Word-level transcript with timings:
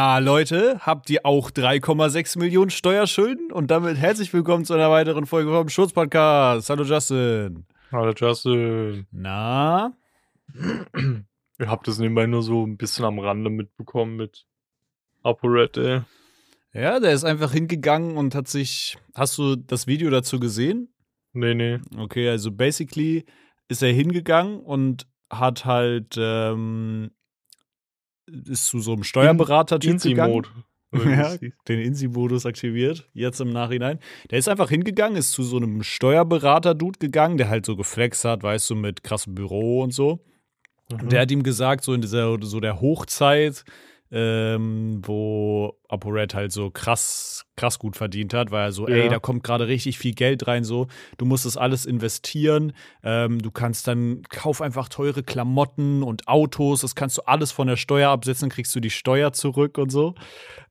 Na 0.00 0.18
Leute, 0.18 0.78
habt 0.78 1.10
ihr 1.10 1.26
auch 1.26 1.50
3,6 1.50 2.38
Millionen 2.38 2.70
Steuerschulden? 2.70 3.50
Und 3.50 3.72
damit 3.72 3.96
herzlich 3.96 4.32
willkommen 4.32 4.64
zu 4.64 4.74
einer 4.74 4.92
weiteren 4.92 5.26
Folge 5.26 5.50
vom 5.50 5.68
Schutzpodcast. 5.68 6.70
Hallo 6.70 6.84
Justin. 6.84 7.66
Hallo 7.90 8.12
Justin. 8.16 9.08
Na? 9.10 9.92
Ihr 10.54 11.66
habt 11.66 11.88
das 11.88 11.98
nebenbei 11.98 12.28
nur 12.28 12.44
so 12.44 12.64
ein 12.64 12.76
bisschen 12.76 13.06
am 13.06 13.18
Rande 13.18 13.50
mitbekommen 13.50 14.14
mit 14.14 14.46
ApoRed, 15.24 15.76
ey. 15.78 16.02
Ja, 16.72 17.00
der 17.00 17.12
ist 17.12 17.24
einfach 17.24 17.50
hingegangen 17.50 18.16
und 18.16 18.36
hat 18.36 18.46
sich. 18.46 18.98
Hast 19.16 19.36
du 19.36 19.56
das 19.56 19.88
Video 19.88 20.10
dazu 20.10 20.38
gesehen? 20.38 20.94
Nee, 21.32 21.54
nee. 21.54 21.80
Okay, 21.96 22.28
also 22.28 22.52
basically 22.52 23.24
ist 23.66 23.82
er 23.82 23.92
hingegangen 23.92 24.60
und 24.60 25.08
hat 25.28 25.64
halt 25.64 26.14
ähm, 26.16 27.10
ist 28.48 28.66
zu 28.66 28.80
so 28.80 28.92
einem 28.92 29.04
Steuerberater-Typ 29.04 30.00
gegangen. 30.00 30.46
Ja, 30.90 31.36
den 31.68 31.80
Insi-Modus 31.80 32.46
aktiviert, 32.46 33.10
jetzt 33.12 33.42
im 33.42 33.50
Nachhinein. 33.50 33.98
Der 34.30 34.38
ist 34.38 34.48
einfach 34.48 34.70
hingegangen, 34.70 35.18
ist 35.18 35.32
zu 35.32 35.42
so 35.42 35.58
einem 35.58 35.82
Steuerberater-Dude 35.82 36.98
gegangen, 36.98 37.36
der 37.36 37.50
halt 37.50 37.66
so 37.66 37.76
geflext 37.76 38.24
hat, 38.24 38.42
weißt 38.42 38.70
du, 38.70 38.74
mit 38.74 39.04
krassem 39.04 39.34
Büro 39.34 39.82
und 39.82 39.92
so. 39.92 40.24
Mhm. 40.90 41.00
Und 41.00 41.12
der 41.12 41.20
hat 41.20 41.30
ihm 41.30 41.42
gesagt, 41.42 41.84
so 41.84 41.92
in 41.92 42.00
dieser, 42.00 42.38
so 42.40 42.58
der 42.58 42.80
Hochzeit, 42.80 43.64
ähm, 44.10 45.00
wo 45.04 45.78
ApoRed 45.88 46.34
halt 46.34 46.52
so 46.52 46.70
krass, 46.70 47.44
krass 47.56 47.78
gut 47.78 47.96
verdient 47.96 48.32
hat, 48.34 48.50
weil 48.50 48.68
er 48.68 48.72
so, 48.72 48.88
ja. 48.88 48.96
ey, 48.96 49.08
da 49.08 49.18
kommt 49.18 49.44
gerade 49.44 49.68
richtig 49.68 49.98
viel 49.98 50.14
Geld 50.14 50.46
rein, 50.46 50.64
so, 50.64 50.86
du 51.18 51.24
musst 51.24 51.44
das 51.44 51.56
alles 51.56 51.86
investieren, 51.86 52.72
ähm, 53.02 53.40
du 53.40 53.50
kannst 53.50 53.86
dann, 53.86 54.22
kauf 54.30 54.62
einfach 54.62 54.88
teure 54.88 55.22
Klamotten 55.22 56.02
und 56.02 56.28
Autos, 56.28 56.80
das 56.80 56.94
kannst 56.94 57.18
du 57.18 57.22
alles 57.22 57.52
von 57.52 57.68
der 57.68 57.76
Steuer 57.76 58.10
absetzen, 58.10 58.48
kriegst 58.48 58.74
du 58.74 58.80
die 58.80 58.90
Steuer 58.90 59.32
zurück 59.32 59.78
und 59.78 59.90
so. 59.90 60.14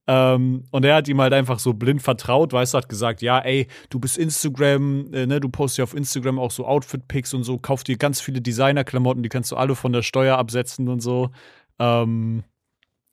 Ähm, 0.10 0.64
und 0.72 0.86
er 0.86 0.96
hat 0.96 1.08
ihm 1.10 1.20
halt 1.20 1.34
einfach 1.34 1.60
so 1.60 1.74
blind 1.74 2.02
vertraut, 2.02 2.54
weißt 2.54 2.74
du, 2.74 2.78
hat 2.78 2.90
gesagt, 2.90 3.22
ja, 3.22 3.40
ey, 3.40 3.68
du 3.90 4.00
bist 4.00 4.18
Instagram, 4.18 5.14
äh, 5.14 5.28
ne, 5.28 5.40
du 5.40 5.50
postest 5.50 5.78
ja 5.80 5.84
auf 5.84 5.94
Instagram 5.94 6.40
auch 6.40 6.52
so 6.52 6.66
Outfit-Pics 6.66 7.34
und 7.34 7.44
so, 7.44 7.58
kauf 7.58 7.84
dir 7.84 7.98
ganz 7.98 8.22
viele 8.22 8.42
Designer-Klamotten, 8.42 9.22
die 9.22 9.30
kannst 9.30 9.52
du 9.52 9.58
alle 9.58 9.76
von 9.76 9.92
der 9.92 10.02
Steuer 10.02 10.38
absetzen 10.38 10.88
und 10.88 11.02
so. 11.02 11.30
Ähm, 11.78 12.44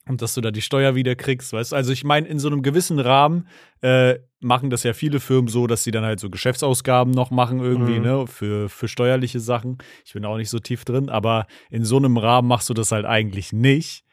und 0.09 0.23
dass 0.23 0.35
du 0.35 0.41
da 0.41 0.51
die 0.51 0.63
Steuer 0.63 0.95
wieder 0.95 1.15
kriegst, 1.15 1.53
weißt 1.53 1.73
du? 1.73 1.77
Also 1.77 1.93
ich 1.93 2.05
meine, 2.05 2.29
in 2.29 2.39
so 2.39 2.49
einem 2.49 2.63
gewissen 2.63 2.99
Rahmen 2.99 3.49
äh, 3.81 4.19
machen 4.41 4.71
das 4.71 4.83
ja 4.83 4.93
viele 4.93 5.21
Firmen 5.21 5.49
so, 5.49 5.67
dass 5.67 5.85
sie 5.85 5.91
dann 5.91 6.05
halt 6.05 6.21
so 6.21 6.31
Geschäftsausgaben 6.31 7.13
noch 7.13 7.31
machen 7.31 7.61
irgendwie, 7.61 7.99
mhm. 7.99 8.05
ne, 8.05 8.27
für, 8.27 8.69
für 8.69 8.89
steuerliche 8.89 9.41
Sachen. 9.41 9.79
Ich 10.05 10.13
bin 10.13 10.25
auch 10.25 10.37
nicht 10.37 10.51
so 10.51 10.59
tief 10.59 10.85
drin, 10.85 11.09
aber 11.09 11.47
in 11.71 11.85
so 11.85 11.97
einem 11.97 12.17
Rahmen 12.17 12.49
machst 12.49 12.69
du 12.69 12.75
das 12.75 12.93
halt 12.93 13.07
eigentlich 13.07 13.53
nicht. 13.53 14.04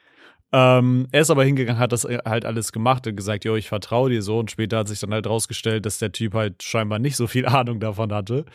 Ähm, 0.54 1.08
er 1.12 1.22
ist 1.22 1.30
aber 1.30 1.46
hingegangen, 1.46 1.80
hat 1.80 1.94
das 1.94 2.04
halt 2.04 2.46
alles 2.46 2.74
gemacht 2.74 3.08
und 3.08 3.16
gesagt, 3.16 3.46
jo, 3.46 3.56
ich 3.56 3.70
vertraue 3.70 4.10
dir 4.10 4.22
so. 4.22 4.40
Und 4.40 4.52
später 4.52 4.80
hat 4.80 4.90
sich 4.90 5.00
dann 5.00 5.14
halt 5.14 5.26
rausgestellt, 5.26 5.86
dass 5.86 5.98
der 5.98 6.12
Typ 6.12 6.34
halt 6.34 6.62
scheinbar 6.62 7.00
nicht 7.00 7.16
so 7.16 7.28
viel 7.28 7.46
Ahnung 7.48 7.80
davon 7.80 8.12
hatte. 8.12 8.46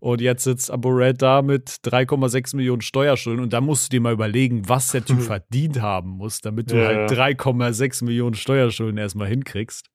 Und 0.00 0.20
jetzt 0.20 0.44
sitzt 0.44 0.70
Abu 0.70 0.88
Red 0.88 1.22
da 1.22 1.42
mit 1.42 1.68
3,6 1.68 2.56
Millionen 2.56 2.82
Steuerschulden. 2.82 3.42
Und 3.42 3.52
da 3.52 3.60
musst 3.60 3.86
du 3.86 3.96
dir 3.96 4.00
mal 4.00 4.12
überlegen, 4.12 4.68
was 4.68 4.90
der 4.90 5.04
Typ 5.04 5.20
verdient 5.22 5.80
haben 5.80 6.10
muss, 6.10 6.40
damit 6.40 6.72
du 6.72 6.76
ja, 6.76 6.86
halt 6.86 7.10
3,6 7.10 8.04
Millionen 8.04 8.34
Steuerschulden 8.34 8.98
erstmal 8.98 9.28
hinkriegst. 9.28 9.90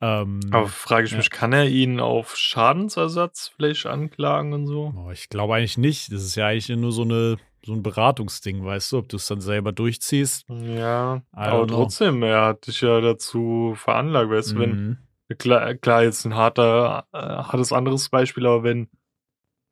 Ähm, 0.00 0.40
aber 0.52 0.68
frage 0.68 1.06
ich 1.06 1.12
ja. 1.12 1.16
mich, 1.18 1.30
kann 1.30 1.52
er 1.52 1.66
ihn 1.68 1.98
auf 1.98 2.36
Schadensersatz 2.36 3.50
vielleicht 3.56 3.86
anklagen 3.86 4.52
und 4.52 4.66
so? 4.66 4.94
Oh, 4.96 5.10
ich 5.10 5.28
glaube 5.28 5.54
eigentlich 5.54 5.78
nicht. 5.78 6.12
Das 6.12 6.22
ist 6.22 6.36
ja 6.36 6.46
eigentlich 6.46 6.68
nur 6.68 6.92
so 6.92 7.02
eine 7.02 7.36
so 7.64 7.72
ein 7.72 7.82
Beratungsding, 7.82 8.64
weißt 8.64 8.92
du, 8.92 8.98
ob 8.98 9.08
du 9.08 9.16
es 9.16 9.26
dann 9.26 9.40
selber 9.40 9.72
durchziehst. 9.72 10.46
Ja, 10.48 11.22
aber 11.32 11.66
know. 11.66 11.76
trotzdem, 11.76 12.22
er 12.22 12.46
hat 12.46 12.66
dich 12.66 12.80
ja 12.80 13.00
dazu 13.00 13.74
veranlagt, 13.76 14.30
weißt 14.30 14.52
du, 14.52 14.54
mhm. 14.56 14.98
wenn, 15.28 15.38
klar, 15.38 15.74
klar, 15.74 16.04
jetzt 16.04 16.24
ein 16.24 16.34
harter, 16.34 17.06
äh, 17.12 17.18
hartes 17.18 17.72
anderes 17.72 18.08
Beispiel, 18.08 18.46
aber 18.46 18.62
wenn 18.62 18.88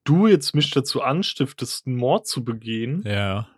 du 0.05 0.27
jetzt 0.27 0.55
mich 0.55 0.71
dazu 0.71 1.03
anstiftest, 1.03 1.87
einen 1.87 1.97
Mord 1.97 2.27
zu 2.27 2.45
begehen, 2.45 3.03
ja. 3.07 3.49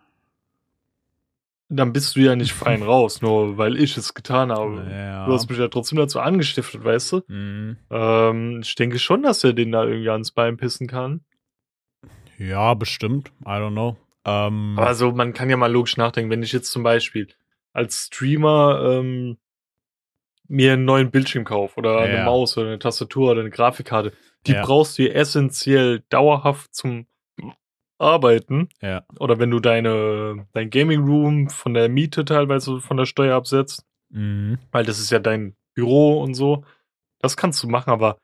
dann 1.69 1.93
bist 1.93 2.15
du 2.15 2.21
ja 2.21 2.35
nicht 2.35 2.53
fein 2.53 2.83
raus, 2.83 3.21
nur 3.21 3.57
weil 3.57 3.77
ich 3.77 3.97
es 3.97 4.13
getan 4.13 4.51
habe. 4.51 4.87
Ja. 4.89 5.25
Du 5.25 5.33
hast 5.33 5.49
mich 5.49 5.59
ja 5.59 5.67
trotzdem 5.67 5.97
dazu 5.97 6.19
angestiftet, 6.19 6.83
weißt 6.83 7.11
du? 7.13 7.21
Mhm. 7.27 7.77
Ähm, 7.89 8.59
ich 8.61 8.75
denke 8.75 8.99
schon, 8.99 9.23
dass 9.23 9.43
er 9.43 9.53
den 9.53 9.71
da 9.71 9.83
irgendwie 9.83 10.09
ans 10.09 10.31
Bein 10.31 10.57
pissen 10.57 10.87
kann. 10.87 11.21
Ja, 12.37 12.73
bestimmt. 12.73 13.31
I 13.41 13.49
don't 13.49 13.71
know. 13.71 13.97
Ähm, 14.29 14.77
also 14.77 15.11
man 15.11 15.33
kann 15.33 15.49
ja 15.49 15.57
mal 15.57 15.71
logisch 15.71 15.97
nachdenken, 15.97 16.31
wenn 16.31 16.43
ich 16.43 16.51
jetzt 16.51 16.71
zum 16.71 16.83
Beispiel 16.83 17.27
als 17.73 18.07
Streamer 18.07 18.99
ähm, 18.99 19.37
mir 20.47 20.73
einen 20.73 20.85
neuen 20.85 21.11
Bildschirm 21.11 21.45
kaufe 21.45 21.77
oder 21.77 21.99
eine 21.99 22.23
Maus 22.23 22.57
oder 22.57 22.67
eine 22.67 22.79
Tastatur 22.79 23.31
oder 23.31 23.41
eine 23.41 23.51
Grafikkarte, 23.51 24.13
die 24.47 24.53
ja. 24.53 24.65
brauchst 24.65 24.97
du 24.97 25.13
essentiell 25.13 26.03
dauerhaft 26.09 26.73
zum 26.73 27.05
Arbeiten. 27.99 28.69
Ja. 28.81 29.05
Oder 29.19 29.37
wenn 29.39 29.51
du 29.51 29.59
deine 29.59 30.47
dein 30.53 30.69
Gaming 30.69 31.03
Room 31.03 31.49
von 31.49 31.73
der 31.73 31.89
Miete 31.89 32.25
teilweise 32.25 32.81
von 32.81 32.97
der 32.97 33.05
Steuer 33.05 33.35
absetzt, 33.35 33.85
mhm. 34.09 34.57
weil 34.71 34.85
das 34.85 34.99
ist 34.99 35.11
ja 35.11 35.19
dein 35.19 35.55
Büro 35.75 36.21
und 36.21 36.33
so. 36.33 36.63
Das 37.19 37.37
kannst 37.37 37.61
du 37.61 37.67
machen, 37.67 37.91
aber 37.91 38.17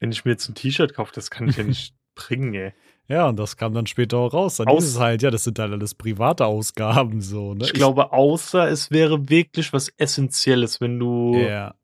wenn 0.00 0.10
ich 0.10 0.24
mir 0.24 0.32
jetzt 0.32 0.48
ein 0.48 0.54
T-Shirt 0.54 0.94
kaufe, 0.94 1.12
das 1.14 1.30
kann 1.30 1.48
ich 1.48 1.56
ja 1.56 1.64
nicht 1.64 1.94
bringen, 2.14 2.54
ey. 2.54 2.72
Ja, 3.08 3.26
und 3.28 3.38
das 3.38 3.56
kam 3.56 3.72
dann 3.72 3.86
später 3.86 4.18
auch 4.18 4.34
raus. 4.34 4.56
Dann 4.56 4.68
Aus 4.68 4.84
ist 4.84 4.90
es 4.90 4.98
halt, 5.00 5.22
ja, 5.22 5.30
das 5.30 5.44
sind 5.44 5.58
halt 5.58 5.72
alles 5.72 5.94
private 5.94 6.44
Ausgaben 6.44 7.22
so. 7.22 7.54
Ne? 7.54 7.64
Ich, 7.64 7.68
ich 7.68 7.74
glaube, 7.74 8.12
außer 8.12 8.68
es 8.68 8.90
wäre 8.90 9.30
wirklich 9.30 9.72
was 9.72 9.88
Essentielles, 9.96 10.80
wenn 10.82 10.98
du 10.98 11.34
ja. 11.34 11.74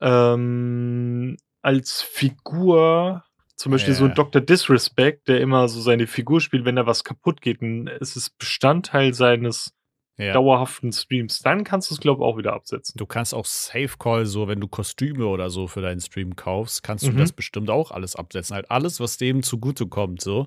ähm, 0.00 1.36
als 1.62 2.02
Figur, 2.02 3.22
zum 3.54 3.72
Beispiel 3.72 3.94
ja. 3.94 3.98
so 3.98 4.04
ein 4.06 4.14
Dr. 4.14 4.42
Disrespect, 4.42 5.28
der 5.28 5.40
immer 5.40 5.68
so 5.68 5.80
seine 5.80 6.08
Figur 6.08 6.40
spielt, 6.40 6.64
wenn 6.64 6.76
da 6.76 6.86
was 6.86 7.04
kaputt 7.04 7.40
geht, 7.40 7.62
und 7.62 7.86
es 7.86 8.16
ist 8.16 8.36
Bestandteil 8.36 9.14
seines 9.14 9.75
ja. 10.18 10.32
dauerhaften 10.32 10.92
Streams, 10.92 11.40
dann 11.40 11.64
kannst 11.64 11.90
du 11.90 11.94
es, 11.94 12.00
glaube 12.00 12.22
ich, 12.22 12.26
auch 12.26 12.38
wieder 12.38 12.54
absetzen. 12.54 12.94
Du 12.96 13.06
kannst 13.06 13.34
auch 13.34 13.44
Safe 13.44 13.92
Call, 13.98 14.26
so 14.26 14.48
wenn 14.48 14.60
du 14.60 14.68
Kostüme 14.68 15.26
oder 15.26 15.50
so 15.50 15.66
für 15.66 15.82
deinen 15.82 16.00
Stream 16.00 16.36
kaufst, 16.36 16.82
kannst 16.82 17.06
du 17.06 17.12
mhm. 17.12 17.18
das 17.18 17.32
bestimmt 17.32 17.70
auch 17.70 17.90
alles 17.90 18.16
absetzen. 18.16 18.54
Halt 18.54 18.70
alles, 18.70 19.00
was 19.00 19.18
dem 19.18 19.42
zugutekommt, 19.42 20.22
so. 20.22 20.46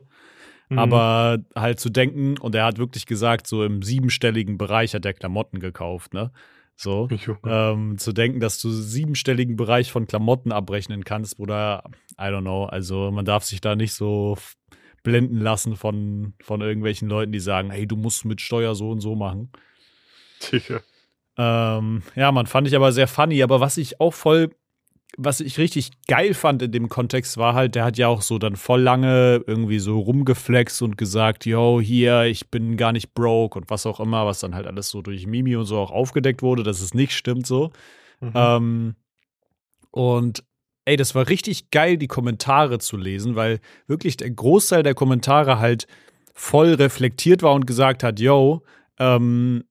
Mhm. 0.70 0.80
Aber 0.80 1.40
halt 1.56 1.80
zu 1.80 1.90
denken, 1.90 2.38
und 2.38 2.56
er 2.56 2.66
hat 2.66 2.78
wirklich 2.78 3.06
gesagt, 3.06 3.48
so 3.48 3.64
im 3.64 3.82
siebenstelligen 3.82 4.58
Bereich 4.58 4.94
hat 4.94 5.06
er 5.06 5.14
Klamotten 5.14 5.60
gekauft, 5.60 6.14
ne? 6.14 6.32
So, 6.76 7.10
ähm, 7.46 7.98
zu 7.98 8.14
denken, 8.14 8.40
dass 8.40 8.60
du 8.60 8.70
siebenstelligen 8.70 9.56
Bereich 9.56 9.92
von 9.92 10.08
Klamotten 10.08 10.52
abrechnen 10.52 11.04
kannst, 11.04 11.38
oder 11.38 11.84
I 12.18 12.26
don't 12.26 12.42
know. 12.42 12.66
Also 12.66 13.12
man 13.12 13.26
darf 13.26 13.44
sich 13.44 13.62
da 13.62 13.76
nicht 13.76 13.94
so 13.94 14.38
blenden 15.04 15.40
lassen 15.40 15.76
von, 15.76 16.34
von 16.42 16.62
irgendwelchen 16.62 17.10
Leuten, 17.10 17.32
die 17.32 17.40
sagen, 17.40 17.72
hey, 17.72 17.88
du 17.88 17.96
musst 17.96 18.26
mit 18.26 18.42
Steuer 18.42 18.76
so 18.76 18.90
und 18.92 19.02
so 19.02 19.16
machen. 19.16 19.52
Sicher. 20.40 20.82
Ähm, 21.38 22.04
ja, 22.16 22.32
man 22.32 22.48
fand 22.48 22.68
ich 22.68 22.76
aber 22.76 22.92
sehr 22.92 23.08
funny. 23.08 23.42
Aber 23.44 23.60
was 23.60 23.78
ich 23.78 24.02
auch 24.02 24.14
voll, 24.14 24.52
was 25.18 25.40
ich 25.40 25.58
richtig 25.58 25.92
geil 26.08 26.34
fand 26.34 26.62
in 26.62 26.72
dem 26.72 26.90
Kontext 26.90 27.38
war 27.38 27.54
halt, 27.54 27.76
der 27.76 27.86
hat 27.86 27.98
ja 27.98 28.08
auch 28.08 28.22
so 28.22 28.38
dann 28.40 28.56
voll 28.56 28.82
lange 28.82 29.44
irgendwie 29.48 29.80
so 29.80 30.00
rumgeflext 30.00 30.82
und 30.82 30.98
gesagt, 30.98 31.46
yo, 31.46 31.80
hier, 31.82 32.24
ich 32.24 32.50
bin 32.50 32.78
gar 32.78 32.92
nicht 32.92 33.14
broke 33.14 33.58
und 33.58 33.70
was 33.70 33.86
auch 33.86 34.00
immer, 34.00 34.26
was 34.26 34.40
dann 34.40 34.54
halt 34.54 34.68
alles 34.68 34.90
so 34.90 35.02
durch 35.02 35.28
Mimi 35.28 35.56
und 35.56 35.66
so 35.66 35.78
auch 35.78 35.92
aufgedeckt 35.92 36.42
wurde, 36.42 36.64
dass 36.64 36.82
es 36.82 36.94
nicht 36.94 37.14
stimmt 37.14 37.48
so. 37.48 37.72
Mhm. 38.20 38.32
Ähm, 38.36 38.96
und 39.92 40.44
ey, 40.90 40.98
das 40.98 41.14
war 41.14 41.30
richtig 41.30 41.70
geil, 41.70 41.98
die 41.98 42.08
Kommentare 42.08 42.80
zu 42.80 42.98
lesen, 42.98 43.36
weil 43.36 43.60
wirklich 43.88 44.18
der 44.18 44.32
Großteil 44.32 44.82
der 44.82 44.96
Kommentare 44.96 45.60
halt 45.60 45.86
voll 46.34 46.74
reflektiert 46.74 47.44
war 47.44 47.54
und 47.54 47.68
gesagt 47.68 48.04
hat, 48.04 48.20
yo, 48.20 48.64
ähm, 48.98 49.66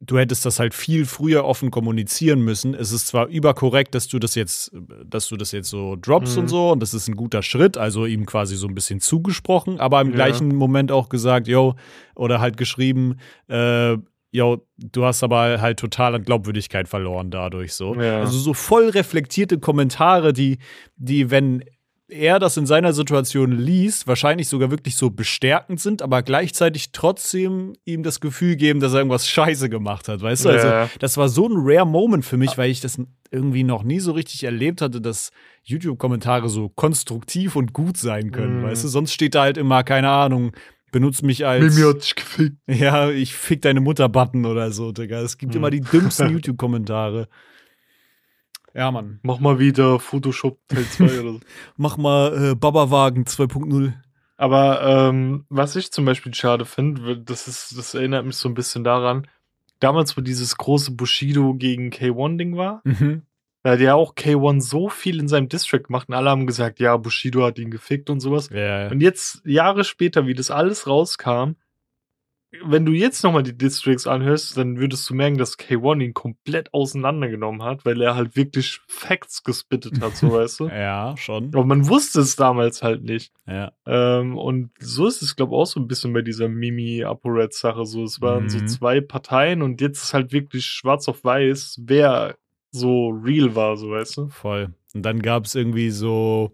du 0.00 0.18
hättest 0.18 0.44
das 0.44 0.58
halt 0.58 0.74
viel 0.74 1.06
früher 1.06 1.44
offen 1.44 1.70
kommunizieren 1.70 2.40
müssen. 2.42 2.74
Es 2.74 2.90
ist 2.90 3.06
zwar 3.06 3.28
überkorrekt, 3.28 3.94
dass 3.94 4.08
du 4.08 4.18
das 4.18 4.34
jetzt, 4.34 4.72
dass 5.04 5.28
du 5.28 5.36
das 5.36 5.52
jetzt 5.52 5.70
so 5.70 5.96
droppst 6.00 6.34
mhm. 6.34 6.42
und 6.42 6.48
so, 6.48 6.72
und 6.72 6.80
das 6.80 6.92
ist 6.92 7.08
ein 7.08 7.14
guter 7.14 7.42
Schritt, 7.42 7.78
also 7.78 8.04
ihm 8.04 8.26
quasi 8.26 8.56
so 8.56 8.66
ein 8.66 8.74
bisschen 8.74 9.00
zugesprochen, 9.00 9.78
aber 9.78 10.00
im 10.00 10.08
ja. 10.08 10.14
gleichen 10.14 10.48
Moment 10.56 10.90
auch 10.90 11.08
gesagt, 11.08 11.46
yo, 11.46 11.76
oder 12.16 12.40
halt 12.40 12.56
geschrieben, 12.56 13.18
äh, 13.46 13.96
yo, 14.32 14.66
du 14.78 15.04
hast 15.04 15.22
aber 15.22 15.60
halt 15.60 15.78
total 15.78 16.14
an 16.16 16.24
Glaubwürdigkeit 16.24 16.88
verloren 16.88 17.30
dadurch 17.30 17.74
so. 17.74 17.94
Ja. 17.94 18.20
Also 18.20 18.38
so 18.38 18.54
voll 18.54 18.88
reflektierte 18.88 19.58
Kommentare, 19.58 20.32
die, 20.32 20.58
die, 20.96 21.30
wenn 21.30 21.62
er 22.08 22.38
das 22.38 22.56
in 22.56 22.66
seiner 22.66 22.92
Situation 22.92 23.52
liest, 23.52 24.06
wahrscheinlich 24.06 24.48
sogar 24.48 24.70
wirklich 24.70 24.96
so 24.96 25.10
bestärkend 25.10 25.80
sind, 25.80 26.02
aber 26.02 26.22
gleichzeitig 26.22 26.92
trotzdem 26.92 27.74
ihm 27.84 28.02
das 28.02 28.20
Gefühl 28.20 28.56
geben, 28.56 28.80
dass 28.80 28.92
er 28.92 28.98
irgendwas 28.98 29.28
scheiße 29.28 29.68
gemacht 29.68 30.08
hat, 30.08 30.20
weißt 30.20 30.44
du? 30.44 30.48
Also, 30.50 30.66
ja. 30.66 30.80
Also, 30.82 30.92
das 30.98 31.16
war 31.16 31.28
so 31.28 31.48
ein 31.48 31.54
rare 31.56 31.86
Moment 31.86 32.24
für 32.24 32.36
mich, 32.36 32.56
weil 32.58 32.70
ich 32.70 32.80
das 32.80 32.98
irgendwie 33.30 33.64
noch 33.64 33.82
nie 33.82 34.00
so 34.00 34.12
richtig 34.12 34.44
erlebt 34.44 34.82
hatte, 34.82 35.00
dass 35.00 35.30
YouTube-Kommentare 35.62 36.48
so 36.48 36.68
konstruktiv 36.68 37.56
und 37.56 37.72
gut 37.72 37.96
sein 37.96 38.30
können, 38.30 38.60
mhm. 38.60 38.64
weißt 38.64 38.84
du? 38.84 38.88
Sonst 38.88 39.12
steht 39.12 39.34
da 39.34 39.42
halt 39.42 39.56
immer, 39.56 39.82
keine 39.82 40.10
Ahnung, 40.10 40.52
benutzt 40.92 41.24
mich 41.24 41.44
als. 41.44 41.74
Mimi 41.74 41.88
hat 41.88 42.02
dich 42.02 42.14
gefickt. 42.14 42.56
Ja, 42.68 43.10
ich 43.10 43.34
fick 43.34 43.62
deine 43.62 43.80
Mutter-Button 43.80 44.46
oder 44.46 44.70
so, 44.70 44.92
Digga. 44.92 45.20
Es 45.20 45.38
gibt 45.38 45.54
hm. 45.54 45.58
immer 45.58 45.70
die 45.70 45.80
dümmsten 45.80 46.30
YouTube-Kommentare. 46.30 47.28
Ja, 48.74 48.90
Mann. 48.90 49.18
Mach 49.22 49.40
mal 49.40 49.58
wieder 49.58 49.98
Photoshop 49.98 50.58
Teil 50.68 50.84
2 50.84 51.04
oder 51.20 51.32
so. 51.32 51.40
Mach 51.76 51.96
mal 51.96 52.52
äh, 52.52 52.54
Babawagen 52.54 53.24
2.0. 53.24 53.92
Aber 54.36 54.82
ähm, 54.82 55.44
was 55.50 55.76
ich 55.76 55.92
zum 55.92 56.04
Beispiel 56.04 56.32
schade 56.34 56.64
finde, 56.64 57.18
das 57.18 57.48
ist, 57.48 57.76
das 57.76 57.94
erinnert 57.94 58.24
mich 58.24 58.36
so 58.36 58.48
ein 58.48 58.54
bisschen 58.54 58.82
daran, 58.82 59.26
damals, 59.78 60.16
wo 60.16 60.20
dieses 60.20 60.56
große 60.56 60.92
Bushido 60.92 61.54
gegen 61.54 61.90
K1-Ding 61.90 62.56
war, 62.56 62.80
mhm. 62.84 63.22
Da 63.62 63.72
hat 63.72 63.80
ja 63.80 63.94
auch 63.94 64.14
K1 64.14 64.60
so 64.62 64.88
viel 64.88 65.20
in 65.20 65.28
seinem 65.28 65.48
District 65.48 65.82
gemacht 65.82 66.08
und 66.08 66.14
alle 66.14 66.30
haben 66.30 66.46
gesagt, 66.46 66.80
ja, 66.80 66.96
Bushido 66.96 67.44
hat 67.44 67.58
ihn 67.58 67.70
gefickt 67.70 68.10
und 68.10 68.20
sowas. 68.20 68.50
Ja. 68.50 68.88
Und 68.88 69.00
jetzt, 69.00 69.40
Jahre 69.44 69.84
später, 69.84 70.26
wie 70.26 70.34
das 70.34 70.50
alles 70.50 70.86
rauskam, 70.86 71.54
wenn 72.64 72.84
du 72.84 72.92
jetzt 72.92 73.24
nochmal 73.24 73.42
die 73.42 73.56
Districts 73.56 74.06
anhörst, 74.06 74.56
dann 74.58 74.78
würdest 74.78 75.08
du 75.08 75.14
merken, 75.14 75.38
dass 75.38 75.58
K1 75.58 76.02
ihn 76.02 76.12
komplett 76.12 76.72
auseinandergenommen 76.74 77.62
hat, 77.62 77.86
weil 77.86 78.02
er 78.02 78.14
halt 78.14 78.36
wirklich 78.36 78.80
Facts 78.88 79.42
gespittet 79.42 80.02
hat, 80.02 80.16
so 80.16 80.32
weißt 80.32 80.60
du. 80.60 80.68
ja, 80.68 81.14
schon. 81.16 81.46
Aber 81.46 81.64
man 81.64 81.88
wusste 81.88 82.20
es 82.20 82.36
damals 82.36 82.82
halt 82.82 83.04
nicht. 83.04 83.32
Ja. 83.46 83.72
Ähm, 83.86 84.36
und 84.36 84.70
so 84.78 85.06
ist 85.06 85.22
es, 85.22 85.34
glaube 85.34 85.54
ich, 85.54 85.58
auch 85.58 85.66
so 85.66 85.80
ein 85.80 85.88
bisschen 85.88 86.12
bei 86.12 86.20
dieser 86.20 86.48
Mimi-ApoRed-Sache. 86.48 87.86
So, 87.86 88.04
es 88.04 88.20
waren 88.20 88.44
mhm. 88.44 88.50
so 88.50 88.64
zwei 88.66 89.00
Parteien 89.00 89.62
und 89.62 89.80
jetzt 89.80 90.02
ist 90.02 90.14
halt 90.14 90.32
wirklich 90.32 90.66
schwarz 90.66 91.08
auf 91.08 91.24
weiß, 91.24 91.80
wer 91.84 92.36
so 92.72 93.10
real 93.10 93.54
war, 93.54 93.76
so 93.76 93.90
weißt 93.90 94.16
du. 94.16 94.28
Voll. 94.28 94.74
Und 94.94 95.02
dann 95.02 95.20
gab 95.20 95.44
es 95.44 95.54
irgendwie 95.54 95.90
so 95.90 96.52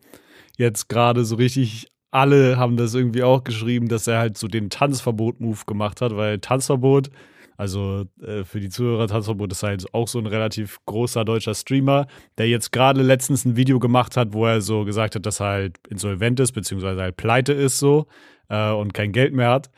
jetzt 0.56 0.88
gerade 0.88 1.24
so 1.24 1.36
richtig 1.36 1.88
alle 2.10 2.56
haben 2.56 2.76
das 2.76 2.94
irgendwie 2.94 3.22
auch 3.22 3.44
geschrieben, 3.44 3.88
dass 3.88 4.06
er 4.06 4.18
halt 4.18 4.38
so 4.38 4.48
den 4.48 4.70
Tanzverbot-Move 4.70 5.64
gemacht 5.66 6.00
hat, 6.00 6.16
weil 6.16 6.38
Tanzverbot, 6.38 7.10
also 7.56 8.04
äh, 8.22 8.44
für 8.44 8.60
die 8.60 8.70
Zuhörer, 8.70 9.08
Tanzverbot 9.08 9.52
ist 9.52 9.62
halt 9.62 9.92
auch 9.92 10.08
so 10.08 10.18
ein 10.18 10.26
relativ 10.26 10.78
großer 10.86 11.24
deutscher 11.24 11.54
Streamer, 11.54 12.06
der 12.38 12.48
jetzt 12.48 12.72
gerade 12.72 13.02
letztens 13.02 13.44
ein 13.44 13.56
Video 13.56 13.78
gemacht 13.78 14.16
hat, 14.16 14.32
wo 14.32 14.46
er 14.46 14.60
so 14.62 14.84
gesagt 14.84 15.16
hat, 15.16 15.26
dass 15.26 15.40
er 15.40 15.46
halt 15.46 15.76
insolvent 15.88 16.40
ist, 16.40 16.52
beziehungsweise 16.52 17.02
halt 17.02 17.16
pleite 17.16 17.52
ist 17.52 17.78
so 17.78 18.06
äh, 18.48 18.70
und 18.70 18.94
kein 18.94 19.12
Geld 19.12 19.34
mehr 19.34 19.50
hat. 19.50 19.70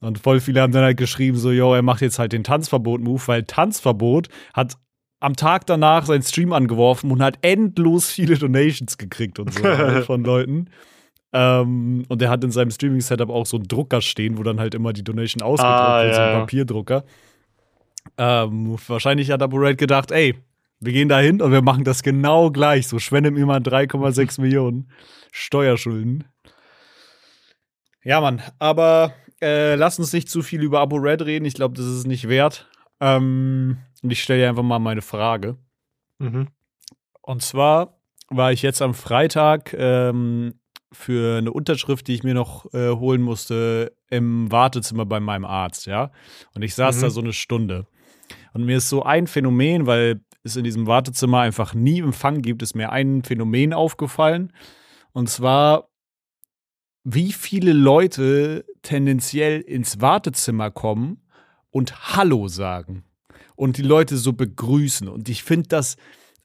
Und 0.00 0.18
voll 0.18 0.40
viele 0.40 0.60
haben 0.60 0.72
dann 0.72 0.84
halt 0.84 0.98
geschrieben, 0.98 1.36
so, 1.36 1.50
yo, 1.52 1.72
er 1.72 1.82
macht 1.82 2.02
jetzt 2.02 2.18
halt 2.18 2.32
den 2.32 2.44
Tanzverbot-Move, 2.44 3.22
weil 3.26 3.44
Tanzverbot 3.44 4.28
hat 4.54 4.76
am 5.26 5.34
Tag 5.34 5.66
danach 5.66 6.06
seinen 6.06 6.22
Stream 6.22 6.52
angeworfen 6.52 7.10
und 7.10 7.20
hat 7.20 7.38
endlos 7.42 8.12
viele 8.12 8.38
Donations 8.38 8.96
gekriegt 8.96 9.40
und 9.40 9.52
so 9.52 9.64
halt 9.64 10.04
von 10.06 10.22
Leuten. 10.22 10.70
Ähm, 11.32 12.04
und 12.08 12.22
er 12.22 12.30
hat 12.30 12.44
in 12.44 12.52
seinem 12.52 12.70
Streaming-Setup 12.70 13.28
auch 13.28 13.44
so 13.44 13.56
einen 13.56 13.66
Drucker 13.66 14.00
stehen, 14.02 14.38
wo 14.38 14.44
dann 14.44 14.60
halt 14.60 14.76
immer 14.76 14.92
die 14.92 15.02
Donation 15.02 15.42
ausgedruckt 15.42 15.80
ah, 15.80 16.02
wird, 16.04 16.12
ja, 16.12 16.14
so 16.14 16.22
ein 16.22 16.40
Papierdrucker. 16.42 17.04
Ähm, 18.16 18.76
wahrscheinlich 18.86 19.32
hat 19.32 19.42
Abu 19.42 19.56
Raid 19.58 19.78
gedacht, 19.78 20.12
ey, 20.12 20.36
wir 20.78 20.92
gehen 20.92 21.08
da 21.08 21.18
hin 21.18 21.42
und 21.42 21.50
wir 21.50 21.62
machen 21.62 21.82
das 21.82 22.04
genau 22.04 22.52
gleich. 22.52 22.86
So 22.86 23.00
schwenden 23.00 23.36
immer 23.36 23.56
3,6 23.56 24.40
Millionen 24.40 24.88
Steuerschulden. 25.32 26.22
Ja, 28.04 28.20
Mann, 28.20 28.42
aber 28.60 29.12
äh, 29.42 29.74
lass 29.74 29.98
uns 29.98 30.12
nicht 30.12 30.30
zu 30.30 30.42
viel 30.42 30.62
über 30.62 30.78
Abu 30.78 30.98
Red 30.98 31.22
reden. 31.22 31.46
Ich 31.46 31.54
glaube, 31.54 31.74
das 31.74 31.86
ist 31.86 32.06
nicht 32.06 32.28
wert. 32.28 32.70
Ähm, 33.00 33.78
und 34.06 34.12
ich 34.12 34.22
stelle 34.22 34.42
dir 34.42 34.48
einfach 34.48 34.62
mal 34.62 34.78
meine 34.78 35.02
Frage. 35.02 35.56
Mhm. 36.20 36.46
Und 37.22 37.42
zwar 37.42 37.98
war 38.28 38.52
ich 38.52 38.62
jetzt 38.62 38.80
am 38.80 38.94
Freitag 38.94 39.74
ähm, 39.76 40.60
für 40.92 41.38
eine 41.38 41.52
Unterschrift, 41.52 42.06
die 42.06 42.14
ich 42.14 42.22
mir 42.22 42.34
noch 42.34 42.72
äh, 42.72 42.90
holen 42.90 43.20
musste, 43.20 43.96
im 44.08 44.52
Wartezimmer 44.52 45.06
bei 45.06 45.18
meinem 45.18 45.44
Arzt, 45.44 45.86
ja. 45.86 46.12
Und 46.54 46.62
ich 46.62 46.76
saß 46.76 46.98
mhm. 46.98 47.00
da 47.00 47.10
so 47.10 47.20
eine 47.20 47.32
Stunde. 47.32 47.88
Und 48.52 48.64
mir 48.64 48.76
ist 48.76 48.88
so 48.88 49.02
ein 49.02 49.26
Phänomen, 49.26 49.86
weil 49.86 50.20
es 50.44 50.54
in 50.54 50.62
diesem 50.62 50.86
Wartezimmer 50.86 51.40
einfach 51.40 51.74
nie 51.74 51.98
Empfang 51.98 52.42
gibt, 52.42 52.62
ist 52.62 52.76
mir 52.76 52.92
ein 52.92 53.24
Phänomen 53.24 53.72
aufgefallen. 53.72 54.52
Und 55.10 55.28
zwar, 55.28 55.88
wie 57.02 57.32
viele 57.32 57.72
Leute 57.72 58.64
tendenziell 58.82 59.62
ins 59.62 60.00
Wartezimmer 60.00 60.70
kommen 60.70 61.26
und 61.70 62.14
Hallo 62.14 62.46
sagen. 62.46 63.02
Und 63.56 63.78
die 63.78 63.82
Leute 63.82 64.16
so 64.16 64.32
begrüßen. 64.32 65.08
Und 65.08 65.28
ich 65.28 65.42
finde 65.42 65.68
das 65.68 65.96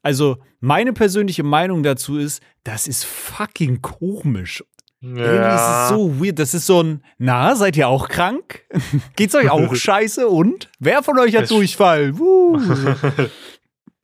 also, 0.02 0.38
meine 0.60 0.92
persönliche 0.92 1.44
Meinung 1.44 1.82
dazu 1.82 2.18
ist, 2.18 2.42
das 2.64 2.88
ist 2.88 3.04
fucking 3.04 3.82
komisch. 3.82 4.64
Ja. 5.00 5.08
Irgendwie 5.16 5.54
ist 5.54 5.68
es 5.68 5.88
so 5.88 6.20
weird. 6.20 6.38
Das 6.38 6.54
ist 6.54 6.66
so 6.66 6.82
ein, 6.82 7.04
na, 7.18 7.54
seid 7.54 7.76
ihr 7.76 7.88
auch 7.88 8.08
krank? 8.08 8.64
Geht's 9.16 9.34
euch 9.34 9.50
auch 9.50 9.74
scheiße? 9.74 10.28
Und? 10.28 10.70
Wer 10.78 11.02
von 11.02 11.18
euch 11.18 11.36
hat 11.36 11.50
Durchfall? 11.50 12.14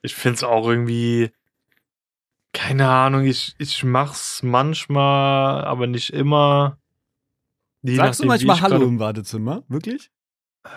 ich 0.02 0.14
find's 0.14 0.44
auch 0.44 0.68
irgendwie, 0.68 1.30
keine 2.52 2.88
Ahnung, 2.88 3.26
ich, 3.26 3.54
ich 3.58 3.82
mach's 3.82 4.42
manchmal, 4.42 5.64
aber 5.64 5.86
nicht 5.86 6.10
immer. 6.10 6.78
Je 7.82 7.96
Sagst 7.96 8.20
nachdem, 8.20 8.40
du 8.40 8.46
manchmal 8.46 8.60
Hallo 8.60 8.84
im 8.86 8.98
Wartezimmer? 8.98 9.62
Wirklich? 9.68 10.10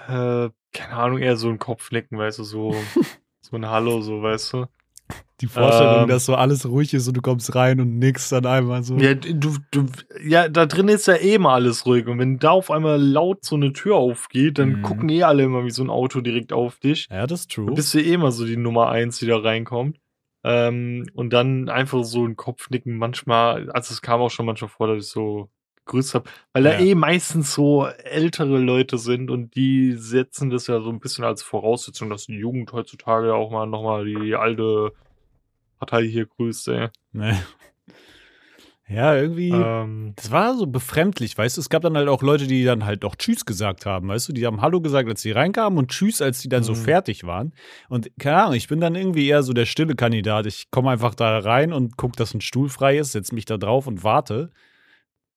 Äh, 0.08 0.50
keine 0.72 0.94
Ahnung, 0.94 1.20
eher 1.20 1.38
so 1.38 1.50
ein 1.50 1.60
Kopfnicken, 1.60 2.18
weißt 2.18 2.40
du, 2.40 2.44
so, 2.44 2.76
so 3.42 3.56
ein 3.56 3.68
Hallo, 3.68 4.02
so, 4.02 4.22
weißt 4.22 4.54
du. 4.54 4.66
Die 5.42 5.48
Vorstellung, 5.48 6.04
ähm, 6.04 6.08
dass 6.08 6.26
so 6.26 6.36
alles 6.36 6.68
ruhig 6.68 6.94
ist 6.94 7.08
und 7.08 7.18
du 7.18 7.22
kommst 7.22 7.56
rein 7.56 7.82
und 7.82 7.98
nix 7.98 8.30
dann 8.30 8.46
einmal 8.46 8.84
so. 8.84 8.96
Ja, 8.98 9.16
du, 9.16 9.56
du, 9.72 9.86
ja, 10.24 10.48
da 10.48 10.68
drin 10.68 10.88
ist 10.88 11.08
ja 11.08 11.16
eh 11.16 11.36
immer 11.36 11.52
alles 11.52 11.86
ruhig. 11.86 12.08
Und 12.08 12.20
wenn 12.20 12.38
da 12.38 12.52
auf 12.52 12.70
einmal 12.70 13.02
laut 13.02 13.44
so 13.44 13.56
eine 13.56 13.74
Tür 13.74 13.96
aufgeht, 13.96 14.60
dann 14.60 14.78
mhm. 14.78 14.82
gucken 14.84 15.10
eh 15.10 15.24
alle 15.24 15.44
immer 15.44 15.66
wie 15.66 15.72
so 15.72 15.84
ein 15.84 15.90
Auto 15.90 16.22
direkt 16.22 16.54
auf 16.54 16.78
dich. 16.78 17.08
Ja, 17.10 17.26
das 17.26 17.42
ist 17.42 17.52
true. 17.52 17.66
Du 17.66 17.74
bist 17.74 17.94
ja 17.94 18.02
eh 18.02 18.14
immer 18.14 18.32
so 18.32 18.46
die 18.46 18.56
Nummer 18.56 18.90
eins, 18.90 19.18
die 19.18 19.26
da 19.26 19.38
reinkommt. 19.38 19.98
Ähm, 20.44 21.08
und 21.14 21.34
dann 21.34 21.70
einfach 21.70 22.04
so 22.04 22.26
ein 22.26 22.36
Kopfnicken 22.36 22.98
manchmal, 22.98 23.70
also 23.72 23.94
es 23.94 24.02
kam 24.02 24.22
auch 24.22 24.32
schon 24.32 24.46
manchmal 24.46 24.70
vor, 24.70 24.88
dass 24.88 25.06
ich 25.06 25.12
so 25.12 25.50
gegrüßt 25.92 26.16
habe, 26.16 26.30
weil 26.54 26.64
da 26.64 26.74
ja. 26.74 26.80
eh 26.80 26.96
meistens 26.96 27.54
so 27.54 27.86
ältere 27.86 28.58
Leute 28.58 28.98
sind 28.98 29.30
und 29.30 29.56
die 29.56 29.94
setzen 29.94 30.50
das 30.50 30.68
ja 30.68 30.80
so 30.82 30.90
ein 30.90 31.00
bisschen 31.00 31.26
als 31.26 31.44
Voraussetzung, 31.44 32.10
dass 32.10 32.26
die 32.26 32.38
Jugend 32.38 32.72
heutzutage 32.72 33.34
auch 33.34 33.52
mal 33.52 33.66
nochmal 33.66 34.06
die 34.06 34.36
alte 34.36 34.94
Partei 35.80 36.04
hier 36.04 36.26
grüßt, 36.26 36.68
ey. 36.70 36.88
Nee. 37.12 37.36
Ja, 38.88 39.16
irgendwie. 39.16 39.52
Ähm, 39.52 40.12
das 40.18 40.32
war 40.32 40.54
so 40.58 40.68
befremdlich, 40.68 41.38
weißt 41.38 41.56
du? 41.56 41.62
Es 41.62 41.70
gab 41.70 41.82
dann 41.82 41.96
halt 41.96 42.10
auch 42.10 42.22
Leute, 42.22 42.46
die 42.46 42.66
dann 42.66 42.84
halt 42.84 43.06
doch 43.06 43.16
Tschüss 43.16 43.46
gesagt 43.46 43.86
haben, 43.86 44.10
weißt 44.10 44.28
du? 44.28 44.34
Die 44.34 44.46
haben 44.46 44.62
Hallo 44.62 44.82
gesagt, 44.82 45.08
als 45.08 45.22
sie 45.22 45.32
reinkamen 45.32 45.80
und 45.80 45.92
Tschüss, 45.92 46.22
als 46.22 46.42
die 46.42 46.50
dann 46.50 46.64
so 46.64 46.74
mhm. 46.74 46.78
fertig 46.78 47.24
waren. 47.24 47.54
Und 47.88 48.12
keine 48.20 48.42
Ahnung, 48.42 48.56
ich 48.56 48.68
bin 48.68 48.82
dann 48.82 48.96
irgendwie 48.96 49.30
eher 49.30 49.44
so 49.44 49.54
der 49.54 49.66
stille 49.66 49.96
Kandidat. 49.96 50.46
Ich 50.46 50.72
komme 50.72 50.92
einfach 50.92 51.16
da 51.16 51.40
rein 51.40 51.72
und 51.72 51.96
gucke, 51.96 52.18
dass 52.18 52.34
ein 52.34 52.42
Stuhl 52.42 52.68
frei 52.68 52.98
ist, 52.98 53.14
setze 53.14 53.34
mich 53.34 53.46
da 53.46 53.58
drauf 53.58 53.88
und 53.88 54.04
warte. 54.04 54.52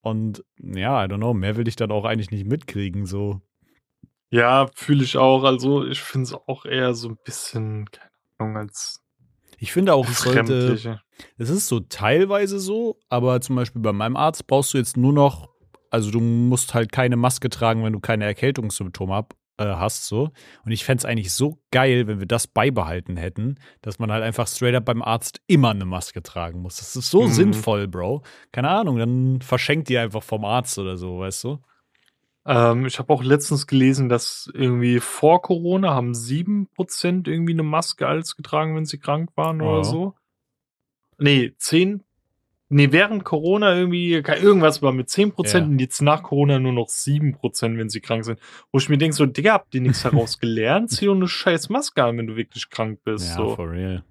Und 0.05 0.45
ja, 0.63 1.03
I 1.03 1.09
don't 1.09 1.17
know, 1.17 1.33
mehr 1.33 1.57
will 1.57 1.67
ich 1.67 1.77
dann 1.77 1.91
auch 1.91 2.05
eigentlich 2.05 2.31
nicht 2.31 2.47
mitkriegen, 2.47 3.07
so. 3.07 3.41
Ja, 4.31 4.69
fühle 4.75 5.03
ich 5.03 5.17
auch. 5.17 5.45
Also, 5.45 5.87
ich 5.87 6.01
finde 6.01 6.27
es 6.27 6.35
auch 6.35 6.67
eher 6.67 6.95
so 6.95 7.09
ein 7.09 7.19
bisschen, 7.25 7.87
keine 7.91 8.11
Ahnung, 8.39 8.57
als 8.59 9.05
ich 9.59 9.73
finde 9.73 9.95
auch, 9.95 10.07
es 10.07 10.21
sollte. 10.21 11.01
Es 11.39 11.49
ist 11.49 11.69
so 11.69 11.81
teilweise 11.81 12.59
so, 12.59 12.99
aber 13.09 13.41
zum 13.41 13.57
Beispiel 13.57 13.81
bei 13.81 13.93
meinem 13.93 14.17
Arzt 14.17 14.47
brauchst 14.47 14.75
du 14.75 14.79
jetzt 14.79 14.97
nur 14.97 15.13
noch, 15.13 15.49
also 15.91 16.11
du 16.11 16.21
musst 16.21 16.75
halt 16.75 16.93
keine 16.93 17.17
Maske 17.17 17.49
tragen, 17.49 17.83
wenn 17.83 17.93
du 17.93 18.01
keine 18.01 18.25
Erkältungssymptome 18.25 19.15
hab, 19.15 19.35
äh, 19.57 19.65
hast, 19.65 20.07
so. 20.07 20.31
Und 20.65 20.73
ich 20.73 20.85
fände 20.85 21.01
es 21.01 21.05
eigentlich 21.05 21.33
so 21.33 21.59
geil, 21.71 22.07
wenn 22.07 22.19
wir 22.19 22.27
das 22.27 22.47
beibehalten 22.47 23.17
hätten, 23.17 23.57
dass 23.83 23.99
man 23.99 24.11
halt 24.11 24.23
einfach 24.23 24.47
straight 24.49 24.75
up 24.75 24.85
beim 24.85 25.03
Arzt 25.03 25.41
immer 25.47 25.71
eine 25.71 25.85
Maske 25.85 26.23
tragen 26.23 26.61
muss. 26.61 26.77
Das 26.77 26.97
ist 26.97 27.11
so 27.11 27.23
mhm. 27.23 27.33
sinnvoll, 27.33 27.89
Bro. 27.89 28.23
Keine 28.53 28.71
Ahnung, 28.71 28.99
dann 28.99 29.41
verschenkt 29.41 29.89
die 29.89 29.99
einfach 29.99 30.23
vom 30.23 30.45
Arzt 30.45 30.79
oder 30.79 30.97
so, 30.97 31.21
weißt 31.21 31.45
du? 31.45 31.59
Ähm, 32.47 32.87
ich 32.87 32.99
habe 32.99 33.13
auch 33.13 33.23
letztens 33.23 33.67
gelesen, 33.67 34.09
dass 34.09 34.51
irgendwie 34.53 35.01
vor 35.01 35.41
Corona 35.41 35.95
haben 35.95 36.13
7% 36.13 37.29
irgendwie 37.29 37.53
eine 37.53 37.63
Maske 37.63 38.07
als 38.07 38.37
getragen, 38.37 38.77
wenn 38.77 38.85
sie 38.85 38.99
krank 38.99 39.31
waren 39.35 39.61
ja. 39.61 39.67
oder 39.67 39.85
so. 39.85 40.15
Nee, 41.19 41.55
10. 41.59 42.03
Nee, 42.71 42.93
während 42.93 43.25
Corona 43.25 43.77
irgendwie, 43.77 44.15
irgendwas 44.15 44.81
war 44.81 44.93
mit 44.93 45.09
10% 45.09 45.59
ja. 45.59 45.65
und 45.65 45.79
jetzt 45.79 46.01
nach 46.01 46.23
Corona 46.23 46.59
nur 46.59 46.73
noch 46.73 46.89
7%, 46.89 47.79
wenn 47.79 47.89
sie 47.91 48.01
krank 48.01 48.25
sind. 48.25 48.41
Wo 48.73 48.79
ich 48.79 48.89
mir 48.89 48.99
denke, 48.99 49.15
so, 49.15 49.27
Digga, 49.27 49.53
habt 49.53 49.75
ihr 49.75 49.83
nichts 49.83 50.03
daraus 50.03 50.39
gelernt? 50.39 50.91
Zieh 50.91 51.07
doch 51.07 51.15
eine 51.15 51.29
scheiß 51.29 51.69
Maske 51.69 52.03
an, 52.03 52.19
wenn 52.19 52.27
du 52.27 52.37
wirklich 52.37 52.71
krank 52.71 53.01
bist. 53.05 53.29
Ja, 53.29 53.37
so. 53.37 53.55
for 53.55 53.71
real. 53.71 54.03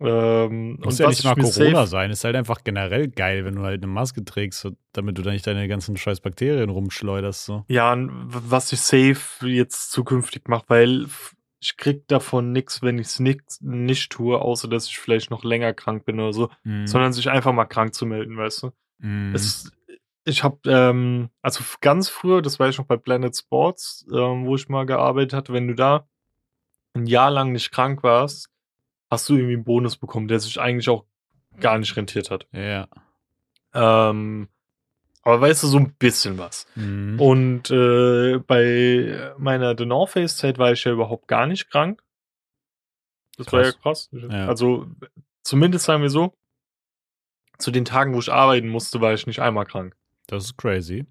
Ähm, 0.00 0.78
Muss 0.82 0.98
ja 0.98 1.08
nicht 1.08 1.24
mal 1.24 1.34
Corona 1.34 1.86
sein. 1.86 2.10
Ist 2.10 2.24
halt 2.24 2.36
einfach 2.36 2.64
generell 2.64 3.08
geil, 3.08 3.44
wenn 3.44 3.54
du 3.54 3.62
halt 3.62 3.82
eine 3.82 3.92
Maske 3.92 4.24
trägst, 4.24 4.68
damit 4.92 5.16
du 5.16 5.22
da 5.22 5.30
nicht 5.30 5.46
deine 5.46 5.68
ganzen 5.68 5.96
scheiß 5.96 6.20
Bakterien 6.20 6.68
rumschleuderst. 6.68 7.44
So. 7.44 7.64
Ja, 7.68 7.96
was 7.96 8.72
ich 8.72 8.80
safe 8.80 9.48
jetzt 9.48 9.92
zukünftig 9.92 10.48
mache, 10.48 10.64
weil 10.68 11.06
ich 11.64 11.78
krieg 11.78 12.06
davon 12.08 12.52
nichts, 12.52 12.82
wenn 12.82 12.98
ich 12.98 13.06
es 13.06 13.20
nicht, 13.20 13.62
nicht 13.62 14.12
tue, 14.12 14.38
außer 14.38 14.68
dass 14.68 14.86
ich 14.86 14.98
vielleicht 14.98 15.30
noch 15.30 15.44
länger 15.44 15.72
krank 15.72 16.04
bin 16.04 16.20
oder 16.20 16.34
so, 16.34 16.50
mhm. 16.62 16.86
sondern 16.86 17.14
sich 17.14 17.30
einfach 17.30 17.54
mal 17.54 17.64
krank 17.64 17.94
zu 17.94 18.04
melden, 18.04 18.36
weißt 18.36 18.64
du. 18.64 18.72
Mhm. 18.98 19.34
Es, 19.34 19.72
ich 20.26 20.44
habe, 20.44 20.58
ähm, 20.66 21.30
also 21.40 21.64
ganz 21.80 22.10
früher, 22.10 22.42
das 22.42 22.58
war 22.58 22.68
ich 22.68 22.76
noch 22.76 22.84
bei 22.84 22.98
Planet 22.98 23.34
Sports, 23.34 24.06
ähm, 24.12 24.44
wo 24.44 24.56
ich 24.56 24.68
mal 24.68 24.84
gearbeitet 24.84 25.32
hatte, 25.32 25.54
wenn 25.54 25.66
du 25.66 25.74
da 25.74 26.06
ein 26.92 27.06
Jahr 27.06 27.30
lang 27.30 27.52
nicht 27.52 27.72
krank 27.72 28.02
warst, 28.02 28.50
hast 29.10 29.26
du 29.30 29.34
irgendwie 29.34 29.54
einen 29.54 29.64
Bonus 29.64 29.96
bekommen, 29.96 30.28
der 30.28 30.40
sich 30.40 30.60
eigentlich 30.60 30.90
auch 30.90 31.06
gar 31.58 31.78
nicht 31.78 31.96
rentiert 31.96 32.30
hat. 32.30 32.46
Ja. 32.52 32.88
Ähm, 33.72 34.48
aber 35.24 35.40
weißt 35.40 35.62
du, 35.62 35.66
so 35.66 35.78
ein 35.78 35.94
bisschen 35.94 36.38
was. 36.38 36.66
Mhm. 36.74 37.18
Und 37.20 37.70
äh, 37.70 38.38
bei 38.38 39.32
meiner 39.38 39.76
The 39.76 39.86
North 39.86 40.10
Face 40.10 40.36
Zeit 40.36 40.58
war 40.58 40.72
ich 40.72 40.84
ja 40.84 40.92
überhaupt 40.92 41.28
gar 41.28 41.46
nicht 41.46 41.70
krank. 41.70 42.02
Das 43.36 43.46
krass. 43.46 43.52
war 43.52 43.64
ja 43.64 43.72
krass. 43.72 44.08
Ja. 44.12 44.46
Also 44.46 44.86
zumindest 45.42 45.86
sagen 45.86 46.02
wir 46.02 46.10
so, 46.10 46.34
zu 47.58 47.70
den 47.70 47.84
Tagen, 47.84 48.14
wo 48.14 48.18
ich 48.18 48.32
arbeiten 48.32 48.68
musste, 48.68 49.00
war 49.00 49.14
ich 49.14 49.26
nicht 49.26 49.40
einmal 49.40 49.64
krank. 49.64 49.96
Das 50.26 50.44
ist 50.44 50.56
crazy. 50.56 51.06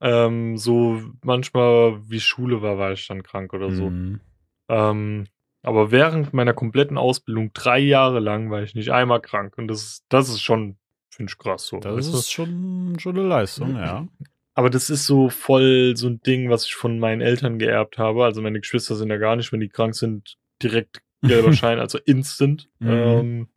Ähm, 0.00 0.56
so 0.56 1.02
manchmal 1.22 2.00
wie 2.08 2.20
Schule 2.20 2.62
war, 2.62 2.78
war 2.78 2.92
ich 2.92 3.06
dann 3.06 3.22
krank 3.22 3.52
oder 3.52 3.70
so. 3.70 3.90
Mhm. 3.90 4.20
Ähm, 4.68 5.26
aber 5.62 5.90
während 5.92 6.32
meiner 6.32 6.54
kompletten 6.54 6.98
Ausbildung, 6.98 7.52
drei 7.52 7.78
Jahre 7.78 8.18
lang, 8.18 8.50
war 8.50 8.62
ich 8.62 8.74
nicht 8.74 8.90
einmal 8.90 9.20
krank. 9.20 9.56
Und 9.58 9.68
das, 9.68 10.04
das 10.08 10.28
ist 10.28 10.40
schon, 10.40 10.76
finde 11.14 11.30
ich 11.30 11.38
krass 11.38 11.66
so. 11.66 11.78
Das 11.78 12.06
ist 12.06 12.32
schon, 12.32 12.96
schon 12.98 13.18
eine 13.18 13.28
Leistung, 13.28 13.76
ja. 13.76 14.06
Aber 14.54 14.70
das 14.70 14.90
ist 14.90 15.06
so 15.06 15.28
voll 15.30 15.94
so 15.96 16.08
ein 16.08 16.20
Ding, 16.20 16.50
was 16.50 16.66
ich 16.66 16.74
von 16.74 16.98
meinen 16.98 17.20
Eltern 17.20 17.58
geerbt 17.58 17.98
habe. 17.98 18.24
Also 18.24 18.42
meine 18.42 18.60
Geschwister 18.60 18.96
sind 18.96 19.08
ja 19.10 19.16
gar 19.16 19.36
nicht, 19.36 19.52
wenn 19.52 19.60
die 19.60 19.68
krank 19.68 19.94
sind, 19.94 20.36
direkt 20.62 21.00
gelber 21.22 21.52
Schein, 21.54 21.78
also 21.78 21.98
instant. 22.04 22.68
Mhm. 22.78 22.88
Ähm, 22.90 23.48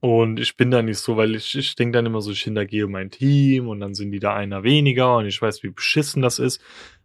und 0.00 0.40
ich 0.40 0.56
bin 0.56 0.70
da 0.70 0.82
nicht 0.82 0.98
so, 0.98 1.16
weil 1.16 1.34
ich, 1.34 1.56
ich 1.56 1.76
denke 1.76 1.98
dann 1.98 2.06
immer 2.06 2.22
so, 2.22 2.30
ich 2.32 2.42
hintergehe 2.42 2.86
mein 2.86 3.10
Team 3.10 3.68
und 3.68 3.80
dann 3.80 3.94
sind 3.94 4.12
die 4.12 4.18
da 4.18 4.34
einer 4.34 4.62
weniger 4.62 5.18
und 5.18 5.26
ich 5.26 5.40
weiß, 5.40 5.62
wie 5.62 5.70
beschissen 5.70 6.22
das 6.22 6.38
ist. 6.38 6.60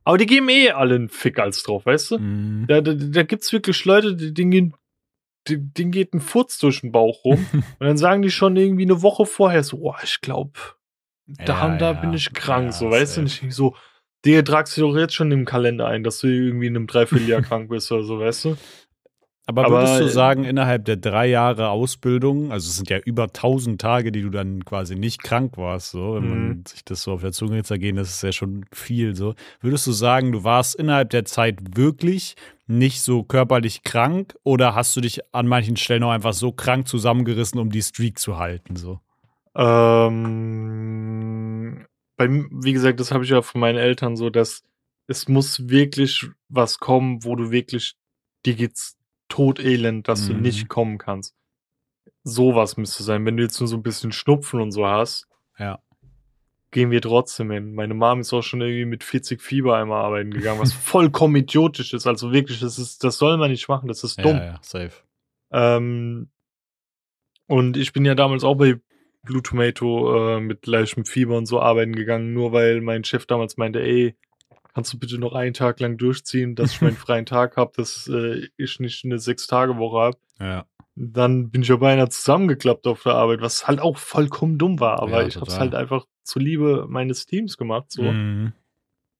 Aber 0.05 0.17
die 0.17 0.25
geben 0.25 0.47
eh 0.49 0.69
alle 0.71 0.95
einen 0.95 1.09
Fick 1.09 1.39
als 1.39 1.61
drauf, 1.63 1.85
weißt 1.85 2.11
du? 2.11 2.19
Mhm. 2.19 2.65
Da, 2.67 2.81
da, 2.81 2.93
da 2.93 3.23
gibt's 3.23 3.51
wirklich 3.51 3.83
Leute, 3.85 4.15
die, 4.15 4.33
denen, 4.33 4.75
denen 5.47 5.91
geht 5.91 6.13
ein 6.13 6.21
Furz 6.21 6.57
durch 6.57 6.81
den 6.81 6.91
Bauch 6.91 7.23
rum 7.23 7.45
und 7.53 7.63
dann 7.79 7.97
sagen 7.97 8.21
die 8.21 8.31
schon 8.31 8.55
irgendwie 8.55 8.83
eine 8.83 9.01
Woche 9.01 9.25
vorher 9.25 9.63
so, 9.63 9.77
oh, 9.81 9.95
ich 10.03 10.21
glaube, 10.21 10.59
da, 11.27 11.67
ja, 11.69 11.77
da 11.77 11.91
ja. 11.91 11.99
bin 11.99 12.13
ich 12.13 12.33
krank, 12.33 12.67
ja, 12.67 12.71
so, 12.71 12.89
weißt 12.91 13.17
du? 13.17 13.21
Und 13.21 13.27
ich 13.27 13.55
so, 13.55 13.75
dir 14.25 14.43
tragst 14.43 14.77
du 14.77 14.81
doch 14.81 14.95
jetzt 14.95 15.13
schon 15.13 15.31
im 15.31 15.45
Kalender 15.45 15.87
ein, 15.87 16.03
dass 16.03 16.19
du 16.19 16.27
irgendwie 16.27 16.67
in 16.67 16.75
einem 16.75 16.87
Dreivierteljahr 16.87 17.41
krank 17.43 17.69
bist 17.69 17.91
oder 17.91 18.03
so, 18.03 18.19
weißt 18.19 18.45
du? 18.45 18.57
Aber 19.47 19.69
würdest 19.69 19.99
du 19.99 20.09
sagen, 20.09 20.43
innerhalb 20.43 20.85
der 20.85 20.97
drei 20.97 21.27
Jahre 21.27 21.69
Ausbildung, 21.69 22.51
also 22.51 22.67
es 22.67 22.77
sind 22.77 22.89
ja 22.89 22.97
über 22.97 23.25
1000 23.25 23.79
Tage, 23.79 24.11
die 24.11 24.23
du 24.23 24.31
dann 24.31 24.65
quasi 24.65 24.95
nicht 24.95 25.21
krank 25.21 25.55
warst, 25.57 25.91
so, 25.91 26.15
wenn 26.15 26.23
mhm. 26.23 26.47
man 26.47 26.65
sich 26.65 26.83
das 26.83 27.03
so 27.03 27.11
auf 27.11 27.21
der 27.21 27.31
Zunge 27.31 27.61
zergehen, 27.63 27.95
das 27.95 28.09
ist 28.09 28.23
ja 28.23 28.31
schon 28.31 28.65
viel, 28.71 29.15
so. 29.15 29.35
Würdest 29.61 29.85
du 29.85 29.91
sagen, 29.91 30.31
du 30.31 30.43
warst 30.43 30.73
innerhalb 30.75 31.11
der 31.11 31.25
Zeit 31.25 31.59
wirklich 31.77 32.35
nicht 32.65 33.01
so 33.01 33.21
körperlich 33.21 33.83
krank 33.83 34.35
oder 34.43 34.73
hast 34.73 34.95
du 34.95 35.01
dich 35.01 35.21
an 35.31 35.47
manchen 35.47 35.77
Stellen 35.77 36.01
auch 36.03 36.09
einfach 36.09 36.33
so 36.33 36.51
krank 36.51 36.87
zusammengerissen, 36.87 37.59
um 37.59 37.69
die 37.69 37.83
Streak 37.83 38.17
zu 38.17 38.37
halten, 38.37 38.75
so? 38.75 38.99
Ähm, 39.55 40.25
bei, 42.17 42.27
wie 42.29 42.73
gesagt, 42.73 42.99
das 42.99 43.11
habe 43.11 43.23
ich 43.23 43.29
ja 43.29 43.43
von 43.43 43.61
meinen 43.61 43.77
Eltern 43.77 44.15
so, 44.15 44.31
dass 44.31 44.63
es 45.07 45.27
muss 45.27 45.69
wirklich 45.69 46.25
was 46.49 46.79
kommen, 46.79 47.23
wo 47.23 47.35
du 47.35 47.51
wirklich, 47.51 47.93
dir 48.43 48.55
geht's 48.55 48.94
todelend, 49.29 50.07
dass 50.07 50.27
mhm. 50.27 50.33
du 50.33 50.39
nicht 50.41 50.63
mhm. 50.63 50.67
kommen 50.67 50.97
kannst. 50.97 51.35
Sowas 52.23 52.77
müsste 52.77 53.03
sein. 53.03 53.25
Wenn 53.25 53.37
du 53.37 53.43
jetzt 53.43 53.59
nur 53.59 53.67
so 53.67 53.77
ein 53.77 53.83
bisschen 53.83 54.11
Schnupfen 54.11 54.59
und 54.59 54.71
so 54.71 54.87
hast, 54.87 55.27
ja. 55.59 55.79
gehen 56.71 56.91
wir 56.91 57.01
trotzdem 57.01 57.51
hin. 57.51 57.75
Meine 57.75 57.93
Mom 57.93 58.21
ist 58.21 58.33
auch 58.33 58.41
schon 58.41 58.61
irgendwie 58.61 58.85
mit 58.85 59.03
40 59.03 59.41
Fieber 59.41 59.77
einmal 59.77 60.03
arbeiten 60.03 60.31
gegangen, 60.31 60.59
was 60.59 60.73
vollkommen 60.73 61.35
idiotisch 61.35 61.93
ist. 61.93 62.07
Also 62.07 62.31
wirklich, 62.31 62.59
das 62.59 62.79
ist, 62.79 63.03
das 63.03 63.17
soll 63.17 63.37
man 63.37 63.51
nicht 63.51 63.67
machen, 63.67 63.87
das 63.87 64.03
ist 64.03 64.23
dumm. 64.23 64.37
Ja, 64.37 64.45
ja, 64.45 64.59
safe. 64.61 64.93
Ähm, 65.51 66.29
und 67.47 67.77
ich 67.77 67.93
bin 67.93 68.05
ja 68.05 68.15
damals 68.15 68.43
auch 68.43 68.55
bei 68.55 68.79
Blue 69.23 69.43
Tomato 69.43 70.37
äh, 70.37 70.39
mit 70.39 70.65
leichtem 70.67 71.05
Fieber 71.05 71.37
und 71.37 71.45
so 71.45 71.59
arbeiten 71.59 71.95
gegangen, 71.95 72.33
nur 72.33 72.51
weil 72.53 72.81
mein 72.81 73.03
Chef 73.03 73.25
damals 73.25 73.57
meinte, 73.57 73.81
ey, 73.81 74.15
kannst 74.75 74.91
du 74.91 74.99
bitte 74.99 75.17
noch 75.17 75.33
einen 75.33 75.53
Tag 75.53 75.79
lang 75.79 75.97
durchziehen, 75.97 76.53
dass 76.53 76.73
ich 76.73 76.81
meinen 76.81 76.97
freien 76.97 77.25
Tag 77.25 77.55
habe, 77.55 77.71
dass 77.77 78.07
äh, 78.07 78.47
ich 78.57 78.79
nicht 78.79 79.05
eine 79.05 79.17
Sechs-Tage-Woche 79.17 79.97
habe. 79.97 80.17
Ja. 80.39 80.65
Dann 80.95 81.49
bin 81.49 81.61
ich 81.61 81.69
ja 81.69 81.77
beinahe 81.77 82.09
zusammengeklappt 82.09 82.85
auf 82.85 83.03
der 83.03 83.13
Arbeit, 83.13 83.41
was 83.41 83.67
halt 83.67 83.79
auch 83.79 83.97
vollkommen 83.97 84.57
dumm 84.57 84.79
war, 84.79 85.01
aber 85.01 85.21
ja, 85.21 85.27
ich 85.27 85.37
habe 85.37 85.47
es 85.47 85.59
halt 85.59 85.75
einfach 85.75 86.05
zuliebe 86.23 86.85
meines 86.89 87.25
Teams 87.25 87.57
gemacht. 87.57 87.85
So. 87.89 88.03
Mhm. 88.03 88.53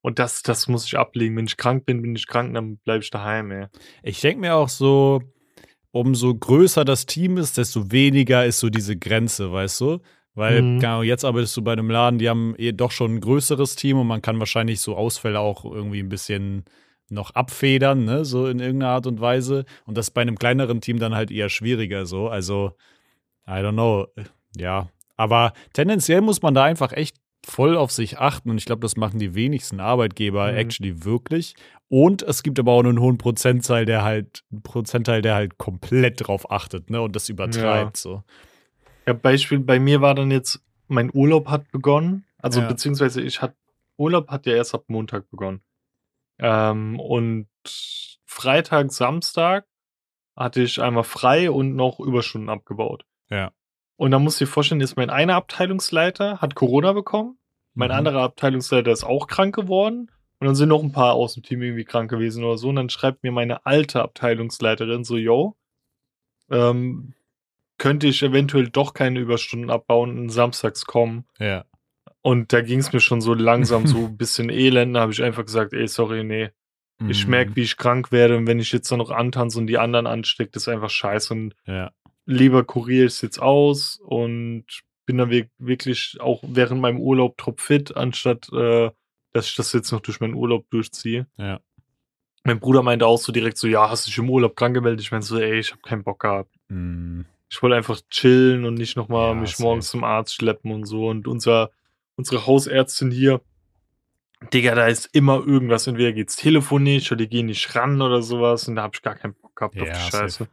Und 0.01 0.19
das, 0.19 0.43
das 0.43 0.67
muss 0.67 0.85
ich 0.85 0.97
ablegen. 0.97 1.35
Wenn 1.35 1.45
ich 1.45 1.57
krank 1.57 1.85
bin, 1.85 2.01
bin 2.01 2.15
ich 2.15 2.27
krank, 2.27 2.53
dann 2.53 2.77
bleibe 2.77 3.03
ich 3.03 3.09
daheim, 3.09 3.51
ey. 3.51 3.67
Ich 4.03 4.21
denke 4.21 4.41
mir 4.41 4.55
auch 4.55 4.69
so, 4.69 5.21
umso 5.91 6.35
größer 6.35 6.83
das 6.83 7.05
Team 7.05 7.37
ist, 7.37 7.57
desto 7.57 7.91
weniger 7.91 8.45
ist 8.45 8.59
so 8.59 8.69
diese 8.69 8.97
Grenze, 8.97 9.51
weißt 9.51 9.81
du? 9.81 9.99
Weil, 10.35 10.61
mhm. 10.61 10.79
genau, 10.79 11.01
jetzt 11.01 11.23
arbeitest 11.23 11.55
du 11.55 11.63
bei 11.63 11.71
einem 11.71 11.89
Laden, 11.89 12.19
die 12.19 12.29
haben 12.29 12.55
eh 12.57 12.73
doch 12.73 12.91
schon 12.91 13.15
ein 13.15 13.21
größeres 13.21 13.75
Team 13.75 13.97
und 13.99 14.07
man 14.07 14.21
kann 14.21 14.37
wahrscheinlich 14.37 14.81
so 14.81 14.95
Ausfälle 14.95 15.39
auch 15.39 15.63
irgendwie 15.63 16.01
ein 16.01 16.09
bisschen 16.09 16.65
noch 17.09 17.31
abfedern, 17.31 18.03
ne, 18.03 18.25
so 18.25 18.47
in 18.47 18.59
irgendeiner 18.59 18.91
Art 18.91 19.07
und 19.07 19.21
Weise. 19.21 19.65
Und 19.85 19.97
das 19.97 20.07
ist 20.07 20.11
bei 20.13 20.21
einem 20.21 20.37
kleineren 20.37 20.81
Team 20.81 20.99
dann 20.99 21.15
halt 21.15 21.31
eher 21.31 21.49
schwieriger 21.49 22.05
so. 22.05 22.27
Also, 22.27 22.73
I 23.47 23.61
don't 23.61 23.73
know. 23.73 24.07
Ja. 24.57 24.89
Aber 25.15 25.53
tendenziell 25.73 26.21
muss 26.21 26.41
man 26.41 26.53
da 26.53 26.63
einfach 26.63 26.91
echt 26.91 27.15
voll 27.45 27.77
auf 27.77 27.91
sich 27.91 28.17
achten 28.17 28.49
und 28.49 28.57
ich 28.57 28.65
glaube, 28.65 28.81
das 28.81 28.97
machen 28.97 29.19
die 29.19 29.35
wenigsten 29.35 29.79
Arbeitgeber 29.79 30.51
mhm. 30.51 30.57
actually 30.57 31.05
wirklich. 31.05 31.55
Und 31.87 32.23
es 32.23 32.43
gibt 32.43 32.59
aber 32.59 32.73
auch 32.73 32.83
einen 32.83 32.99
hohen 32.99 33.17
Prozentteil, 33.17 33.85
der 33.85 34.03
halt, 34.03 34.43
Prozentteil, 34.63 35.21
der 35.21 35.35
halt 35.35 35.57
komplett 35.57 36.27
drauf 36.27 36.51
achtet, 36.51 36.89
ne, 36.89 37.01
und 37.01 37.15
das 37.15 37.29
übertreibt 37.29 37.97
ja. 37.97 38.01
so. 38.01 38.23
Ja, 39.05 39.13
Beispiel 39.13 39.59
bei 39.59 39.79
mir 39.79 40.01
war 40.01 40.15
dann 40.15 40.31
jetzt, 40.31 40.61
mein 40.87 41.11
Urlaub 41.13 41.47
hat 41.47 41.71
begonnen. 41.71 42.25
Also 42.37 42.61
ja. 42.61 42.67
beziehungsweise 42.67 43.21
ich 43.21 43.41
hatte, 43.41 43.55
Urlaub 43.97 44.29
hat 44.29 44.45
ja 44.45 44.55
erst 44.55 44.75
ab 44.75 44.85
Montag 44.87 45.29
begonnen. 45.29 45.61
Ähm, 46.39 46.99
und 46.99 47.47
Freitag, 48.25 48.91
Samstag 48.91 49.65
hatte 50.35 50.61
ich 50.61 50.81
einmal 50.81 51.03
frei 51.03 51.49
und 51.49 51.75
noch 51.75 51.99
Überstunden 51.99 52.49
abgebaut. 52.49 53.05
Ja. 53.29 53.51
Und 53.95 54.11
da 54.11 54.19
musst 54.19 54.41
du 54.41 54.45
dir 54.45 54.51
vorstellen, 54.51 54.81
ist 54.81 54.97
mein 54.97 55.09
einer 55.09 55.35
Abteilungsleiter 55.35 56.41
hat 56.41 56.55
Corona 56.55 56.91
bekommen, 56.91 57.37
mein 57.73 57.89
mhm. 57.89 57.95
anderer 57.95 58.23
Abteilungsleiter 58.23 58.91
ist 58.91 59.03
auch 59.03 59.27
krank 59.27 59.55
geworden 59.55 60.11
und 60.39 60.47
dann 60.47 60.55
sind 60.55 60.69
noch 60.69 60.83
ein 60.83 60.91
paar 60.91 61.13
aus 61.13 61.35
dem 61.35 61.43
Team 61.43 61.61
irgendwie 61.61 61.85
krank 61.85 62.09
gewesen 62.09 62.43
oder 62.43 62.57
so. 62.57 62.69
Und 62.69 62.75
dann 62.75 62.89
schreibt 62.89 63.23
mir 63.23 63.31
meine 63.31 63.65
alte 63.65 64.01
Abteilungsleiterin 64.01 65.03
so, 65.03 65.17
yo, 65.17 65.55
ähm, 66.49 67.13
könnte 67.77 68.07
ich 68.07 68.23
eventuell 68.23 68.69
doch 68.69 68.93
keine 68.93 69.19
Überstunden 69.19 69.69
abbauen 69.69 70.17
und 70.17 70.29
samstags 70.29 70.85
kommen. 70.85 71.25
Ja. 71.39 71.65
Und 72.21 72.53
da 72.53 72.61
ging 72.61 72.79
es 72.79 72.91
mir 72.91 72.99
schon 72.99 73.21
so 73.21 73.33
langsam 73.33 73.85
so 73.85 74.05
ein 74.05 74.17
bisschen 74.17 74.49
elend. 74.49 74.95
Da 74.95 75.01
habe 75.01 75.11
ich 75.11 75.21
einfach 75.21 75.45
gesagt, 75.45 75.73
ey, 75.73 75.87
sorry, 75.87 76.23
nee. 76.23 76.49
Mhm. 76.99 77.09
Ich 77.09 77.27
merke, 77.27 77.55
wie 77.55 77.61
ich 77.61 77.77
krank 77.77 78.11
werde 78.11 78.37
und 78.37 78.47
wenn 78.47 78.59
ich 78.59 78.71
jetzt 78.71 78.91
dann 78.91 78.99
noch 78.99 79.11
antanze 79.11 79.59
und 79.59 79.67
die 79.67 79.77
anderen 79.77 80.07
ansteckt, 80.07 80.55
ist 80.55 80.67
einfach 80.67 80.89
scheiße. 80.89 81.33
Und 81.33 81.55
ja. 81.65 81.91
lieber 82.25 82.63
kuriere 82.63 83.05
ich 83.05 83.13
es 83.13 83.21
jetzt 83.21 83.41
aus 83.41 83.97
und 83.97 84.65
bin 85.05 85.17
dann 85.17 85.29
wirklich 85.59 86.17
auch 86.19 86.41
während 86.47 86.81
meinem 86.81 86.99
Urlaub 86.99 87.37
topfit, 87.37 87.95
anstatt 87.95 88.51
äh, 88.53 88.89
dass 89.33 89.47
ich 89.47 89.55
das 89.55 89.73
jetzt 89.73 89.91
noch 89.91 89.99
durch 89.99 90.21
meinen 90.21 90.33
Urlaub 90.33 90.65
durchziehe. 90.69 91.27
Ja. 91.37 91.59
Mein 92.45 92.59
Bruder 92.59 92.83
meinte 92.83 93.05
auch 93.05 93.17
so 93.17 93.33
direkt 93.33 93.57
so, 93.57 93.67
ja, 93.67 93.89
hast 93.89 94.05
du 94.05 94.09
dich 94.09 94.17
im 94.17 94.29
Urlaub 94.29 94.55
krank 94.55 94.73
gemeldet? 94.73 95.01
Ich 95.01 95.11
meinte 95.11 95.27
so, 95.27 95.37
ey, 95.37 95.59
ich 95.59 95.71
habe 95.71 95.81
keinen 95.81 96.03
Bock 96.03 96.21
gehabt. 96.21 96.55
Mhm. 96.69 97.25
Ich 97.49 97.61
wollte 97.61 97.75
einfach 97.75 98.01
chillen 98.09 98.65
und 98.65 98.75
nicht 98.75 98.97
nochmal 98.97 99.29
ja, 99.29 99.33
mich 99.35 99.59
morgens 99.59 99.89
zum 99.89 100.03
Arzt 100.03 100.35
schleppen 100.35 100.71
und 100.71 100.85
so. 100.85 101.07
Und 101.07 101.27
unser, 101.27 101.71
unsere 102.15 102.45
Hausärztin 102.45 103.11
hier, 103.11 103.41
Digga, 104.53 104.75
da 104.75 104.87
ist 104.87 105.09
immer 105.13 105.45
irgendwas. 105.45 105.87
Entweder 105.87 106.11
geht's 106.11 106.35
Telefon 106.35 106.83
nicht 106.83 107.11
oder 107.11 107.19
die 107.19 107.29
gehen 107.29 107.45
nicht 107.45 107.75
ran 107.75 108.01
oder 108.01 108.21
sowas. 108.21 108.67
Und 108.67 108.75
da 108.75 108.83
habe 108.83 108.95
ich 108.95 109.01
gar 109.01 109.15
keinen 109.15 109.33
Bock 109.35 109.55
gehabt 109.55 109.75
ja, 109.75 109.83
auf 109.83 109.89
die 109.89 110.11
Scheiße. 110.11 110.47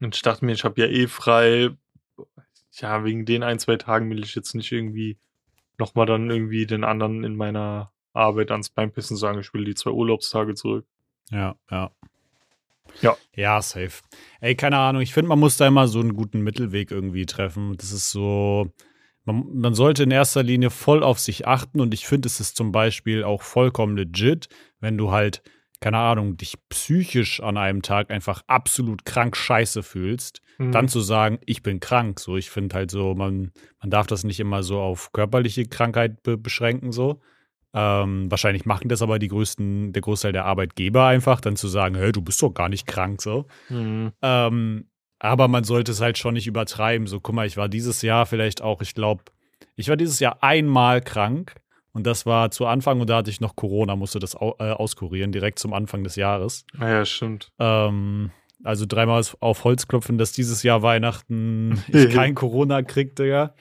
Und 0.00 0.14
ich 0.14 0.22
dachte 0.22 0.44
mir, 0.44 0.52
ich 0.52 0.64
habe 0.64 0.80
ja 0.80 0.86
eh 0.86 1.06
frei. 1.06 1.70
Ja, 2.72 3.04
wegen 3.04 3.24
den 3.24 3.42
ein, 3.42 3.58
zwei 3.58 3.76
Tagen 3.76 4.08
will 4.10 4.22
ich 4.22 4.34
jetzt 4.34 4.54
nicht 4.54 4.70
irgendwie 4.70 5.18
nochmal 5.78 6.06
dann 6.06 6.30
irgendwie 6.30 6.66
den 6.66 6.84
anderen 6.84 7.24
in 7.24 7.34
meiner 7.36 7.92
Arbeit 8.12 8.50
ans 8.50 8.70
Bein 8.70 8.92
pissen 8.92 9.16
sagen, 9.16 9.40
ich 9.40 9.52
will 9.54 9.64
die 9.64 9.74
zwei 9.74 9.90
Urlaubstage 9.90 10.54
zurück. 10.54 10.86
Ja, 11.30 11.56
ja. 11.70 11.90
Ja. 13.00 13.16
Ja, 13.34 13.62
safe. 13.62 14.02
Ey, 14.40 14.54
keine 14.54 14.78
Ahnung. 14.78 15.02
Ich 15.02 15.14
finde, 15.14 15.28
man 15.28 15.38
muss 15.38 15.56
da 15.56 15.66
immer 15.66 15.88
so 15.88 16.00
einen 16.00 16.14
guten 16.14 16.40
Mittelweg 16.40 16.90
irgendwie 16.90 17.26
treffen. 17.26 17.76
Das 17.76 17.92
ist 17.92 18.10
so. 18.10 18.72
Man, 19.24 19.44
man 19.52 19.74
sollte 19.74 20.04
in 20.04 20.10
erster 20.10 20.42
Linie 20.42 20.70
voll 20.70 21.02
auf 21.02 21.18
sich 21.18 21.46
achten 21.46 21.80
und 21.80 21.92
ich 21.92 22.06
finde, 22.06 22.26
es 22.26 22.40
ist 22.40 22.56
zum 22.56 22.72
Beispiel 22.72 23.24
auch 23.24 23.42
vollkommen 23.42 23.96
legit, 23.96 24.48
wenn 24.80 24.96
du 24.96 25.10
halt 25.10 25.42
keine 25.80 25.98
Ahnung, 25.98 26.36
dich 26.36 26.56
psychisch 26.68 27.40
an 27.40 27.56
einem 27.56 27.82
Tag 27.82 28.10
einfach 28.10 28.42
absolut 28.46 29.04
krank 29.04 29.36
scheiße 29.36 29.82
fühlst, 29.82 30.40
mhm. 30.58 30.72
dann 30.72 30.88
zu 30.88 31.00
sagen, 31.00 31.38
ich 31.46 31.62
bin 31.62 31.80
krank. 31.80 32.18
So, 32.18 32.36
ich 32.36 32.50
finde 32.50 32.74
halt 32.74 32.90
so, 32.90 33.14
man, 33.14 33.52
man 33.80 33.90
darf 33.90 34.06
das 34.06 34.24
nicht 34.24 34.40
immer 34.40 34.62
so 34.62 34.80
auf 34.80 35.12
körperliche 35.12 35.66
Krankheit 35.66 36.22
be 36.22 36.36
beschränken, 36.36 36.92
so. 36.92 37.20
Ähm, 37.74 38.30
wahrscheinlich 38.30 38.64
machen 38.64 38.88
das 38.88 39.02
aber 39.02 39.18
die 39.18 39.28
größten, 39.28 39.92
der 39.92 40.02
Großteil 40.02 40.32
der 40.32 40.46
Arbeitgeber 40.46 41.06
einfach, 41.06 41.40
dann 41.40 41.56
zu 41.56 41.68
sagen, 41.68 41.96
hey, 41.96 42.12
du 42.12 42.22
bist 42.22 42.42
doch 42.42 42.50
gar 42.50 42.68
nicht 42.68 42.86
krank, 42.86 43.20
so. 43.20 43.46
Mhm. 43.68 44.12
Ähm, 44.22 44.86
aber 45.18 45.48
man 45.48 45.64
sollte 45.64 45.92
es 45.92 46.00
halt 46.00 46.16
schon 46.16 46.34
nicht 46.34 46.46
übertreiben. 46.46 47.06
So, 47.06 47.20
guck 47.20 47.34
mal, 47.34 47.46
ich 47.46 47.56
war 47.56 47.68
dieses 47.68 48.02
Jahr 48.02 48.24
vielleicht 48.24 48.62
auch, 48.62 48.80
ich 48.80 48.94
glaube, 48.94 49.24
ich 49.76 49.88
war 49.88 49.96
dieses 49.96 50.20
Jahr 50.20 50.42
einmal 50.42 51.00
krank 51.00 51.56
und 51.92 52.06
das 52.06 52.26
war 52.26 52.50
zu 52.50 52.66
Anfang 52.66 53.00
und 53.00 53.10
da 53.10 53.18
hatte 53.18 53.30
ich 53.30 53.40
noch 53.40 53.56
Corona, 53.56 53.96
musste 53.96 54.18
das 54.18 54.36
au 54.36 54.54
äh, 54.58 54.70
auskurieren, 54.70 55.32
direkt 55.32 55.58
zum 55.58 55.72
Anfang 55.72 56.04
des 56.04 56.16
Jahres. 56.16 56.64
Ah 56.78 56.88
ja, 56.88 57.04
stimmt. 57.04 57.50
Ähm, 57.58 58.30
also 58.64 58.86
dreimal 58.86 59.22
auf 59.40 59.64
Holz 59.64 59.88
klopfen, 59.88 60.18
dass 60.18 60.32
dieses 60.32 60.62
Jahr 60.62 60.82
Weihnachten 60.82 61.82
ich 61.88 62.10
kein 62.10 62.34
Corona 62.34 62.82
kriegte, 62.82 63.26
ja. 63.26 63.54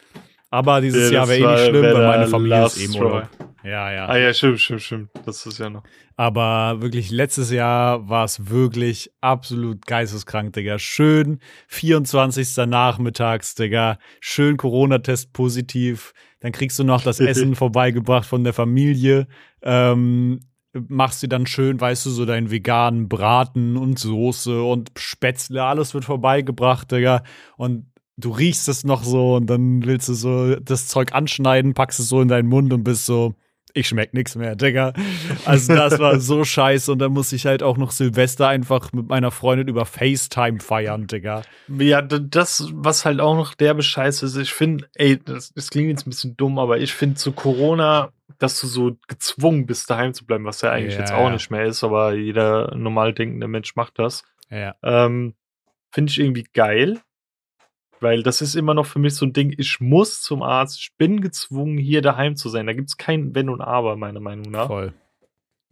Aber 0.50 0.82
dieses 0.82 1.12
ja, 1.12 1.20
Jahr 1.20 1.28
wäre 1.28 1.40
eh 1.40 1.54
nicht 1.54 1.66
schlimm, 1.66 1.84
weil 1.84 2.08
meine 2.08 2.28
Familie 2.28 2.66
ist 2.66 2.78
eben 2.78 2.96
Urlaub. 2.96 3.30
Ja, 3.68 3.92
ja. 3.92 4.06
Ah 4.08 4.18
ja, 4.18 4.34
stimmt, 4.34 4.62
stimmt, 4.62 4.82
stimmt. 4.82 5.10
Das 5.26 5.46
ist 5.46 5.60
ja 5.60 5.70
noch. 5.70 5.84
Aber 6.16 6.82
wirklich, 6.82 7.12
letztes 7.12 7.52
Jahr 7.52 8.08
war 8.08 8.24
es 8.24 8.50
wirklich 8.50 9.12
absolut 9.20 9.86
geisteskrank, 9.86 10.54
Digga. 10.54 10.80
Schön 10.80 11.40
24. 11.68 12.66
nachmittags, 12.66 13.56
Digga. 13.56 14.00
Schön 14.22 14.56
Corona-Test 14.56 15.34
positiv. 15.34 16.14
Dann 16.40 16.54
kriegst 16.54 16.80
du 16.80 16.86
noch 16.86 17.02
das 17.02 17.20
Essen 17.20 17.56
vorbeigebracht 17.56 18.26
von 18.26 18.46
der 18.46 18.54
Familie. 18.54 19.28
Ähm, 19.62 20.40
machst 20.72 21.22
du 21.24 21.28
dann 21.28 21.46
schön, 21.46 21.82
weißt 21.82 22.06
du, 22.06 22.10
so 22.12 22.26
deinen 22.26 22.50
veganen 22.50 23.10
Braten 23.10 23.76
und 23.76 24.00
Soße 24.00 24.64
und 24.64 24.92
Spätzle, 24.98 25.64
alles 25.64 25.94
wird 25.94 26.06
vorbeigebracht, 26.06 26.90
Digga. 26.90 27.22
Und 27.58 27.92
du 28.16 28.32
riechst 28.32 28.70
es 28.70 28.86
noch 28.86 29.04
so 29.04 29.36
und 29.36 29.48
dann 29.48 29.84
willst 29.84 30.08
du 30.08 30.14
so 30.14 30.56
das 30.56 30.88
Zeug 30.88 31.14
anschneiden, 31.14 31.74
packst 31.74 32.00
es 32.00 32.08
so 32.08 32.22
in 32.22 32.30
deinen 32.30 32.48
Mund 32.48 32.72
und 32.72 32.86
bist 32.86 33.06
so, 33.06 33.36
ich 33.74 33.88
schmeck 33.88 34.14
nichts 34.14 34.36
mehr, 34.36 34.56
Digga. 34.56 34.94
Also 35.46 35.76
das 35.76 36.00
war 36.00 36.20
so 36.20 36.44
scheiße 36.46 36.92
und 36.92 37.00
dann 37.00 37.12
muss 37.12 37.32
ich 37.32 37.46
halt 37.46 37.64
auch 37.64 37.78
noch 37.78 37.92
Silvester 37.92 38.48
einfach 38.48 38.92
mit 38.94 39.08
meiner 39.08 39.32
Freundin 39.32 39.68
über 39.68 39.86
FaceTime 39.86 40.60
feiern, 40.60 41.08
Digga. 41.08 41.44
Ja, 41.68 42.02
das, 42.02 42.70
was 42.74 43.06
halt 43.06 43.20
auch 43.20 43.36
noch 43.36 43.54
der 43.54 43.74
Bescheiß 43.74 44.24
ist, 44.24 44.36
ich 44.38 44.54
finde, 44.54 44.88
ey, 44.96 45.20
das, 45.24 45.54
das, 45.54 45.70
klingt 45.70 45.90
jetzt 45.90 46.08
ein 46.08 46.12
bisschen 46.12 46.38
dumm, 46.38 46.60
aber 46.60 46.80
ich 46.80 46.94
finde 46.94 47.16
zu 47.16 47.32
Corona, 47.32 48.12
dass 48.40 48.60
du 48.60 48.68
so 48.68 48.98
gezwungen 49.08 49.66
bist, 49.66 49.90
daheim 49.90 50.14
zu 50.14 50.26
bleiben, 50.26 50.46
was 50.46 50.62
ja 50.62 50.72
eigentlich 50.72 50.96
ja, 50.96 51.02
jetzt 51.02 51.14
auch 51.14 51.28
ja. 51.28 51.32
nicht 51.32 51.52
mehr 51.52 51.66
ist, 51.66 51.84
aber 51.84 52.14
jeder 52.14 52.76
normal 52.76 53.14
denkende 53.14 53.48
Mensch 53.48 53.76
macht 53.76 54.00
das. 54.00 54.24
Ja. 54.50 54.76
Ähm, 54.84 55.36
finde 55.92 56.12
ich 56.12 56.20
irgendwie 56.20 56.46
geil 56.54 57.02
weil 58.00 58.24
das 58.24 58.42
ist 58.42 58.56
immer 58.56 58.74
noch 58.74 58.86
für 58.86 59.00
mich 59.00 59.16
so 59.16 59.26
ein 59.26 59.34
Ding, 59.34 59.54
ich 59.58 59.80
muss 59.80 60.22
zum 60.22 60.44
Arzt, 60.44 60.80
ich 60.80 60.96
bin 60.98 61.22
gezwungen, 61.22 61.78
hier 61.78 62.02
daheim 62.02 62.36
zu 62.36 62.50
sein. 62.50 62.68
Da 62.68 62.74
gibt 62.74 62.90
es 62.90 62.98
kein 62.98 63.34
Wenn 63.36 63.50
und 63.50 63.62
Aber, 63.62 63.96
meiner 63.96 64.20
Meinung 64.20 64.52
nach. 64.52 64.68
Voll. 64.68 64.94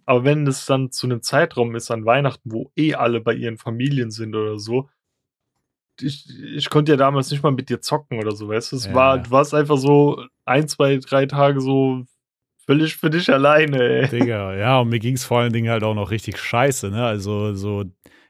Aber 0.05 0.23
wenn 0.23 0.45
es 0.45 0.65
dann 0.65 0.91
zu 0.91 1.07
einem 1.07 1.21
Zeitraum 1.21 1.75
ist 1.75 1.89
an 1.91 2.05
Weihnachten, 2.05 2.51
wo 2.51 2.71
eh 2.75 2.93
alle 2.93 3.21
bei 3.21 3.33
ihren 3.33 3.57
Familien 3.57 4.11
sind 4.11 4.35
oder 4.35 4.59
so, 4.59 4.89
ich, 6.01 6.29
ich 6.55 6.69
konnte 6.69 6.91
ja 6.91 6.97
damals 6.97 7.31
nicht 7.31 7.41
mal 7.41 7.51
mit 7.51 7.69
dir 7.69 7.81
zocken 7.81 8.19
oder 8.19 8.31
so, 8.33 8.49
weißt 8.49 8.71
du? 8.71 8.75
Es 8.75 8.85
ja. 8.85 8.93
war, 8.93 9.17
du 9.19 9.31
warst 9.31 9.53
einfach 9.53 9.77
so 9.77 10.23
ein, 10.43 10.67
zwei, 10.67 10.97
drei 10.97 11.25
Tage 11.25 11.61
so 11.61 12.03
völlig 12.65 12.97
für 12.97 13.09
dich 13.09 13.31
alleine, 13.31 13.81
ey. 13.81 14.09
Digga, 14.09 14.55
ja, 14.55 14.79
und 14.79 14.89
mir 14.89 14.99
ging 14.99 15.15
es 15.15 15.23
vor 15.23 15.39
allen 15.39 15.53
Dingen 15.53 15.69
halt 15.69 15.83
auch 15.83 15.95
noch 15.95 16.11
richtig 16.11 16.37
scheiße, 16.37 16.89
ne? 16.89 17.05
Also 17.05 17.53
so 17.53 17.85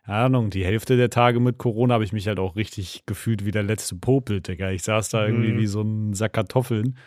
Ahnung, 0.05 0.49
die 0.49 0.65
Hälfte 0.65 0.97
der 0.97 1.09
Tage 1.09 1.39
mit 1.39 1.57
Corona 1.57 1.95
habe 1.95 2.03
ich 2.03 2.13
mich 2.13 2.27
halt 2.27 2.39
auch 2.39 2.55
richtig 2.55 3.03
gefühlt 3.05 3.45
wie 3.45 3.51
der 3.51 3.63
letzte 3.63 3.95
Popel, 3.95 4.41
Digga. 4.41 4.69
Ich 4.71 4.83
saß 4.83 5.09
da 5.09 5.25
irgendwie 5.25 5.53
mhm. 5.53 5.57
wie 5.57 5.67
so 5.67 5.81
ein 5.81 6.13
Sack 6.13 6.33
Kartoffeln. 6.33 6.97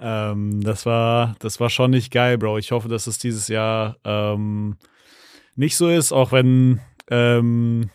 Ähm, 0.00 0.60
das 0.62 0.86
war, 0.86 1.36
das 1.38 1.60
war 1.60 1.70
schon 1.70 1.90
nicht 1.90 2.12
geil, 2.12 2.38
Bro. 2.38 2.58
Ich 2.58 2.72
hoffe, 2.72 2.88
dass 2.88 3.06
es 3.06 3.18
dieses 3.18 3.48
Jahr 3.48 3.96
ähm, 4.04 4.76
nicht 5.54 5.76
so 5.76 5.88
ist, 5.88 6.12
auch 6.12 6.32
wenn 6.32 6.80
ähm, 7.10 7.90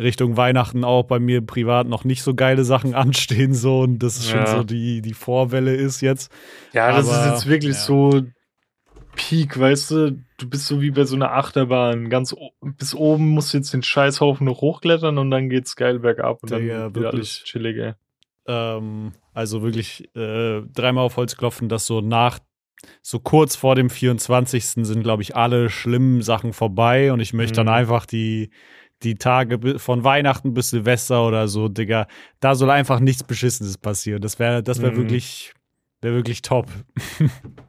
Richtung 0.00 0.36
Weihnachten 0.36 0.84
auch 0.84 1.04
bei 1.04 1.18
mir 1.18 1.44
privat 1.44 1.88
noch 1.88 2.04
nicht 2.04 2.22
so 2.22 2.34
geile 2.34 2.64
Sachen 2.64 2.94
anstehen, 2.96 3.54
so 3.54 3.80
und 3.80 4.00
das 4.00 4.18
ist 4.18 4.30
ja. 4.30 4.46
schon 4.46 4.56
so 4.58 4.62
die, 4.64 5.00
die 5.02 5.14
Vorwelle 5.14 5.74
ist 5.74 6.00
jetzt. 6.00 6.30
Ja, 6.72 6.92
das 6.92 7.08
Aber, 7.08 7.18
ist 7.18 7.30
jetzt 7.30 7.46
wirklich 7.48 7.76
ja. 7.76 7.82
so 7.82 8.22
Peak, 9.18 9.58
weißt 9.58 9.90
du, 9.90 10.24
du 10.38 10.48
bist 10.48 10.66
so 10.66 10.80
wie 10.80 10.92
bei 10.92 11.04
so 11.04 11.16
einer 11.16 11.32
Achterbahn. 11.32 12.08
Ganz 12.08 12.34
bis 12.60 12.94
oben 12.94 13.28
musst 13.30 13.52
du 13.52 13.58
jetzt 13.58 13.74
den 13.74 13.82
Scheißhaufen 13.82 14.46
noch 14.46 14.60
hochklettern 14.60 15.18
und 15.18 15.30
dann 15.32 15.50
geht's 15.50 15.74
geil 15.74 15.98
bergab 15.98 16.40
und 16.42 16.50
Digga, 16.50 16.84
dann 16.84 16.94
wieder 16.94 17.10
alles 17.10 17.42
chillig, 17.42 17.76
ey. 17.76 17.92
Ähm, 18.46 19.12
also 19.34 19.62
wirklich 19.62 20.08
äh, 20.14 20.62
dreimal 20.72 21.04
auf 21.04 21.16
Holz 21.16 21.36
klopfen, 21.36 21.68
dass 21.68 21.84
so 21.84 22.00
nach, 22.00 22.38
so 23.02 23.18
kurz 23.18 23.56
vor 23.56 23.74
dem 23.74 23.90
24. 23.90 24.64
sind, 24.64 25.02
glaube 25.02 25.22
ich, 25.22 25.34
alle 25.34 25.68
schlimmen 25.68 26.22
Sachen 26.22 26.52
vorbei 26.52 27.12
und 27.12 27.18
ich 27.18 27.32
möchte 27.32 27.60
mhm. 27.60 27.66
dann 27.66 27.74
einfach 27.74 28.06
die, 28.06 28.50
die 29.02 29.16
Tage 29.16 29.80
von 29.80 30.04
Weihnachten 30.04 30.54
bis 30.54 30.70
Silvester 30.70 31.26
oder 31.26 31.48
so, 31.48 31.68
Digga, 31.68 32.06
da 32.38 32.54
soll 32.54 32.70
einfach 32.70 33.00
nichts 33.00 33.24
Beschissenes 33.24 33.78
passieren. 33.78 34.22
Das 34.22 34.38
wäre, 34.38 34.62
das 34.62 34.80
wäre 34.80 34.92
mhm. 34.92 34.98
wirklich, 34.98 35.54
wäre 36.02 36.14
wirklich 36.14 36.40
top. 36.42 36.68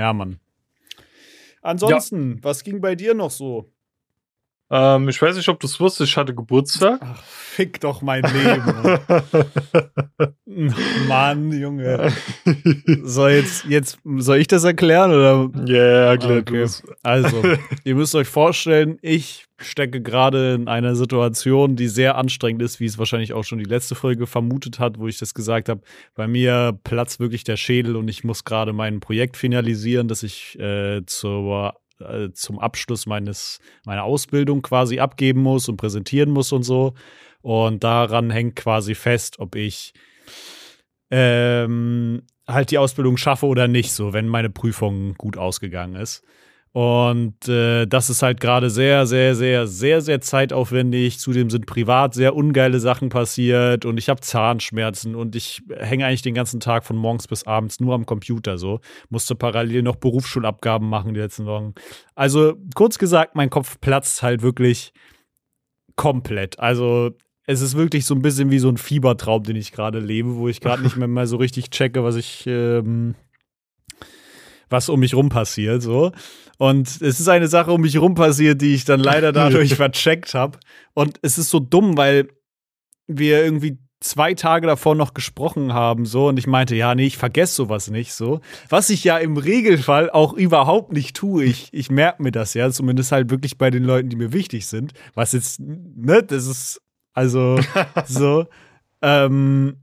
Ja, 0.00 0.14
Mann. 0.14 0.40
Ansonsten, 1.60 2.36
ja. 2.36 2.44
was 2.44 2.64
ging 2.64 2.80
bei 2.80 2.94
dir 2.94 3.12
noch 3.12 3.30
so? 3.30 3.70
Ähm, 4.72 5.08
ich 5.08 5.20
weiß 5.20 5.36
nicht, 5.36 5.48
ob 5.48 5.58
du 5.58 5.66
es 5.66 5.80
wusstest, 5.80 6.10
ich 6.10 6.16
hatte 6.16 6.32
Geburtstag. 6.32 7.00
Ach, 7.02 7.22
fick 7.24 7.80
doch 7.80 8.02
mein 8.02 8.22
Leben. 8.22 9.00
Mann, 11.08 11.50
Junge. 11.52 12.12
Soll 13.02 13.32
jetzt, 13.32 13.64
jetzt, 13.64 13.98
soll 14.04 14.38
ich 14.38 14.46
das 14.46 14.62
erklären 14.62 15.10
oder? 15.10 15.50
Ja, 15.66 15.74
yeah, 15.74 16.10
erklär 16.12 16.38
okay. 16.38 16.66
Also, 17.02 17.42
ihr 17.84 17.94
müsst 17.96 18.14
euch 18.14 18.28
vorstellen, 18.28 18.98
ich 19.02 19.46
stecke 19.58 20.00
gerade 20.00 20.54
in 20.54 20.68
einer 20.68 20.94
Situation, 20.94 21.74
die 21.74 21.88
sehr 21.88 22.16
anstrengend 22.16 22.62
ist, 22.62 22.78
wie 22.78 22.86
es 22.86 22.96
wahrscheinlich 22.96 23.32
auch 23.32 23.44
schon 23.44 23.58
die 23.58 23.64
letzte 23.64 23.96
Folge 23.96 24.28
vermutet 24.28 24.78
hat, 24.78 24.98
wo 24.98 25.08
ich 25.08 25.18
das 25.18 25.34
gesagt 25.34 25.68
habe. 25.68 25.82
Bei 26.14 26.28
mir 26.28 26.78
platzt 26.84 27.18
wirklich 27.18 27.42
der 27.42 27.56
Schädel 27.56 27.96
und 27.96 28.08
ich 28.08 28.22
muss 28.22 28.44
gerade 28.44 28.72
mein 28.72 29.00
Projekt 29.00 29.36
finalisieren, 29.36 30.06
das 30.06 30.22
ich 30.22 30.58
äh, 30.60 31.04
zur 31.06 31.74
äh, 32.00 32.32
zum 32.32 32.58
Abschluss 32.58 33.06
meines, 33.06 33.60
meiner 33.84 34.04
Ausbildung 34.04 34.62
quasi 34.62 34.98
abgeben 35.00 35.42
muss 35.42 35.68
und 35.68 35.76
präsentieren 35.76 36.30
muss 36.30 36.52
und 36.52 36.62
so. 36.62 36.94
Und 37.42 37.84
daran 37.84 38.30
hängt 38.30 38.56
quasi 38.56 38.94
fest, 38.94 39.38
ob 39.38 39.56
ich 39.56 39.94
ähm, 41.10 42.22
halt 42.46 42.70
die 42.70 42.78
Ausbildung 42.78 43.16
schaffe 43.16 43.46
oder 43.46 43.68
nicht, 43.68 43.92
so 43.92 44.12
wenn 44.12 44.28
meine 44.28 44.50
Prüfung 44.50 45.14
gut 45.14 45.36
ausgegangen 45.36 45.96
ist. 45.96 46.24
Und 46.72 47.48
äh, 47.48 47.86
das 47.86 48.10
ist 48.10 48.22
halt 48.22 48.40
gerade 48.40 48.70
sehr, 48.70 49.04
sehr, 49.04 49.34
sehr, 49.34 49.66
sehr, 49.66 50.00
sehr 50.00 50.20
zeitaufwendig. 50.20 51.18
Zudem 51.18 51.50
sind 51.50 51.66
privat 51.66 52.14
sehr 52.14 52.36
ungeile 52.36 52.78
Sachen 52.78 53.08
passiert 53.08 53.84
und 53.84 53.98
ich 53.98 54.08
habe 54.08 54.20
Zahnschmerzen 54.20 55.16
und 55.16 55.34
ich 55.34 55.62
hänge 55.76 56.06
eigentlich 56.06 56.22
den 56.22 56.34
ganzen 56.34 56.60
Tag 56.60 56.84
von 56.84 56.96
morgens 56.96 57.26
bis 57.26 57.44
abends 57.44 57.80
nur 57.80 57.94
am 57.94 58.06
Computer 58.06 58.56
so. 58.56 58.78
Musste 59.08 59.34
parallel 59.34 59.82
noch 59.82 59.96
Berufsschulabgaben 59.96 60.88
machen 60.88 61.14
die 61.14 61.20
letzten 61.20 61.46
Wochen. 61.46 61.74
Also 62.14 62.54
kurz 62.76 62.98
gesagt, 62.98 63.34
mein 63.34 63.50
Kopf 63.50 63.80
platzt 63.80 64.22
halt 64.22 64.42
wirklich 64.42 64.92
komplett. 65.96 66.60
Also 66.60 67.10
es 67.46 67.62
ist 67.62 67.76
wirklich 67.76 68.06
so 68.06 68.14
ein 68.14 68.22
bisschen 68.22 68.52
wie 68.52 68.60
so 68.60 68.68
ein 68.68 68.76
Fiebertraum, 68.76 69.42
den 69.42 69.56
ich 69.56 69.72
gerade 69.72 69.98
lebe, 69.98 70.36
wo 70.36 70.46
ich 70.48 70.60
gerade 70.60 70.84
nicht 70.84 70.96
mehr 70.96 71.08
mal 71.08 71.26
so 71.26 71.36
richtig 71.36 71.70
checke, 71.70 72.04
was 72.04 72.14
ich 72.14 72.46
ähm, 72.46 73.16
was 74.70 74.88
um 74.88 75.00
mich 75.00 75.14
rum 75.14 75.28
passiert, 75.28 75.82
so. 75.82 76.12
Und 76.58 76.88
es 77.00 77.20
ist 77.20 77.28
eine 77.28 77.48
Sache 77.48 77.72
um 77.72 77.80
mich 77.80 77.98
rum 77.98 78.14
passiert, 78.14 78.60
die 78.62 78.74
ich 78.74 78.84
dann 78.84 79.00
leider 79.00 79.32
dadurch 79.32 79.74
vercheckt 79.76 80.34
habe. 80.34 80.58
Und 80.94 81.18
es 81.22 81.38
ist 81.38 81.50
so 81.50 81.58
dumm, 81.58 81.96
weil 81.96 82.28
wir 83.06 83.44
irgendwie 83.44 83.78
zwei 84.00 84.34
Tage 84.34 84.66
davor 84.66 84.94
noch 84.94 85.14
gesprochen 85.14 85.74
haben, 85.74 86.06
so, 86.06 86.28
und 86.28 86.38
ich 86.38 86.46
meinte, 86.46 86.74
ja, 86.74 86.94
nee, 86.94 87.06
ich 87.06 87.18
vergesse 87.18 87.54
sowas 87.54 87.90
nicht, 87.90 88.14
so. 88.14 88.40
Was 88.68 88.90
ich 88.90 89.04
ja 89.04 89.18
im 89.18 89.36
Regelfall 89.36 90.10
auch 90.10 90.32
überhaupt 90.32 90.92
nicht 90.92 91.16
tue. 91.16 91.44
Ich, 91.44 91.68
ich 91.72 91.90
merke 91.90 92.22
mir 92.22 92.32
das 92.32 92.54
ja, 92.54 92.70
zumindest 92.70 93.12
halt 93.12 93.30
wirklich 93.30 93.58
bei 93.58 93.70
den 93.70 93.84
Leuten, 93.84 94.08
die 94.08 94.16
mir 94.16 94.32
wichtig 94.32 94.66
sind. 94.66 94.92
Was 95.14 95.32
jetzt, 95.32 95.60
ne, 95.60 96.22
das 96.22 96.46
ist, 96.46 96.80
also, 97.12 97.58
so. 98.06 98.46
Ähm, 99.02 99.76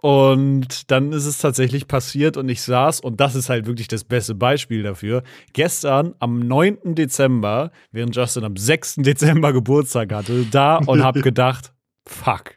und 0.00 0.90
dann 0.90 1.12
ist 1.12 1.26
es 1.26 1.38
tatsächlich 1.38 1.88
passiert 1.88 2.36
und 2.36 2.48
ich 2.48 2.62
saß, 2.62 3.00
und 3.00 3.20
das 3.20 3.34
ist 3.34 3.48
halt 3.48 3.66
wirklich 3.66 3.88
das 3.88 4.04
beste 4.04 4.34
Beispiel 4.34 4.82
dafür, 4.82 5.24
gestern 5.52 6.14
am 6.20 6.38
9. 6.40 6.94
Dezember, 6.94 7.72
während 7.90 8.14
Justin 8.14 8.44
am 8.44 8.56
6. 8.56 8.96
Dezember 8.96 9.52
Geburtstag 9.54 10.12
hatte, 10.12 10.46
da 10.50 10.76
und 10.76 11.02
hab 11.02 11.16
gedacht, 11.16 11.72
fuck. 12.06 12.56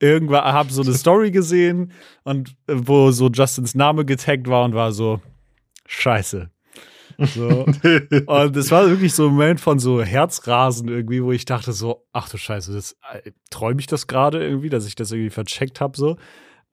Irgendwann 0.00 0.44
hab 0.44 0.70
so 0.70 0.82
eine 0.82 0.92
Story 0.92 1.30
gesehen 1.30 1.92
und 2.24 2.50
äh, 2.66 2.74
wo 2.74 3.10
so 3.10 3.28
Justins 3.28 3.74
Name 3.74 4.04
getaggt 4.04 4.48
war 4.48 4.64
und 4.64 4.74
war 4.74 4.92
so, 4.92 5.20
scheiße. 5.86 6.50
So. 7.18 7.48
Und 8.26 8.56
es 8.56 8.72
war 8.72 8.88
wirklich 8.88 9.14
so 9.14 9.26
ein 9.26 9.32
Moment 9.32 9.60
von 9.60 9.78
so 9.78 10.02
Herzrasen 10.02 10.88
irgendwie, 10.88 11.22
wo 11.22 11.30
ich 11.30 11.44
dachte 11.44 11.72
so, 11.72 12.04
ach 12.12 12.28
du 12.28 12.38
Scheiße, 12.38 12.72
das, 12.72 12.96
äh, 13.12 13.30
träume 13.50 13.78
ich 13.78 13.86
das 13.86 14.08
gerade 14.08 14.44
irgendwie, 14.44 14.68
dass 14.68 14.84
ich 14.84 14.96
das 14.96 15.12
irgendwie 15.12 15.30
vercheckt 15.30 15.80
habe 15.80 15.96
so. 15.96 16.16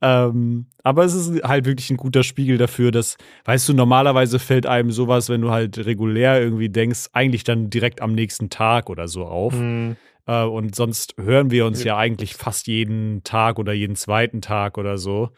Ähm, 0.02 0.66
aber 0.84 1.04
es 1.06 1.14
ist 1.14 1.44
halt 1.44 1.66
wirklich 1.66 1.90
ein 1.92 1.98
guter 1.98 2.24
Spiegel 2.24 2.58
dafür, 2.58 2.92
dass, 2.92 3.18
weißt 3.46 3.70
du, 3.70 3.74
normalerweise 3.74 4.40
fällt 4.40 4.66
einem 4.66 4.92
sowas, 4.92 5.30
wenn 5.30 5.42
du 5.42 5.52
halt 5.52 5.78
regulär 5.78 6.42
irgendwie 6.42 6.70
denkst, 6.70 7.10
eigentlich 7.14 7.44
dann 7.44 7.70
direkt 7.70 8.02
am 8.02 8.14
nächsten 8.14 8.50
Tag 8.50 8.90
oder 8.90 9.08
so 9.08 9.26
auf. 9.26 9.54
Mhm. 9.54 9.96
Äh, 10.26 10.44
und 10.44 10.76
sonst 10.76 11.16
hören 11.18 11.52
wir 11.52 11.66
uns 11.66 11.84
ja. 11.84 11.94
ja 11.94 11.98
eigentlich 11.98 12.36
fast 12.36 12.68
jeden 12.68 13.24
Tag 13.24 13.60
oder 13.60 13.74
jeden 13.74 13.96
zweiten 13.96 14.42
Tag 14.42 14.78
oder 14.80 14.98
so. 14.98 15.30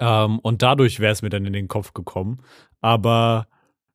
Ähm, 0.00 0.40
und 0.40 0.62
dadurch 0.62 0.98
wäre 0.98 1.12
es 1.12 1.22
mir 1.22 1.30
dann 1.30 1.46
in 1.46 1.52
den 1.52 1.68
Kopf 1.68 1.92
gekommen. 1.92 2.42
Aber 2.80 3.46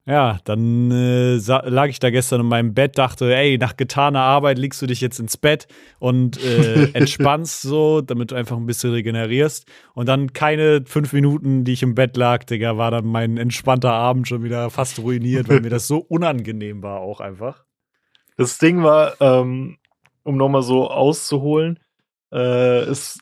ja, 0.09 0.39
dann 0.43 0.89
äh, 0.89 1.35
lag 1.35 1.85
ich 1.85 1.99
da 1.99 2.09
gestern 2.09 2.41
in 2.41 2.47
meinem 2.47 2.73
Bett, 2.73 2.97
dachte, 2.97 3.31
ey, 3.31 3.59
nach 3.59 3.77
getaner 3.77 4.21
Arbeit 4.21 4.57
legst 4.57 4.81
du 4.81 4.87
dich 4.87 5.01
jetzt 5.01 5.19
ins 5.19 5.37
Bett 5.37 5.67
und 5.99 6.43
äh, 6.43 6.89
entspannst 6.93 7.61
so, 7.61 8.01
damit 8.01 8.31
du 8.31 8.35
einfach 8.35 8.57
ein 8.57 8.65
bisschen 8.65 8.91
regenerierst. 8.91 9.67
Und 9.93 10.09
dann 10.09 10.33
keine 10.33 10.81
fünf 10.87 11.13
Minuten, 11.13 11.63
die 11.63 11.73
ich 11.73 11.83
im 11.83 11.93
Bett 11.93 12.17
lag, 12.17 12.43
Digga, 12.43 12.75
war 12.75 12.89
dann 12.89 13.05
mein 13.05 13.37
entspannter 13.37 13.91
Abend 13.91 14.27
schon 14.27 14.43
wieder 14.43 14.71
fast 14.71 14.97
ruiniert, 14.97 15.47
weil 15.47 15.61
mir 15.61 15.69
das 15.69 15.85
so 15.85 15.97
unangenehm 16.09 16.81
war 16.81 17.01
auch 17.01 17.19
einfach. 17.19 17.65
Das 18.35 18.57
Ding 18.57 18.81
war, 18.81 19.13
ähm, 19.21 19.77
um 20.23 20.37
nochmal 20.37 20.63
so 20.63 20.89
auszuholen, 20.89 21.77
äh, 22.31 22.79
es 22.79 23.19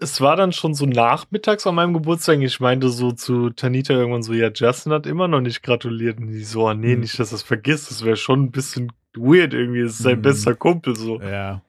es 0.00 0.20
war 0.20 0.36
dann 0.36 0.52
schon 0.52 0.74
so 0.74 0.86
nachmittags 0.86 1.66
an 1.66 1.74
meinem 1.74 1.92
Geburtstag. 1.92 2.40
Ich 2.40 2.60
meinte 2.60 2.88
so 2.88 3.12
zu 3.12 3.50
Tanita 3.50 3.94
irgendwann 3.94 4.22
so, 4.22 4.32
ja, 4.32 4.50
Justin 4.54 4.92
hat 4.92 5.06
immer 5.06 5.26
noch 5.26 5.40
nicht 5.40 5.62
gratuliert. 5.62 6.18
Und 6.18 6.28
die 6.28 6.44
so, 6.44 6.68
oh, 6.68 6.74
nee, 6.74 6.94
mhm. 6.94 7.00
nicht, 7.00 7.18
dass 7.18 7.30
das 7.30 7.42
vergisst. 7.42 7.90
Das 7.90 8.04
wäre 8.04 8.16
schon 8.16 8.44
ein 8.44 8.50
bisschen 8.52 8.92
weird 9.14 9.54
irgendwie. 9.54 9.80
Es 9.80 9.94
ist 9.94 9.98
sein 9.98 10.18
mhm. 10.18 10.22
bester 10.22 10.54
Kumpel 10.54 10.94
so. 10.94 11.20
Ja. 11.20 11.62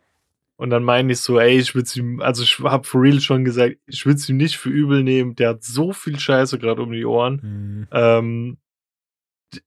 Und 0.58 0.70
dann 0.70 0.84
meine 0.84 1.14
ich 1.14 1.22
so, 1.22 1.40
ey, 1.40 1.58
ich 1.58 1.74
würde 1.74 1.90
ihm, 1.96 2.22
also 2.22 2.44
ich 2.44 2.60
habe 2.60 2.84
for 2.84 3.02
real 3.02 3.20
schon 3.20 3.46
gesagt, 3.46 3.78
ich 3.88 4.06
würde 4.06 4.22
ihm 4.28 4.38
nicht 4.38 4.58
für 4.58 4.70
übel 4.70 5.04
nehmen. 5.04 5.36
Der 5.36 5.50
hat 5.50 5.64
so 5.64 5.92
viel 5.92 6.20
Scheiße 6.20 6.60
gerade 6.60 6.84
um 6.84 6.92
die 6.92 7.06
Ohren. 7.06 7.40
Mhm. 7.42 7.88
Ähm, 7.92 8.58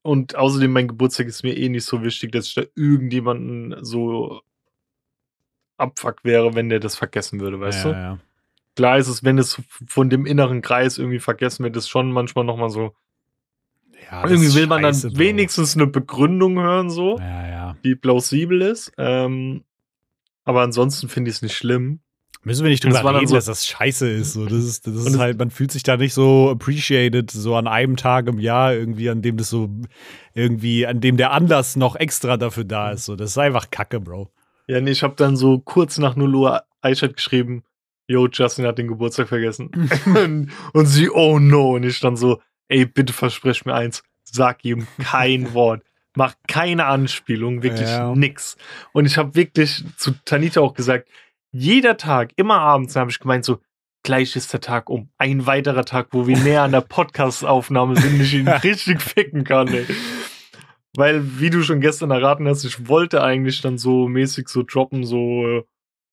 und 0.03 0.37
außerdem 0.37 0.71
mein 0.71 0.87
Geburtstag 0.87 1.27
ist 1.27 1.43
mir 1.43 1.57
eh 1.57 1.67
nicht 1.67 1.83
so 1.83 2.01
wichtig, 2.01 2.31
dass 2.31 2.47
ich 2.47 2.53
da 2.53 2.63
irgendjemanden 2.75 3.83
so 3.83 4.41
abfuck 5.75 6.23
wäre, 6.23 6.55
wenn 6.55 6.69
der 6.69 6.79
das 6.79 6.95
vergessen 6.95 7.41
würde, 7.41 7.59
weißt 7.59 7.83
ja, 7.85 7.91
du? 7.91 7.97
Ja 7.97 8.19
klar 8.75 8.97
ist 8.97 9.07
es, 9.07 9.23
wenn 9.23 9.37
es 9.37 9.61
von 9.87 10.09
dem 10.09 10.25
inneren 10.25 10.61
Kreis 10.61 10.97
irgendwie 10.97 11.19
vergessen 11.19 11.63
wird, 11.63 11.75
ist 11.75 11.89
schon 11.89 12.11
manchmal 12.11 12.45
nochmal 12.45 12.69
so. 12.69 12.93
Ja, 14.11 14.27
irgendwie 14.27 14.53
will 14.53 14.67
man 14.67 14.81
scheiße, 14.81 15.09
dann 15.09 15.17
wenigstens 15.17 15.75
eine 15.75 15.87
Begründung 15.87 16.59
hören, 16.59 16.89
so, 16.89 17.17
ja, 17.19 17.47
ja. 17.47 17.75
die 17.83 17.95
plausibel 17.95 18.61
ist. 18.61 18.91
Ähm, 18.97 19.63
aber 20.43 20.61
ansonsten 20.61 21.07
finde 21.07 21.29
ich 21.29 21.37
es 21.37 21.41
nicht 21.41 21.55
schlimm. 21.55 21.99
Müssen 22.45 22.63
wir 22.63 22.69
nicht 22.69 22.83
drüber 22.83 23.15
reden, 23.15 23.27
so 23.27 23.35
dass 23.35 23.45
das 23.45 23.65
scheiße 23.65 24.09
ist. 24.09 24.33
So, 24.33 24.45
das 24.45 24.65
ist, 24.65 24.85
das 24.85 24.95
ist 24.95 25.17
halt, 25.17 25.39
man 25.39 25.49
fühlt 25.49 25.71
sich 25.71 25.83
da 25.83 25.95
nicht 25.95 26.13
so 26.13 26.49
appreciated, 26.49 27.31
so 27.31 27.55
an 27.55 27.67
einem 27.67 27.95
Tag 27.95 28.27
im 28.27 28.37
Jahr 28.37 28.73
irgendwie, 28.73 29.09
an 29.09 29.21
dem 29.21 29.37
das 29.37 29.49
so 29.49 29.69
irgendwie, 30.33 30.85
an 30.85 30.99
dem 30.99 31.15
der 31.15 31.31
Anlass 31.31 31.77
noch 31.77 31.95
extra 31.95 32.35
dafür 32.35 32.65
da 32.65 32.91
ist. 32.91 33.05
So, 33.05 33.15
das 33.15 33.31
ist 33.31 33.37
einfach 33.37 33.71
Kacke, 33.71 34.01
Bro. 34.01 34.29
Ja, 34.67 34.81
nee, 34.81 34.91
ich 34.91 35.03
habe 35.03 35.15
dann 35.15 35.37
so 35.37 35.59
kurz 35.59 35.97
nach 35.97 36.17
0 36.17 36.35
Uhr 36.35 36.63
Aishat 36.81 37.15
geschrieben, 37.15 37.63
yo, 38.07 38.27
Justin 38.27 38.65
hat 38.65 38.77
den 38.77 38.87
Geburtstag 38.87 39.29
vergessen. 39.29 39.69
und 40.73 40.85
sie, 40.85 41.09
oh 41.09 41.39
no. 41.39 41.75
Und 41.75 41.83
ich 41.83 41.99
dann 41.99 42.15
so, 42.15 42.41
ey, 42.67 42.85
bitte 42.85 43.13
versprech 43.13 43.65
mir 43.65 43.73
eins, 43.73 44.03
sag 44.23 44.63
ihm 44.65 44.87
kein 44.99 45.53
Wort. 45.53 45.83
Mach 46.15 46.35
keine 46.47 46.85
Anspielung, 46.85 47.63
wirklich 47.63 47.89
ja. 47.89 48.13
nix. 48.15 48.55
Und 48.91 49.05
ich 49.05 49.17
habe 49.17 49.33
wirklich 49.35 49.83
zu 49.97 50.11
Tanita 50.25 50.61
auch 50.61 50.75
gesagt, 50.75 51.09
jeder 51.51 51.97
Tag, 51.97 52.31
immer 52.35 52.59
abends, 52.59 52.95
habe 52.95 53.09
ich 53.09 53.19
gemeint, 53.19 53.45
so, 53.45 53.59
gleich 54.03 54.35
ist 54.35 54.53
der 54.53 54.61
Tag 54.61 54.89
um. 54.89 55.09
Ein 55.17 55.45
weiterer 55.45 55.85
Tag, 55.85 56.09
wo 56.11 56.27
wir 56.27 56.37
näher 56.37 56.63
an 56.63 56.71
der 56.71 56.81
Podcast-Aufnahme 56.81 57.95
sind, 57.95 58.21
ich 58.21 58.33
ihn 58.33 58.47
richtig 58.63 59.01
ficken 59.01 59.43
kann, 59.43 59.69
ey. 59.69 59.85
Weil, 60.95 61.39
wie 61.39 61.49
du 61.49 61.63
schon 61.63 61.81
gestern 61.81 62.11
erraten 62.11 62.47
hast, 62.47 62.63
ich 62.65 62.87
wollte 62.87 63.23
eigentlich 63.23 63.61
dann 63.61 63.79
so 63.79 64.07
mäßig 64.07 64.47
so 64.49 64.61
droppen, 64.61 65.03
so, 65.03 65.63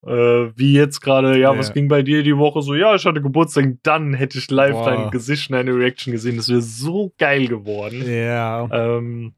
äh, 0.07 0.51
wie 0.57 0.73
jetzt 0.73 1.01
gerade, 1.01 1.33
ja, 1.33 1.53
ja, 1.53 1.59
was 1.59 1.73
ging 1.73 1.89
bei 1.89 2.03
dir 2.03 2.23
die 2.23 2.37
Woche? 2.37 2.63
So, 2.63 2.75
ja, 2.75 2.95
ich 2.95 3.05
hatte 3.05 3.21
Geburtstag, 3.21 3.77
dann 3.83 4.15
hätte 4.15 4.39
ich 4.39 4.51
live 4.51 4.73
Boah. 4.73 4.91
dein 4.91 5.11
Gesicht 5.11 5.51
in 5.51 5.57
eine 5.57 5.75
Reaction 5.75 6.13
gesehen. 6.13 6.37
Das 6.37 6.49
wäre 6.49 6.63
so 6.63 7.13
geil 7.19 7.49
geworden. 7.49 8.03
Ja. 8.07 8.69
Ähm, 8.73 9.35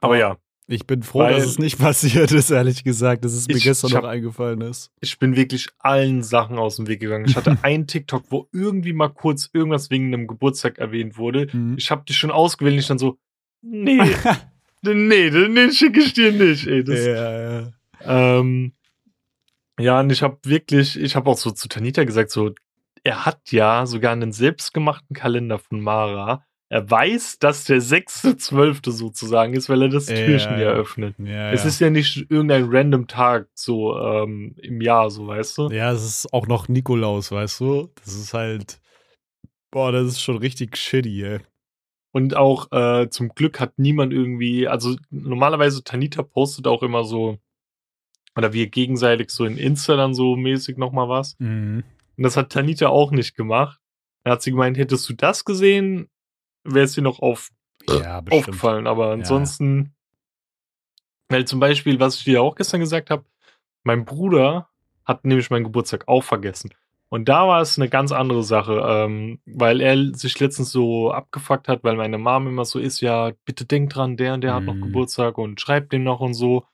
aber 0.00 0.18
ja. 0.18 0.36
Ich 0.68 0.84
bin 0.84 1.04
froh, 1.04 1.20
Weil, 1.20 1.34
dass 1.34 1.46
es 1.46 1.58
nicht 1.58 1.78
passiert 1.80 2.32
ist, 2.32 2.50
ehrlich 2.50 2.82
gesagt, 2.82 3.24
dass 3.24 3.32
es 3.32 3.46
mir 3.46 3.56
ich, 3.56 3.62
gestern 3.62 3.88
ich 3.88 3.94
hab, 3.94 4.02
noch 4.02 4.10
eingefallen 4.10 4.60
ist. 4.62 4.90
Ich 5.00 5.18
bin 5.18 5.36
wirklich 5.36 5.68
allen 5.78 6.24
Sachen 6.24 6.58
aus 6.58 6.76
dem 6.76 6.88
Weg 6.88 7.00
gegangen. 7.00 7.24
Ich 7.28 7.36
hatte 7.36 7.56
einen 7.62 7.86
TikTok, 7.86 8.24
wo 8.30 8.48
irgendwie 8.52 8.92
mal 8.92 9.08
kurz 9.08 9.48
irgendwas 9.52 9.90
wegen 9.90 10.12
einem 10.12 10.26
Geburtstag 10.26 10.78
erwähnt 10.78 11.18
wurde. 11.18 11.46
Mhm. 11.52 11.76
Ich 11.78 11.90
habe 11.90 12.04
dich 12.04 12.16
schon 12.16 12.32
ausgewählt 12.32 12.74
und 12.74 12.80
ich 12.80 12.88
dann 12.88 12.98
so, 12.98 13.16
nee, 13.62 14.00
nee, 14.82 15.30
den 15.30 15.72
schicke 15.72 16.00
ich 16.00 16.12
dir 16.12 16.32
nicht. 16.32 16.66
Ey, 16.66 16.82
das, 16.84 17.04
ja, 17.04 17.60
ja. 17.60 17.72
Ähm, 18.04 18.72
ja, 19.78 20.00
und 20.00 20.10
ich 20.10 20.22
habe 20.22 20.38
wirklich, 20.44 20.98
ich 20.98 21.16
habe 21.16 21.30
auch 21.30 21.36
so 21.36 21.50
zu 21.50 21.68
Tanita 21.68 22.04
gesagt, 22.04 22.30
so, 22.30 22.52
er 23.04 23.24
hat 23.24 23.40
ja 23.50 23.86
sogar 23.86 24.12
einen 24.12 24.32
selbstgemachten 24.32 25.14
Kalender 25.14 25.58
von 25.58 25.80
Mara. 25.80 26.44
Er 26.68 26.90
weiß, 26.90 27.38
dass 27.38 27.64
der 27.64 27.80
6.12. 27.80 28.90
sozusagen 28.90 29.54
ist, 29.54 29.68
weil 29.68 29.82
er 29.82 29.88
das 29.88 30.06
Türchen 30.06 30.54
ja, 30.54 30.58
ja 30.58 30.70
eröffnet. 30.70 31.14
Ja, 31.18 31.52
es 31.52 31.62
ja. 31.62 31.68
ist 31.68 31.80
ja 31.80 31.90
nicht 31.90 32.28
irgendein 32.28 32.66
random 32.68 33.06
Tag 33.06 33.48
so 33.54 33.96
ähm, 33.96 34.56
im 34.60 34.80
Jahr, 34.80 35.10
so 35.10 35.28
weißt 35.28 35.58
du. 35.58 35.70
Ja, 35.70 35.92
es 35.92 36.04
ist 36.04 36.32
auch 36.32 36.48
noch 36.48 36.66
Nikolaus, 36.66 37.30
weißt 37.30 37.60
du. 37.60 37.92
Das 38.04 38.14
ist 38.14 38.34
halt, 38.34 38.80
boah, 39.70 39.92
das 39.92 40.08
ist 40.08 40.20
schon 40.20 40.38
richtig 40.38 40.76
shitty, 40.76 41.22
ey. 41.22 41.38
Und 42.10 42.34
auch 42.34 42.72
äh, 42.72 43.08
zum 43.10 43.28
Glück 43.28 43.60
hat 43.60 43.78
niemand 43.78 44.12
irgendwie, 44.12 44.66
also 44.66 44.96
normalerweise 45.10 45.84
Tanita 45.84 46.22
postet 46.22 46.66
auch 46.66 46.82
immer 46.82 47.04
so 47.04 47.38
oder 48.36 48.52
wir 48.52 48.68
gegenseitig 48.68 49.30
so 49.30 49.44
in 49.44 49.56
Insta 49.56 49.96
dann 49.96 50.14
so 50.14 50.36
mäßig 50.36 50.76
nochmal 50.76 51.08
was. 51.08 51.36
Mhm. 51.38 51.82
Und 52.16 52.22
das 52.22 52.36
hat 52.36 52.50
Tanita 52.50 52.88
auch 52.88 53.10
nicht 53.10 53.34
gemacht. 53.34 53.80
Da 54.24 54.32
hat 54.32 54.42
sie 54.42 54.50
gemeint, 54.50 54.78
hättest 54.78 55.08
du 55.08 55.14
das 55.14 55.44
gesehen, 55.44 56.08
wäre 56.64 56.84
es 56.84 56.92
dir 56.92 57.02
noch 57.02 57.20
auf, 57.20 57.50
ja, 57.88 58.22
aufgefallen. 58.30 58.86
Aber 58.86 59.10
ansonsten, 59.10 59.94
ja. 61.30 61.36
weil 61.36 61.44
zum 61.46 61.60
Beispiel, 61.60 61.98
was 61.98 62.16
ich 62.16 62.24
dir 62.24 62.42
auch 62.42 62.54
gestern 62.54 62.80
gesagt 62.80 63.10
habe, 63.10 63.24
mein 63.84 64.04
Bruder 64.04 64.68
hat 65.04 65.24
nämlich 65.24 65.50
meinen 65.50 65.64
Geburtstag 65.64 66.08
auch 66.08 66.24
vergessen. 66.24 66.70
Und 67.08 67.28
da 67.28 67.46
war 67.46 67.60
es 67.60 67.78
eine 67.78 67.88
ganz 67.88 68.10
andere 68.10 68.42
Sache, 68.42 68.82
ähm, 68.84 69.38
weil 69.46 69.80
er 69.80 70.12
sich 70.14 70.38
letztens 70.40 70.72
so 70.72 71.12
abgefuckt 71.12 71.68
hat, 71.68 71.84
weil 71.84 71.94
meine 71.94 72.18
Mom 72.18 72.48
immer 72.48 72.64
so 72.64 72.80
ist, 72.80 73.00
ja, 73.00 73.30
bitte 73.44 73.64
denk 73.64 73.90
dran, 73.90 74.16
der 74.16 74.34
und 74.34 74.40
der 74.40 74.52
mhm. 74.52 74.56
hat 74.56 74.64
noch 74.64 74.74
mhm. 74.74 74.82
Geburtstag 74.82 75.38
und 75.38 75.60
schreibt 75.60 75.92
den 75.92 76.02
noch 76.02 76.20
und 76.20 76.34
so. 76.34 76.64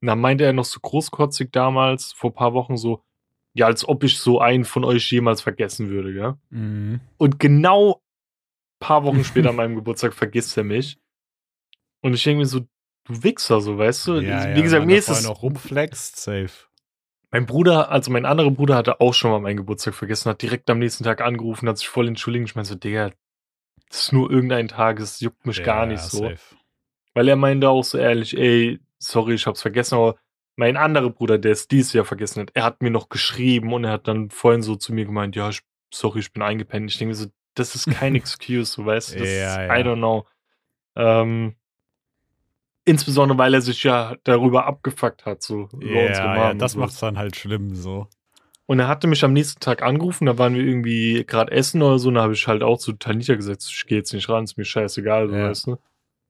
Und 0.00 0.06
dann 0.08 0.20
meinte 0.20 0.44
er 0.44 0.52
noch 0.52 0.64
so 0.64 0.80
großkotzig 0.80 1.50
damals, 1.50 2.12
vor 2.12 2.30
ein 2.30 2.34
paar 2.34 2.54
Wochen 2.54 2.76
so, 2.76 3.02
ja, 3.54 3.66
als 3.66 3.88
ob 3.88 4.04
ich 4.04 4.18
so 4.18 4.40
einen 4.40 4.64
von 4.64 4.84
euch 4.84 5.10
jemals 5.10 5.40
vergessen 5.40 5.88
würde, 5.88 6.12
gell? 6.12 6.34
Mhm. 6.50 7.00
Und 7.16 7.40
genau 7.40 7.94
ein 7.94 8.78
paar 8.80 9.04
Wochen 9.04 9.24
später 9.24 9.50
an 9.50 9.56
meinem 9.56 9.74
Geburtstag 9.74 10.14
vergisst 10.14 10.56
er 10.56 10.64
mich. 10.64 10.98
Und 12.00 12.14
ich 12.14 12.22
denke 12.22 12.40
mir 12.40 12.46
so, 12.46 12.60
du 12.60 13.22
Wichser, 13.22 13.60
so, 13.60 13.78
weißt 13.78 14.06
du? 14.06 14.14
Ja, 14.14 14.54
Wie 14.54 14.58
ja, 14.58 14.60
gesagt, 14.60 14.86
mir 14.86 14.98
ist 14.98 15.08
es. 15.08 15.26
noch 15.26 15.42
rumflext, 15.42 16.16
safe. 16.16 16.68
Mein 17.30 17.44
Bruder, 17.44 17.90
also 17.90 18.10
mein 18.10 18.24
anderer 18.24 18.50
Bruder 18.50 18.76
hatte 18.76 19.00
auch 19.00 19.12
schon 19.12 19.30
mal 19.30 19.40
meinen 19.40 19.58
Geburtstag 19.58 19.94
vergessen, 19.94 20.30
hat 20.30 20.40
direkt 20.40 20.70
am 20.70 20.78
nächsten 20.78 21.04
Tag 21.04 21.20
angerufen, 21.20 21.68
hat 21.68 21.76
sich 21.76 21.88
voll 21.88 22.08
entschuldigt. 22.08 22.46
Ich 22.46 22.54
meine 22.54 22.64
so, 22.64 22.74
Digga, 22.74 23.10
das 23.90 24.00
ist 24.04 24.12
nur 24.12 24.30
irgendein 24.30 24.68
Tag, 24.68 25.00
es 25.00 25.20
juckt 25.20 25.44
mich 25.44 25.58
ja, 25.58 25.64
gar 25.64 25.86
nicht 25.86 26.02
so. 26.02 26.22
Safe. 26.22 26.56
Weil 27.14 27.28
er 27.28 27.36
meinte 27.36 27.68
auch 27.68 27.84
so 27.84 27.98
ehrlich, 27.98 28.36
ey, 28.36 28.80
sorry, 28.98 29.34
ich 29.34 29.46
hab's 29.46 29.62
vergessen, 29.62 29.96
aber 29.96 30.16
mein 30.56 30.76
anderer 30.76 31.10
Bruder, 31.10 31.38
der 31.38 31.52
es 31.52 31.68
dieses 31.68 31.92
Jahr 31.92 32.04
vergessen 32.04 32.40
hat, 32.40 32.50
er 32.54 32.64
hat 32.64 32.82
mir 32.82 32.90
noch 32.90 33.08
geschrieben 33.08 33.72
und 33.72 33.84
er 33.84 33.92
hat 33.92 34.08
dann 34.08 34.30
vorhin 34.30 34.62
so 34.62 34.74
zu 34.74 34.92
mir 34.92 35.04
gemeint, 35.04 35.36
ja, 35.36 35.48
ich, 35.50 35.60
sorry, 35.94 36.18
ich 36.18 36.32
bin 36.32 36.42
eingepennt. 36.42 36.90
Ich 36.90 36.98
denke 36.98 37.14
so, 37.14 37.26
das 37.54 37.76
ist 37.76 37.88
kein 37.90 38.14
Excuse, 38.16 38.74
du 38.74 38.84
weißt, 38.84 39.14
das 39.14 39.20
ja, 39.20 39.24
ist, 39.24 39.68
ja. 39.68 39.76
I 39.76 39.82
don't 39.82 39.98
know. 39.98 40.26
Ähm, 40.96 41.54
insbesondere, 42.84 43.38
weil 43.38 43.54
er 43.54 43.60
sich 43.60 43.84
ja 43.84 44.16
darüber 44.24 44.66
abgefuckt 44.66 45.26
hat, 45.26 45.42
so 45.42 45.68
über 45.74 45.86
Mom 45.86 46.12
Ja, 46.12 46.54
das 46.54 46.72
so. 46.72 46.80
macht's 46.80 46.98
dann 46.98 47.18
halt 47.18 47.36
schlimm, 47.36 47.76
so. 47.76 48.08
Und 48.66 48.80
er 48.80 48.88
hatte 48.88 49.06
mich 49.06 49.24
am 49.24 49.32
nächsten 49.32 49.60
Tag 49.60 49.82
angerufen, 49.82 50.26
da 50.26 50.38
waren 50.38 50.54
wir 50.54 50.62
irgendwie 50.62 51.24
gerade 51.24 51.52
essen 51.52 51.82
oder 51.82 52.00
so, 52.00 52.08
und 52.08 52.16
da 52.16 52.22
habe 52.22 52.34
ich 52.34 52.48
halt 52.48 52.64
auch 52.64 52.78
zu 52.78 52.94
Tanita 52.94 53.36
gesagt, 53.36 53.64
ich 53.64 53.86
gehe 53.86 53.98
jetzt 53.98 54.12
nicht 54.12 54.28
ran, 54.28 54.44
ist 54.44 54.58
mir 54.58 54.64
scheißegal, 54.64 55.28
so 55.28 55.36
ja. 55.36 55.48
weißt 55.48 55.68
du. 55.68 55.78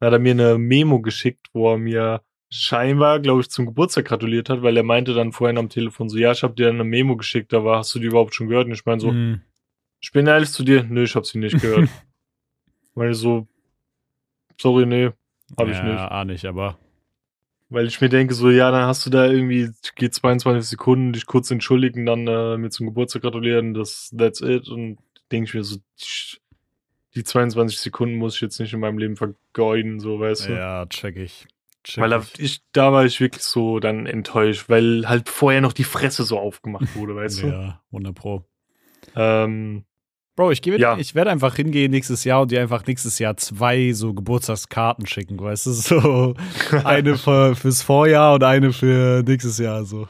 Dann 0.01 0.07
hat 0.07 0.13
er 0.13 0.19
mir 0.19 0.33
eine 0.33 0.59
Memo 0.59 1.01
geschickt, 1.01 1.49
wo 1.53 1.73
er 1.73 1.79
mir 1.79 2.21
scheinbar, 2.51 3.21
glaube 3.21 3.41
ich, 3.41 3.51
zum 3.51 3.67
Geburtstag 3.67 4.07
gratuliert 4.07 4.49
hat, 4.49 4.63
weil 4.63 4.77
er 4.77 4.83
meinte 4.83 5.15
dann 5.15 5.33
vorhin 5.33 5.59
am 5.59 5.69
Telefon 5.69 6.09
so, 6.09 6.17
ja, 6.17 6.33
ich 6.33 6.43
habe 6.43 6.55
dir 6.55 6.69
eine 6.69 6.85
Memo 6.85 7.17
geschickt, 7.17 7.53
aber 7.53 7.79
hast 7.79 7.95
du 7.95 7.99
die 7.99 8.07
überhaupt 8.07 8.35
schon 8.35 8.49
gehört? 8.49 8.67
Und 8.67 8.73
ich 8.73 8.87
meine 8.87 9.01
so, 9.01 9.13
mm. 9.13 9.43
ich 10.01 10.13
bin 10.13 10.27
ehrlich 10.27 10.51
zu 10.51 10.65
dir, 10.65 10.85
nö, 10.85 11.05
ich 11.05 11.15
habe 11.15 11.27
sie 11.27 11.39
nicht 11.39 11.61
gehört. 11.61 11.89
weil 12.95 13.15
so, 13.15 13.47
sorry, 14.61 14.87
nee, 14.87 15.11
habe 15.59 15.71
ich 15.71 15.83
nicht. 15.83 15.95
Ja, 15.95 16.09
ah, 16.09 16.25
nicht, 16.25 16.45
aber. 16.45 16.79
Weil 17.71 17.87
ich 17.87 18.01
mir 18.01 18.09
denke, 18.09 18.33
so, 18.33 18.51
ja, 18.51 18.71
dann 18.71 18.87
hast 18.87 19.05
du 19.05 19.11
da 19.11 19.27
irgendwie, 19.27 19.71
geht 19.95 20.15
22 20.15 20.67
Sekunden, 20.67 21.13
dich 21.13 21.27
kurz 21.27 21.51
entschuldigen, 21.51 22.07
dann 22.07 22.27
äh, 22.27 22.57
mir 22.57 22.71
zum 22.71 22.87
Geburtstag 22.87 23.23
gratulieren, 23.23 23.75
das, 23.75 24.13
that's 24.17 24.41
it. 24.41 24.69
Und 24.69 24.99
denke 25.31 25.49
ich 25.49 25.55
mir 25.55 25.65
so, 25.65 25.77
die 27.15 27.25
22 27.25 27.79
Sekunden 27.79 28.17
muss 28.17 28.37
ich 28.37 28.41
jetzt 28.41 28.59
nicht 28.59 28.73
in 28.73 28.81
meinem 28.81 28.97
Leben 28.97 29.17
vergeuden, 29.17 30.01
so, 30.01 30.19
weißt 30.19 30.49
du? 30.49 30.53
Ja, 30.55 30.87
check 30.87 31.17
ich. 31.17 31.47
Check 31.85 32.03
weil 32.03 32.11
da, 32.11 32.23
ich, 32.39 32.61
da 32.73 32.93
war 32.93 33.05
ich 33.05 33.21
wirklich 33.21 33.43
so 33.43 33.81
dann 33.81 34.07
enttäuscht, 34.07 34.69
weil 34.69 35.09
halt 35.09 35.29
vorher 35.29 35.61
noch 35.61 35.73
die 35.73 35.85
Fresse 35.85 36.25
so 36.25 36.39
aufgemacht 36.39 36.95
wurde, 36.97 37.17
weißt 37.17 37.43
du? 37.43 37.47
Ja, 37.49 37.83
100 37.93 38.15
Pro. 38.15 38.45
Ähm, 39.15 39.85
Bro, 40.39 40.53
ich, 40.53 40.65
ja. 40.65 40.97
ich 40.97 41.17
werde 41.17 41.33
einfach 41.33 41.57
hingehen 41.57 41.91
nächstes 41.91 42.23
Jahr 42.23 42.43
und 42.43 42.53
dir 42.53 42.61
einfach 42.61 42.87
nächstes 42.87 43.19
Jahr 43.19 43.37
zwei 43.37 43.93
so 43.93 44.15
Geburtstagskarten 44.15 45.05
schicken, 45.05 45.41
weißt 45.41 45.67
du? 45.67 45.71
So 45.73 46.35
eine 46.85 47.17
für, 47.19 47.57
fürs 47.57 47.83
Vorjahr 47.83 48.35
und 48.35 48.45
eine 48.45 48.73
für 48.73 49.25
nächstes 49.27 49.59
Jahr, 49.59 49.85
so. 49.85 50.07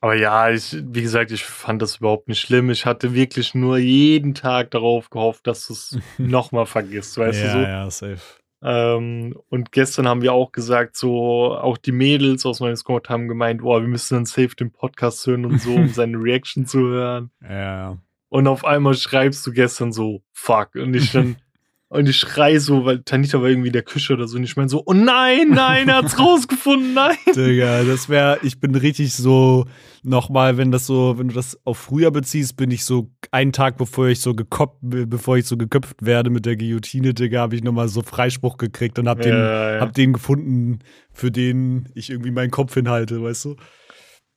Aber 0.00 0.16
ja, 0.16 0.50
ich, 0.50 0.76
wie 0.82 1.02
gesagt, 1.02 1.30
ich 1.30 1.44
fand 1.44 1.80
das 1.80 1.98
überhaupt 1.98 2.26
nicht 2.26 2.40
schlimm. 2.40 2.70
Ich 2.70 2.86
hatte 2.86 3.14
wirklich 3.14 3.54
nur 3.54 3.78
jeden 3.78 4.34
Tag 4.34 4.72
darauf 4.72 5.10
gehofft, 5.10 5.46
dass 5.46 5.68
du 5.68 5.74
es 5.74 5.96
nochmal 6.18 6.66
vergisst, 6.66 7.16
weißt 7.16 7.40
ja, 7.40 7.46
du 7.46 7.52
so? 7.52 7.58
Ja, 7.60 7.90
safe. 7.90 8.20
Ähm, 8.66 9.36
und 9.50 9.72
gestern 9.72 10.08
haben 10.08 10.22
wir 10.22 10.32
auch 10.32 10.50
gesagt, 10.50 10.96
so 10.96 11.54
auch 11.54 11.76
die 11.76 11.92
Mädels 11.92 12.46
aus 12.46 12.60
meinem 12.60 12.76
Squad 12.76 13.10
haben 13.10 13.28
gemeint, 13.28 13.62
oh, 13.62 13.78
wir 13.78 13.86
müssen 13.86 14.14
dann 14.14 14.24
safe 14.24 14.56
den 14.56 14.70
Podcast 14.70 15.26
hören 15.26 15.44
und 15.44 15.60
so, 15.60 15.74
um 15.74 15.88
seine 15.90 16.16
Reaction 16.16 16.66
zu 16.66 16.80
hören. 16.80 17.30
Ja. 17.46 17.98
Und 18.30 18.46
auf 18.46 18.64
einmal 18.64 18.94
schreibst 18.94 19.46
du 19.46 19.52
gestern 19.52 19.92
so, 19.92 20.22
fuck. 20.32 20.76
Und 20.76 20.94
ich 20.94 21.12
dann, 21.12 21.36
und 21.88 22.08
ich 22.08 22.16
schrei 22.16 22.58
so, 22.58 22.84
weil 22.84 23.02
Tanita 23.02 23.40
war 23.40 23.48
irgendwie 23.48 23.68
in 23.68 23.72
der 23.72 23.82
Küche 23.82 24.14
oder 24.14 24.26
so. 24.26 24.36
Und 24.36 24.44
ich 24.44 24.56
meine 24.56 24.68
so, 24.68 24.82
oh 24.86 24.92
nein, 24.92 25.50
nein, 25.50 25.88
er 25.88 25.98
hat's 25.98 26.18
rausgefunden, 26.18 26.94
nein. 26.94 27.16
Digga, 27.34 27.84
das 27.84 28.08
wäre, 28.08 28.38
ich 28.42 28.58
bin 28.58 28.74
richtig 28.74 29.14
so, 29.14 29.66
nochmal, 30.02 30.56
wenn 30.56 30.72
das 30.72 30.86
so, 30.86 31.18
wenn 31.18 31.28
du 31.28 31.34
das 31.34 31.58
auf 31.64 31.78
früher 31.78 32.10
beziehst, 32.10 32.56
bin 32.56 32.70
ich 32.70 32.84
so 32.84 33.10
einen 33.30 33.52
Tag 33.52 33.76
bevor 33.76 34.08
ich 34.08 34.20
so 34.20 34.34
gekoppt, 34.34 34.78
bevor 34.82 35.36
ich 35.36 35.46
so 35.46 35.56
geköpft 35.56 36.04
werde 36.04 36.30
mit 36.30 36.46
der 36.46 36.56
Guillotine, 36.56 37.14
Digga, 37.14 37.40
habe 37.40 37.56
ich 37.56 37.62
nochmal 37.62 37.88
so 37.88 38.02
Freispruch 38.02 38.56
gekriegt 38.56 38.98
und 38.98 39.08
hab 39.08 39.20
den, 39.20 39.32
ja, 39.32 39.74
ja. 39.74 39.80
hab 39.80 39.94
den 39.94 40.12
gefunden, 40.14 40.80
für 41.12 41.30
den 41.30 41.88
ich 41.94 42.10
irgendwie 42.10 42.30
meinen 42.30 42.50
Kopf 42.50 42.74
hinhalte, 42.74 43.22
weißt 43.22 43.44
du? 43.46 43.56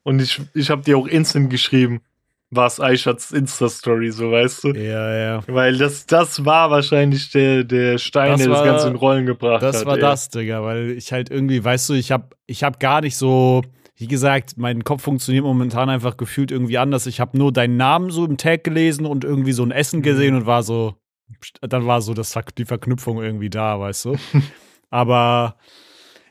Und 0.04 0.22
ich, 0.22 0.42
ich 0.54 0.70
habe 0.70 0.84
dir 0.84 0.98
auch 0.98 1.08
instant 1.08 1.50
geschrieben, 1.50 2.02
war 2.50 2.68
es 2.68 2.80
Aishats 2.80 3.32
Insta-Story, 3.32 4.12
so 4.12 4.32
weißt 4.32 4.64
du? 4.64 4.68
Ja, 4.70 5.16
ja. 5.16 5.44
Weil 5.48 5.78
das, 5.78 6.06
das 6.06 6.46
war 6.46 6.72
wahrscheinlich 6.72 7.30
der, 7.32 7.64
der 7.64 7.98
Stein, 7.98 8.32
das 8.32 8.42
der 8.42 8.50
war, 8.52 8.64
das 8.64 8.74
Ganze 8.74 8.88
in 8.88 8.96
Rollen 8.96 9.26
gebracht 9.26 9.62
das 9.62 9.76
hat. 9.76 9.82
Das 9.82 9.86
war 9.86 9.96
ey. 9.96 10.02
das, 10.02 10.30
Digga, 10.30 10.64
weil 10.64 10.92
ich 10.92 11.12
halt 11.12 11.30
irgendwie, 11.30 11.64
weißt 11.64 11.90
du, 11.90 11.94
ich 11.94 12.12
hab, 12.12 12.36
ich 12.46 12.64
hab 12.64 12.80
gar 12.80 13.02
nicht 13.02 13.18
so, 13.18 13.64
wie 13.98 14.08
gesagt, 14.08 14.58
mein 14.58 14.84
Kopf 14.84 15.02
funktioniert 15.02 15.44
momentan 15.44 15.90
einfach 15.90 16.16
gefühlt 16.16 16.52
irgendwie 16.52 16.78
anders. 16.78 17.06
Ich 17.06 17.20
habe 17.20 17.38
nur 17.38 17.52
deinen 17.52 17.76
Namen 17.76 18.12
so 18.12 18.26
im 18.26 18.38
Tag 18.38 18.64
gelesen 18.64 19.06
und 19.06 19.26
irgendwie 19.26 19.54
so 19.54 19.64
ein 19.64 19.72
Essen 19.72 20.02
gesehen 20.02 20.34
mhm. 20.34 20.42
und 20.42 20.46
war 20.46 20.64
so, 20.64 20.96
dann 21.62 21.86
war 21.86 22.02
so 22.02 22.14
das, 22.14 22.34
die 22.58 22.66
Verknüpfung 22.66 23.22
irgendwie 23.22 23.50
da, 23.50 23.80
weißt 23.80 24.06
du? 24.06 24.16
Aber 24.90 25.58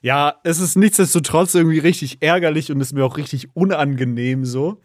ja, 0.01 0.37
es 0.45 0.61
ist 0.61 0.77
nichtsdestotrotz 0.77 1.55
irgendwie 1.55 1.81
richtig 1.81 2.23
ärgerlich 2.23 2.71
und 2.71 2.81
ist 2.81 2.95
mir 2.95 3.05
auch 3.05 3.19
richtig 3.19 3.49
unangenehm 3.55 4.45
so. 4.45 4.81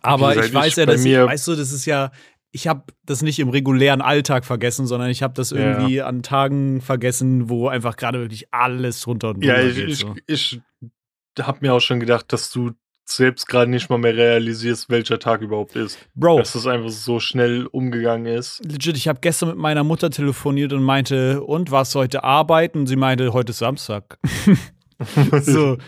Aber 0.00 0.36
ich 0.36 0.52
weiß 0.52 0.76
ja, 0.76 0.86
dass 0.86 1.04
ich, 1.04 1.16
weißt 1.16 1.48
du, 1.48 1.54
das 1.54 1.72
ist 1.72 1.86
ja, 1.86 2.10
ich 2.52 2.68
habe 2.68 2.84
das 3.04 3.22
nicht 3.22 3.38
im 3.38 3.48
regulären 3.48 4.02
Alltag 4.02 4.44
vergessen, 4.44 4.86
sondern 4.86 5.10
ich 5.10 5.22
habe 5.22 5.34
das 5.34 5.52
irgendwie 5.52 5.96
ja. 5.96 6.06
an 6.06 6.22
Tagen 6.22 6.80
vergessen, 6.80 7.48
wo 7.48 7.68
einfach 7.68 7.96
gerade 7.96 8.20
wirklich 8.20 8.52
alles 8.52 9.00
drunter 9.00 9.30
und 9.30 9.44
drunter 9.44 9.62
ja, 9.62 9.68
ich, 9.68 9.76
geht. 9.76 9.96
So. 9.96 10.14
Ich, 10.26 10.60
ich 11.36 11.44
habe 11.44 11.58
mir 11.62 11.72
auch 11.72 11.80
schon 11.80 11.98
gedacht, 11.98 12.32
dass 12.32 12.50
du 12.50 12.72
selbst 13.04 13.46
gerade 13.46 13.70
nicht 13.70 13.90
mal 13.90 13.98
mehr 13.98 14.14
realisierst, 14.16 14.90
welcher 14.90 15.18
Tag 15.18 15.40
überhaupt 15.40 15.76
ist. 15.76 15.98
Bro. 16.14 16.38
Dass 16.38 16.52
das 16.52 16.66
einfach 16.66 16.90
so 16.90 17.20
schnell 17.20 17.66
umgegangen 17.66 18.26
ist. 18.26 18.62
Legit, 18.64 18.96
ich 18.96 19.08
habe 19.08 19.20
gestern 19.20 19.50
mit 19.50 19.58
meiner 19.58 19.84
Mutter 19.84 20.10
telefoniert 20.10 20.72
und 20.72 20.82
meinte, 20.82 21.42
und 21.42 21.70
warst 21.70 21.94
du 21.94 22.00
heute 22.00 22.22
arbeiten? 22.22 22.80
Und 22.80 22.86
sie 22.86 22.96
meinte, 22.96 23.32
heute 23.32 23.50
ist 23.50 23.58
Samstag. 23.58 24.18
so, 25.42 25.78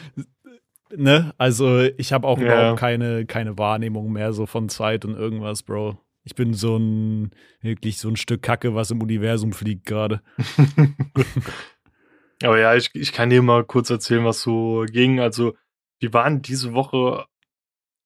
ne? 0.97 1.35
Also 1.39 1.81
ich 1.81 2.13
habe 2.13 2.27
auch 2.27 2.39
ja. 2.39 2.45
überhaupt 2.45 2.81
keine, 2.81 3.27
keine 3.27 3.59
Wahrnehmung 3.59 4.13
mehr 4.13 4.33
so 4.33 4.47
von 4.47 4.69
Zeit 4.69 5.05
und 5.05 5.15
irgendwas, 5.15 5.63
Bro. 5.63 5.99
Ich 6.25 6.35
bin 6.35 6.55
so 6.55 6.77
ein, 6.77 7.31
wirklich 7.61 7.99
so 7.99 8.09
ein 8.09 8.17
Stück 8.17 8.43
Kacke, 8.43 8.75
was 8.75 8.91
im 8.91 9.03
Universum 9.03 9.53
fliegt 9.53 9.87
gerade. 9.87 10.23
Aber 12.43 12.59
ja, 12.59 12.75
ich, 12.75 12.91
ich 12.95 13.13
kann 13.13 13.31
dir 13.31 13.43
mal 13.43 13.65
kurz 13.65 13.91
erzählen, 13.91 14.25
was 14.25 14.41
so 14.41 14.85
ging. 14.91 15.21
Also, 15.21 15.55
wir 15.99 16.13
waren 16.13 16.43
diese 16.43 16.73
Woche 16.73 17.27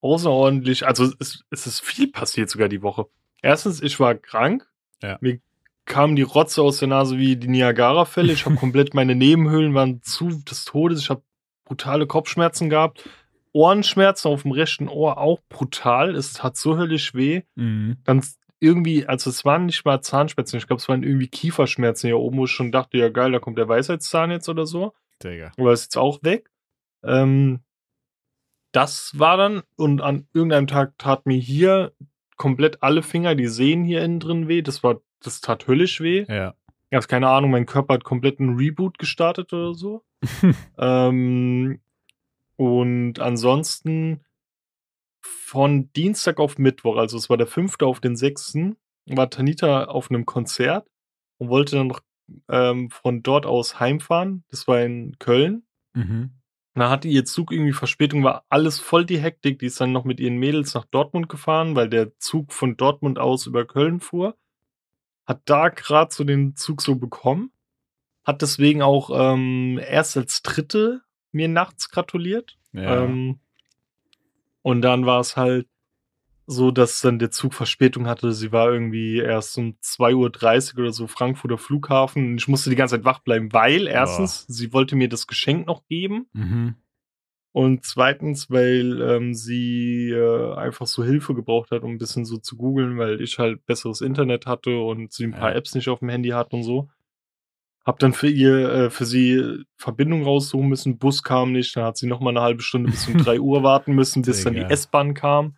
außerordentlich, 0.00 0.86
also 0.86 1.12
es, 1.18 1.44
es 1.50 1.66
ist 1.66 1.80
viel 1.80 2.10
passiert 2.10 2.50
sogar 2.50 2.68
die 2.68 2.82
Woche. 2.82 3.06
Erstens, 3.42 3.82
ich 3.82 3.98
war 3.98 4.14
krank. 4.14 4.68
Ja. 5.02 5.18
Mir 5.20 5.40
kam 5.84 6.16
die 6.16 6.22
Rotze 6.22 6.62
aus 6.62 6.78
der 6.78 6.88
Nase 6.88 7.18
wie 7.18 7.36
die 7.36 7.48
Niagara-Fälle. 7.48 8.32
Ich 8.32 8.44
habe 8.44 8.54
komplett 8.56 8.94
meine 8.94 9.14
Nebenhöhlen 9.14 9.74
waren 9.74 10.02
zu 10.02 10.28
des 10.28 10.64
Todes. 10.64 11.00
Ich 11.00 11.10
habe 11.10 11.22
brutale 11.68 12.06
Kopfschmerzen 12.06 12.70
gehabt. 12.70 13.08
Ohrenschmerzen 13.52 14.28
auf 14.28 14.42
dem 14.42 14.52
rechten 14.52 14.88
Ohr 14.88 15.18
auch 15.18 15.40
brutal. 15.48 16.14
Es 16.14 16.42
hat 16.42 16.56
so 16.56 16.76
höllisch 16.76 17.14
weh. 17.14 17.42
Mhm. 17.54 17.98
Dann 18.04 18.22
irgendwie, 18.60 19.06
also 19.06 19.30
es 19.30 19.44
waren 19.44 19.66
nicht 19.66 19.84
mal 19.84 20.00
Zahnschmerzen, 20.00 20.56
ich 20.56 20.66
glaube, 20.66 20.80
es 20.80 20.88
waren 20.88 21.02
irgendwie 21.02 21.28
Kieferschmerzen 21.28 22.08
hier 22.08 22.18
oben, 22.18 22.38
wo 22.38 22.44
ich 22.44 22.50
schon 22.50 22.72
dachte, 22.72 22.98
ja 22.98 23.08
geil, 23.08 23.32
da 23.32 23.38
kommt 23.38 23.58
der 23.58 23.68
Weisheitszahn 23.68 24.30
jetzt 24.30 24.48
oder 24.48 24.66
so. 24.66 24.94
Digga. 25.22 25.52
Aber 25.56 25.72
ist 25.72 25.84
jetzt 25.84 25.96
auch 25.96 26.22
weg. 26.22 26.50
Ähm, 27.04 27.60
das 28.72 29.12
war 29.18 29.36
dann, 29.36 29.62
und 29.76 30.00
an 30.00 30.26
irgendeinem 30.34 30.66
Tag 30.66 30.98
tat 30.98 31.26
mir 31.26 31.38
hier 31.38 31.92
komplett 32.36 32.82
alle 32.82 33.02
Finger, 33.02 33.34
die 33.34 33.46
sehen 33.46 33.84
hier 33.84 34.02
innen 34.02 34.20
drin 34.20 34.48
weh. 34.48 34.62
Das 34.62 34.82
war, 34.82 35.00
das 35.20 35.40
tat 35.40 35.66
höllisch 35.66 36.00
weh. 36.00 36.24
Ja. 36.28 36.54
Ich 36.90 36.96
habe 36.96 37.06
keine 37.06 37.28
Ahnung, 37.28 37.50
mein 37.50 37.66
Körper 37.66 37.94
hat 37.94 38.04
komplett 38.04 38.40
einen 38.40 38.56
Reboot 38.56 38.98
gestartet 38.98 39.52
oder 39.52 39.74
so. 39.74 40.04
ähm, 40.78 41.80
und 42.56 43.20
ansonsten 43.20 44.24
von 45.20 45.92
Dienstag 45.92 46.40
auf 46.40 46.58
Mittwoch, 46.58 46.96
also 46.96 47.16
es 47.16 47.28
war 47.28 47.36
der 47.36 47.46
fünfte 47.46 47.86
auf 47.86 48.00
den 48.00 48.16
sechsten, 48.16 48.76
war 49.06 49.30
Tanita 49.30 49.84
auf 49.84 50.10
einem 50.10 50.26
Konzert 50.26 50.88
und 51.38 51.50
wollte 51.50 51.76
dann 51.76 51.88
noch 51.88 52.00
ähm, 52.48 52.90
von 52.90 53.22
dort 53.22 53.46
aus 53.46 53.80
heimfahren. 53.80 54.44
Das 54.50 54.66
war 54.66 54.80
in 54.82 55.18
Köln. 55.18 55.64
Mhm. 55.94 56.30
Da 56.74 56.90
hatte 56.90 57.08
ihr 57.08 57.24
Zug 57.24 57.50
irgendwie 57.50 57.72
Verspätung, 57.72 58.22
war 58.22 58.44
alles 58.48 58.78
voll 58.78 59.04
die 59.04 59.18
Hektik. 59.18 59.58
Die 59.58 59.66
ist 59.66 59.80
dann 59.80 59.92
noch 59.92 60.04
mit 60.04 60.20
ihren 60.20 60.36
Mädels 60.36 60.74
nach 60.74 60.84
Dortmund 60.84 61.28
gefahren, 61.28 61.74
weil 61.74 61.88
der 61.88 62.16
Zug 62.18 62.52
von 62.52 62.76
Dortmund 62.76 63.18
aus 63.18 63.46
über 63.46 63.66
Köln 63.66 64.00
fuhr 64.00 64.36
hat 65.28 65.42
da 65.44 65.68
gerade 65.68 66.12
so 66.12 66.24
den 66.24 66.56
Zug 66.56 66.80
so 66.80 66.94
bekommen, 66.96 67.52
hat 68.24 68.40
deswegen 68.40 68.80
auch 68.80 69.10
ähm, 69.12 69.78
erst 69.78 70.16
als 70.16 70.42
Dritte 70.42 71.02
mir 71.32 71.48
nachts 71.48 71.90
gratuliert. 71.90 72.56
Ja. 72.72 73.04
Ähm, 73.04 73.38
und 74.62 74.80
dann 74.80 75.04
war 75.04 75.20
es 75.20 75.36
halt 75.36 75.68
so, 76.46 76.70
dass 76.70 77.02
dann 77.02 77.18
der 77.18 77.30
Zug 77.30 77.52
Verspätung 77.52 78.06
hatte. 78.06 78.32
Sie 78.32 78.52
war 78.52 78.72
irgendwie 78.72 79.18
erst 79.18 79.58
um 79.58 79.76
2.30 79.82 80.72
Uhr 80.74 80.80
oder 80.80 80.92
so 80.92 81.06
Frankfurter 81.06 81.58
Flughafen. 81.58 82.38
Ich 82.38 82.48
musste 82.48 82.70
die 82.70 82.76
ganze 82.76 82.96
Zeit 82.96 83.04
wach 83.04 83.18
bleiben, 83.18 83.52
weil 83.52 83.86
erstens, 83.86 84.46
oh. 84.48 84.52
sie 84.52 84.72
wollte 84.72 84.96
mir 84.96 85.10
das 85.10 85.26
Geschenk 85.26 85.66
noch 85.66 85.86
geben. 85.88 86.26
Mhm. 86.32 86.76
Und 87.52 87.84
zweitens, 87.84 88.50
weil 88.50 89.00
ähm, 89.00 89.34
sie 89.34 90.10
äh, 90.10 90.54
einfach 90.54 90.86
so 90.86 91.02
Hilfe 91.02 91.34
gebraucht 91.34 91.70
hat, 91.70 91.82
um 91.82 91.92
ein 91.92 91.98
bisschen 91.98 92.24
so 92.24 92.36
zu 92.36 92.56
googeln, 92.56 92.98
weil 92.98 93.20
ich 93.20 93.38
halt 93.38 93.64
besseres 93.66 94.00
Internet 94.00 94.46
hatte 94.46 94.78
und 94.78 95.12
sie 95.12 95.24
ein 95.24 95.32
paar. 95.32 95.54
Apps 95.54 95.74
nicht 95.74 95.88
auf 95.88 96.00
dem 96.00 96.10
Handy 96.10 96.30
hat 96.30 96.52
und 96.52 96.62
so. 96.62 96.88
Hab 97.86 97.98
dann 98.00 98.12
für 98.12 98.28
ihr, 98.28 98.70
äh, 98.70 98.90
für 98.90 99.06
sie 99.06 99.64
Verbindung 99.76 100.24
raussuchen 100.24 100.68
müssen, 100.68 100.98
Bus 100.98 101.22
kam 101.22 101.52
nicht, 101.52 101.74
dann 101.74 101.84
hat 101.84 101.96
sie 101.96 102.06
noch 102.06 102.20
mal 102.20 102.30
eine 102.30 102.42
halbe 102.42 102.62
Stunde 102.62 102.90
bis 102.90 103.08
um 103.08 103.16
3 103.24 103.40
Uhr 103.40 103.62
warten 103.62 103.94
müssen, 103.94 104.22
bis 104.22 104.44
dann 104.44 104.54
die 104.54 104.60
S-Bahn 104.60 105.14
kam. 105.14 105.56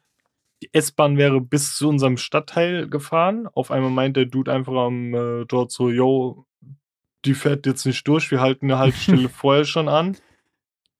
Die 0.62 0.70
S-Bahn 0.72 1.16
wäre 1.16 1.40
bis 1.40 1.76
zu 1.76 1.88
unserem 1.88 2.18
Stadtteil 2.18 2.88
gefahren. 2.88 3.48
Auf 3.52 3.70
einmal 3.70 3.90
meint 3.90 4.16
der 4.16 4.26
Dude 4.26 4.52
einfach 4.52 4.74
am 4.74 5.12
äh, 5.12 5.44
dort 5.46 5.72
so, 5.72 5.90
yo, 5.90 6.46
die 7.24 7.34
fährt 7.34 7.66
jetzt 7.66 7.84
nicht 7.84 8.06
durch, 8.06 8.30
wir 8.30 8.40
halten 8.40 8.66
eine 8.66 8.78
Haltestelle 8.78 9.28
vorher 9.28 9.64
schon 9.64 9.88
an. 9.88 10.16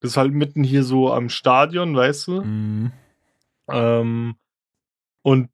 Das 0.00 0.12
ist 0.12 0.16
halt 0.16 0.32
mitten 0.32 0.64
hier 0.64 0.82
so 0.82 1.12
am 1.12 1.28
Stadion, 1.28 1.94
weißt 1.94 2.28
du? 2.28 2.42
Mhm. 2.42 2.92
Ähm, 3.70 4.34
und 5.22 5.50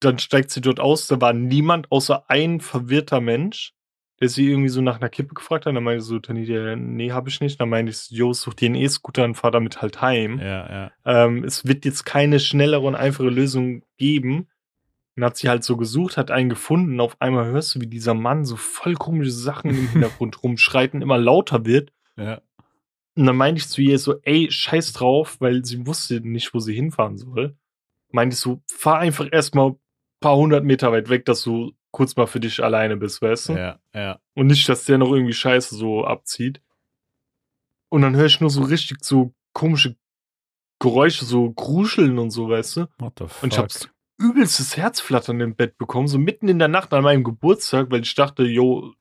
dann 0.00 0.18
steigt 0.18 0.50
sie 0.50 0.60
dort 0.60 0.80
aus. 0.80 1.06
Da 1.06 1.20
war 1.20 1.32
niemand 1.32 1.90
außer 1.90 2.28
ein 2.28 2.60
verwirrter 2.60 3.20
Mensch, 3.20 3.72
der 4.20 4.28
sie 4.28 4.48
irgendwie 4.50 4.68
so 4.68 4.80
nach 4.80 4.96
einer 4.96 5.08
Kippe 5.08 5.34
gefragt 5.34 5.66
hat. 5.66 5.74
Dann 5.74 5.84
meinte 5.84 6.02
so, 6.02 6.18
Tanita, 6.18 6.76
nee, 6.76 7.12
hab 7.12 7.28
ich 7.28 7.40
nicht. 7.40 7.60
Dann 7.60 7.68
meinte 7.68 7.92
ich, 7.92 8.10
Jo, 8.10 8.32
such 8.32 8.54
dir 8.54 8.66
einen 8.66 8.74
E-Scooter 8.74 9.24
und 9.24 9.36
fahr 9.36 9.50
damit 9.50 9.80
halt 9.80 10.00
heim. 10.00 10.38
Ja, 10.38 10.70
ja. 10.70 10.92
Ähm, 11.04 11.44
es 11.44 11.66
wird 11.66 11.84
jetzt 11.84 12.04
keine 12.04 12.40
schnellere 12.40 12.82
und 12.82 12.94
einfache 12.94 13.28
Lösung 13.28 13.82
geben. 13.96 14.48
Und 15.16 15.24
hat 15.24 15.38
sie 15.38 15.48
halt 15.48 15.64
so 15.64 15.78
gesucht, 15.78 16.18
hat 16.18 16.30
einen 16.30 16.50
gefunden. 16.50 16.94
Und 16.94 17.00
auf 17.00 17.20
einmal 17.20 17.46
hörst 17.46 17.74
du, 17.74 17.80
wie 17.80 17.86
dieser 17.86 18.12
Mann 18.12 18.44
so 18.44 18.56
voll 18.56 18.94
komische 18.94 19.30
Sachen 19.30 19.70
im 19.70 19.88
Hintergrund 19.92 20.42
rumschreit 20.42 20.92
und 20.92 21.00
immer 21.00 21.16
lauter 21.16 21.64
wird. 21.64 21.92
Ja. 22.16 22.42
Und 23.16 23.26
dann 23.26 23.36
meinte 23.36 23.60
ich 23.60 23.68
zu 23.68 23.80
ihr 23.80 23.98
so, 23.98 24.20
ey, 24.22 24.50
scheiß 24.50 24.92
drauf, 24.92 25.36
weil 25.40 25.64
sie 25.64 25.86
wusste 25.86 26.20
nicht, 26.20 26.52
wo 26.52 26.60
sie 26.60 26.74
hinfahren 26.74 27.16
soll. 27.16 27.56
Meinte 28.10 28.34
ich 28.34 28.40
so, 28.40 28.60
fahr 28.70 28.98
einfach 28.98 29.26
erstmal 29.32 29.70
ein 29.70 29.78
paar 30.20 30.36
hundert 30.36 30.64
Meter 30.64 30.92
weit 30.92 31.08
weg, 31.08 31.24
dass 31.24 31.42
du 31.42 31.72
kurz 31.90 32.14
mal 32.16 32.26
für 32.26 32.40
dich 32.40 32.62
alleine 32.62 32.98
bist, 32.98 33.22
weißt 33.22 33.48
du? 33.48 33.52
Ja, 33.54 33.78
ja. 33.94 34.20
Und 34.34 34.48
nicht, 34.48 34.68
dass 34.68 34.84
der 34.84 34.98
noch 34.98 35.10
irgendwie 35.10 35.32
Scheiße 35.32 35.74
so 35.74 36.04
abzieht. 36.04 36.60
Und 37.88 38.02
dann 38.02 38.14
höre 38.14 38.26
ich 38.26 38.40
nur 38.40 38.50
so 38.50 38.62
richtig 38.62 39.02
so 39.02 39.32
komische 39.54 39.96
Geräusche, 40.78 41.24
so 41.24 41.50
Gruscheln 41.50 42.18
und 42.18 42.30
so, 42.30 42.50
weißt 42.50 42.76
du? 42.76 42.86
What 42.98 43.14
the 43.18 43.26
fuck? 43.26 43.42
Und 43.42 43.52
ich 43.54 43.58
hab 43.58 43.70
übelstes 44.18 44.76
Herzflattern 44.76 45.40
im 45.40 45.54
Bett 45.54 45.78
bekommen, 45.78 46.06
so 46.06 46.18
mitten 46.18 46.48
in 46.48 46.58
der 46.58 46.68
Nacht 46.68 46.92
an 46.92 47.02
meinem 47.02 47.24
Geburtstag, 47.24 47.90
weil 47.90 48.02
ich 48.02 48.14
dachte, 48.14 48.42
yo, 48.44 48.92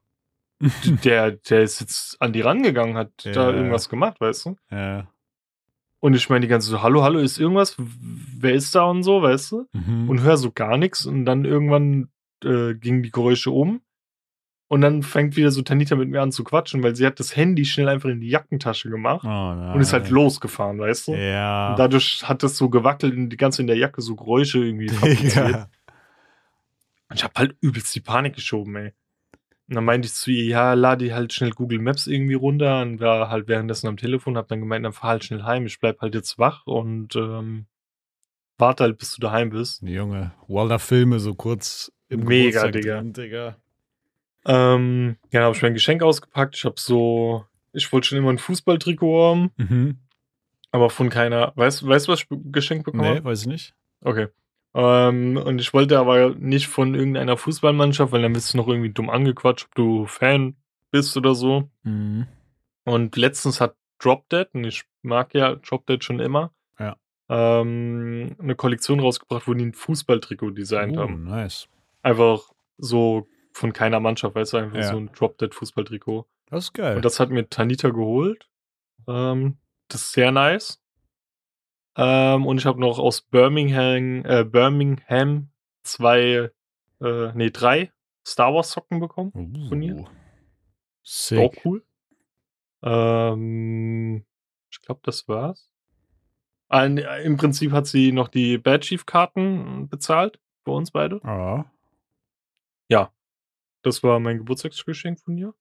der, 1.03 1.31
der 1.31 1.61
ist 1.61 1.79
jetzt 1.81 2.21
an 2.21 2.33
die 2.33 2.41
rangegangen, 2.41 2.97
hat 2.97 3.11
ja. 3.23 3.31
da 3.31 3.51
irgendwas 3.51 3.89
gemacht, 3.89 4.19
weißt 4.21 4.45
du? 4.45 4.55
Ja. 4.71 5.07
Und 5.99 6.13
ich 6.13 6.29
meine 6.29 6.41
die 6.41 6.47
ganze 6.47 6.69
so, 6.69 6.81
hallo, 6.81 7.03
hallo, 7.03 7.19
ist 7.19 7.39
irgendwas? 7.39 7.75
Wer 7.77 8.53
ist 8.53 8.75
da 8.75 8.83
und 8.83 9.03
so, 9.03 9.21
weißt 9.21 9.51
du? 9.51 9.67
Mhm. 9.73 10.09
Und 10.09 10.21
hör 10.21 10.37
so 10.37 10.51
gar 10.51 10.77
nichts. 10.77 11.05
Und 11.05 11.25
dann 11.25 11.45
irgendwann 11.45 12.09
äh, 12.43 12.75
gingen 12.75 13.01
die 13.01 13.11
Geräusche 13.11 13.51
um. 13.51 13.81
Und 14.67 14.81
dann 14.81 15.03
fängt 15.03 15.35
wieder 15.35 15.51
so 15.51 15.61
Tanita 15.61 15.95
mit 15.95 16.09
mir 16.09 16.21
an 16.21 16.31
zu 16.31 16.43
quatschen, 16.43 16.81
weil 16.81 16.95
sie 16.95 17.05
hat 17.05 17.19
das 17.19 17.35
Handy 17.35 17.65
schnell 17.65 17.87
einfach 17.87 18.09
in 18.09 18.19
die 18.19 18.29
Jackentasche 18.29 18.89
gemacht 18.89 19.23
oh, 19.23 19.73
und 19.73 19.79
ist 19.79 19.93
halt 19.93 20.09
losgefahren, 20.09 20.79
weißt 20.79 21.07
du? 21.07 21.15
Ja. 21.15 21.69
Und 21.69 21.79
dadurch 21.79 22.23
hat 22.27 22.41
das 22.41 22.57
so 22.57 22.69
gewackelt 22.69 23.15
und 23.15 23.29
die 23.29 23.37
ganze 23.37 23.61
in 23.61 23.67
der 23.67 23.77
Jacke 23.77 24.01
so 24.01 24.15
Geräusche 24.15 24.59
irgendwie 24.59 24.89
fabriziert. 24.89 25.69
Und 27.09 27.15
ich 27.15 27.23
hab 27.23 27.37
halt 27.37 27.55
übelst 27.61 27.93
die 27.93 28.01
Panik 28.01 28.35
geschoben, 28.35 28.75
ey. 28.75 28.93
Und 29.67 29.75
dann 29.75 29.85
meinte 29.85 30.05
ich 30.05 30.13
zu 30.13 30.29
ihr, 30.29 30.43
ja, 30.45 30.73
lade 30.73 31.13
halt 31.13 31.33
schnell 31.33 31.49
Google 31.49 31.79
Maps 31.79 32.05
irgendwie 32.05 32.35
runter 32.35 32.81
und 32.81 32.99
war 32.99 33.29
halt 33.29 33.47
währenddessen 33.47 33.87
am 33.87 33.97
Telefon, 33.97 34.37
hab 34.37 34.47
dann 34.47 34.59
gemeint, 34.59 34.85
dann 34.85 34.93
fahr 34.93 35.11
halt 35.11 35.23
schnell 35.23 35.43
heim, 35.43 35.65
ich 35.65 35.79
bleib 35.79 36.01
halt 36.01 36.13
jetzt 36.13 36.37
wach 36.37 36.67
und 36.67 37.15
ähm, 37.15 37.65
warte 38.59 38.83
halt, 38.83 38.99
bis 38.99 39.15
du 39.15 39.21
daheim 39.21 39.49
bist. 39.49 39.81
Junge, 39.81 40.33
Walder 40.47 40.77
Filme 40.77 41.19
so 41.19 41.33
kurz 41.33 41.91
im 42.09 42.25
Mega, 42.25 42.67
Digga. 42.67 42.97
Drin, 42.97 43.13
Digga. 43.13 43.57
Ähm, 44.45 45.17
ja, 45.31 45.41
habe 45.41 45.55
ich 45.55 45.61
mein 45.63 45.73
Geschenk 45.73 46.03
ausgepackt. 46.03 46.55
Ich 46.55 46.65
habe 46.65 46.79
so, 46.79 47.45
ich 47.73 47.91
wollte 47.91 48.07
schon 48.07 48.19
immer 48.19 48.29
ein 48.29 48.37
Fußballtrikot 48.37 49.23
haben, 49.23 49.51
mhm. 49.57 49.97
aber 50.71 50.91
von 50.91 51.09
keiner. 51.09 51.53
Weißt 51.55 51.81
du, 51.81 51.87
was 51.87 52.07
ich 52.07 52.27
geschenkt 52.29 52.85
bekommen 52.85 53.15
Nee, 53.15 53.23
weiß 53.23 53.41
ich 53.41 53.47
nicht. 53.47 53.73
Okay. 54.01 54.27
Ähm, 54.77 55.37
und 55.37 55.59
ich 55.59 55.73
wollte 55.73 55.97
aber 55.97 56.35
nicht 56.35 56.67
von 56.67 56.95
irgendeiner 56.95 57.37
Fußballmannschaft, 57.37 58.11
weil 58.11 58.21
dann 58.21 58.35
wirst 58.35 58.53
du 58.53 58.57
noch 58.57 58.67
irgendwie 58.67 58.91
dumm 58.91 59.09
angequatscht, 59.09 59.67
ob 59.67 59.75
du 59.75 60.05
Fan 60.05 60.57
bist 60.91 61.15
oder 61.15 61.33
so. 61.33 61.69
Mhm. 61.83 62.27
Und 62.83 63.15
letztens 63.15 63.61
hat 63.61 63.75
Drop 63.99 64.27
Dead, 64.29 64.47
und 64.53 64.65
ich 64.65 64.83
mag 65.01 65.33
ja 65.33 65.55
Drop 65.55 65.85
Dead 65.87 66.03
schon 66.03 66.19
immer, 66.19 66.51
ja. 66.77 66.97
ähm, 67.29 68.35
eine 68.37 68.55
Kollektion 68.55 68.99
rausgebracht, 68.99 69.47
wo 69.47 69.53
die 69.53 69.65
ein 69.65 69.73
Fußballtrikot 69.73 70.51
designt 70.51 70.97
oh, 70.97 71.01
haben. 71.01 71.23
nice. 71.23 71.69
Einfach 72.03 72.41
so 72.77 73.27
von 73.53 73.71
keiner 73.71 74.01
Mannschaft, 74.01 74.35
weißt 74.35 74.53
du, 74.53 74.57
einfach 74.57 74.77
Ja. 74.77 74.91
so 74.91 74.97
ein 74.97 75.09
Drop-Dead-Fußballtrikot. 75.13 76.25
Das 76.47 76.65
ist 76.65 76.73
geil. 76.73 76.97
Und 76.97 77.05
das 77.05 77.21
hat 77.21 77.29
mir 77.29 77.49
Tanita 77.49 77.89
geholt. 77.89 78.49
Ähm, 79.07 79.57
das 79.87 80.01
ist 80.01 80.11
sehr 80.11 80.33
nice. 80.33 80.81
Ähm, 81.97 82.45
und 82.45 82.57
ich 82.57 82.65
habe 82.65 82.79
noch 82.79 82.99
aus 82.99 83.21
Birmingham, 83.21 84.23
äh, 84.25 84.43
Birmingham 84.43 85.49
zwei, 85.83 86.51
äh, 87.01 87.31
nee, 87.33 87.51
drei 87.51 87.91
Star 88.25 88.53
Wars 88.53 88.71
Socken 88.71 88.99
bekommen. 88.99 89.31
von 89.69 89.81
ihr. 89.81 89.95
Uh, 89.95 90.07
Sick. 91.03 91.39
Auch 91.39 91.53
cool. 91.65 91.85
Ähm, 92.81 94.25
ich 94.71 94.81
glaube, 94.81 95.01
das 95.03 95.27
war's. 95.27 95.69
Ah, 96.67 96.89
nee, 96.89 97.05
Im 97.23 97.37
Prinzip 97.37 97.71
hat 97.71 97.87
sie 97.87 98.11
noch 98.11 98.27
die 98.27 98.57
Bad 98.57 98.81
Chief 98.81 99.05
Karten 99.05 99.87
bezahlt 99.87 100.39
für 100.63 100.71
uns 100.71 100.91
beide. 100.91 101.21
Ja. 102.89 103.11
Das 103.83 104.01
war 104.03 104.19
mein 104.19 104.39
Geburtstagsgeschenk 104.39 105.19
von 105.19 105.37
ihr. 105.37 105.53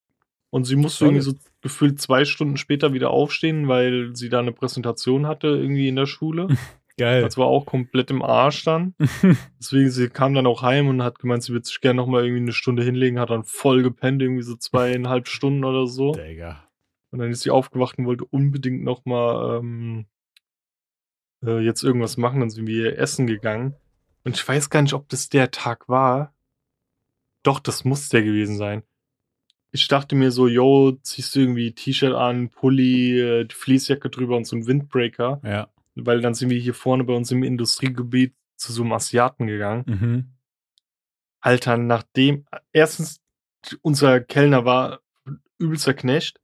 Und 0.49 0.64
sie 0.64 0.77
musste 0.77 1.05
irgendwie 1.05 1.20
so 1.20 1.35
gefühlt 1.64 1.98
zwei 1.98 2.27
Stunden 2.27 2.59
später 2.59 2.92
wieder 2.92 3.09
aufstehen, 3.09 3.68
weil 3.68 4.14
sie 4.14 4.29
da 4.29 4.38
eine 4.38 4.53
Präsentation 4.53 5.27
hatte, 5.27 5.48
irgendwie 5.48 5.88
in 5.88 5.96
der 5.96 6.05
Schule. 6.05 6.48
Geil. 6.98 7.22
Das 7.22 7.38
war 7.38 7.46
auch 7.46 7.64
komplett 7.64 8.11
im 8.11 8.22
Arsch 8.22 8.64
dann. 8.64 8.94
Deswegen, 9.59 9.90
sie 9.90 10.11
kam 10.11 10.35
dann 10.35 10.46
auch 10.46 10.61
heim 10.61 10.88
und 10.88 11.03
hat 11.03 11.18
gemeint, 11.18 11.42
sie 11.42 11.53
würde 11.53 11.66
sich 11.66 11.81
gerne 11.81 11.96
nochmal 11.96 12.24
irgendwie 12.24 12.42
eine 12.42 12.53
Stunde 12.53 12.85
hinlegen, 12.85 13.18
hat 13.18 13.31
dann 13.31 13.44
voll 13.44 13.83
gepennt, 13.83 14.20
irgendwie 14.20 14.42
so 14.42 14.57
zweieinhalb 14.57 15.27
Stunden 15.29 15.64
oder 15.64 15.87
so. 15.87 16.12
Digga. 16.12 16.68
Und 17.11 17.20
dann 17.20 17.31
ist 17.31 17.40
sie 17.40 17.50
aufgewacht 17.50 17.98
und 17.98 18.05
wollte 18.05 18.27
unbedingt 18.27 18.85
nochmal 18.85 19.59
ähm, 19.61 20.05
äh, 21.44 21.61
jetzt 21.61 21.83
irgendwas 21.83 22.18
machen. 22.18 22.40
Dann 22.40 22.50
sind 22.50 22.66
wir 22.66 22.98
essen 22.98 23.27
gegangen. 23.27 23.74
Und 24.22 24.37
ich 24.37 24.46
weiß 24.46 24.68
gar 24.68 24.83
nicht, 24.83 24.94
ob 24.94 25.09
das 25.09 25.31
der 25.31 25.50
Tag 25.50 25.88
war. 25.88 26.35
Doch, 27.42 27.59
das 27.59 27.85
muss 27.85 28.11
der 28.11 28.22
gewesen 28.22 28.59
sein. 28.59 28.83
Ich 29.74 29.88
dachte 29.88 30.14
mir 30.14 30.30
so, 30.30 30.46
yo, 30.46 30.92
ziehst 31.02 31.34
du 31.34 31.40
irgendwie 31.40 31.72
T-Shirt 31.72 32.14
an, 32.14 32.48
Pulli, 32.48 33.18
äh, 33.20 33.48
Fließjacke 33.50 34.08
drüber 34.08 34.37
und 34.37 34.46
so 34.46 34.54
ein 34.54 34.68
Windbreaker. 34.68 35.40
Ja. 35.42 35.68
Weil 35.96 36.20
dann 36.20 36.34
sind 36.34 36.50
wir 36.50 36.58
hier 36.60 36.74
vorne 36.74 37.02
bei 37.02 37.12
uns 37.12 37.32
im 37.32 37.42
Industriegebiet 37.42 38.34
zu 38.54 38.72
so 38.72 38.82
einem 38.84 38.92
Asiaten 38.92 39.48
gegangen. 39.48 39.84
Mhm. 39.87 40.24
Alter, 41.40 41.76
nachdem, 41.76 42.46
erstens, 42.72 43.20
unser 43.82 44.20
Kellner 44.20 44.64
war 44.64 45.00
übelster 45.58 45.92
Knecht. 45.94 46.40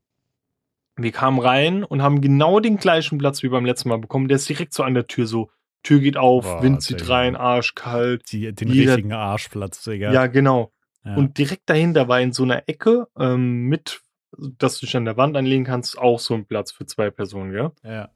Wir 0.97 1.13
kamen 1.13 1.39
rein 1.39 1.85
und 1.85 2.03
haben 2.03 2.21
genau 2.21 2.59
den 2.59 2.79
gleichen 2.79 3.19
Platz 3.19 3.45
wie 3.45 3.49
beim 3.49 3.65
letzten 3.65 3.91
Mal 3.91 3.99
bekommen. 3.99 4.27
Der 4.27 4.37
ist 4.37 4.49
direkt 4.49 4.75
so 4.75 4.83
an 4.83 4.95
der 4.95 5.07
Tür 5.07 5.29
so. 5.29 5.53
Tür 5.85 6.01
geht 6.01 6.17
auf, 6.17 6.45
Boah, 6.45 6.63
Wind 6.65 6.83
zieht 6.83 7.09
rein, 7.09 7.37
arschkalt. 7.37 8.33
Die, 8.33 8.53
den 8.53 8.69
Jeder- 8.73 8.95
richtigen 8.95 9.13
Arschplatz, 9.13 9.85
Digga. 9.85 10.13
Ja, 10.13 10.27
genau. 10.27 10.73
Ja. 11.05 11.15
Und 11.17 11.39
direkt 11.39 11.69
dahinter 11.71 12.09
war 12.09 12.21
in 12.21 12.33
so 12.33 12.43
einer 12.43 12.69
Ecke 12.69 13.09
ähm, 13.19 13.69
mit, 13.69 14.01
dass 14.37 14.79
du 14.79 14.87
dich 14.87 14.97
an 14.97 15.07
der 15.07 15.17
Wand 15.17 15.37
anlegen 15.37 15.65
kannst, 15.65 15.99
auch 15.99 16.21
so 16.21 16.35
ein 16.35 16.45
Platz 16.47 16.73
für 16.73 16.87
zwei 16.87 17.11
Personen, 17.11 17.55
ja. 17.55 17.73
ja. 17.85 18.11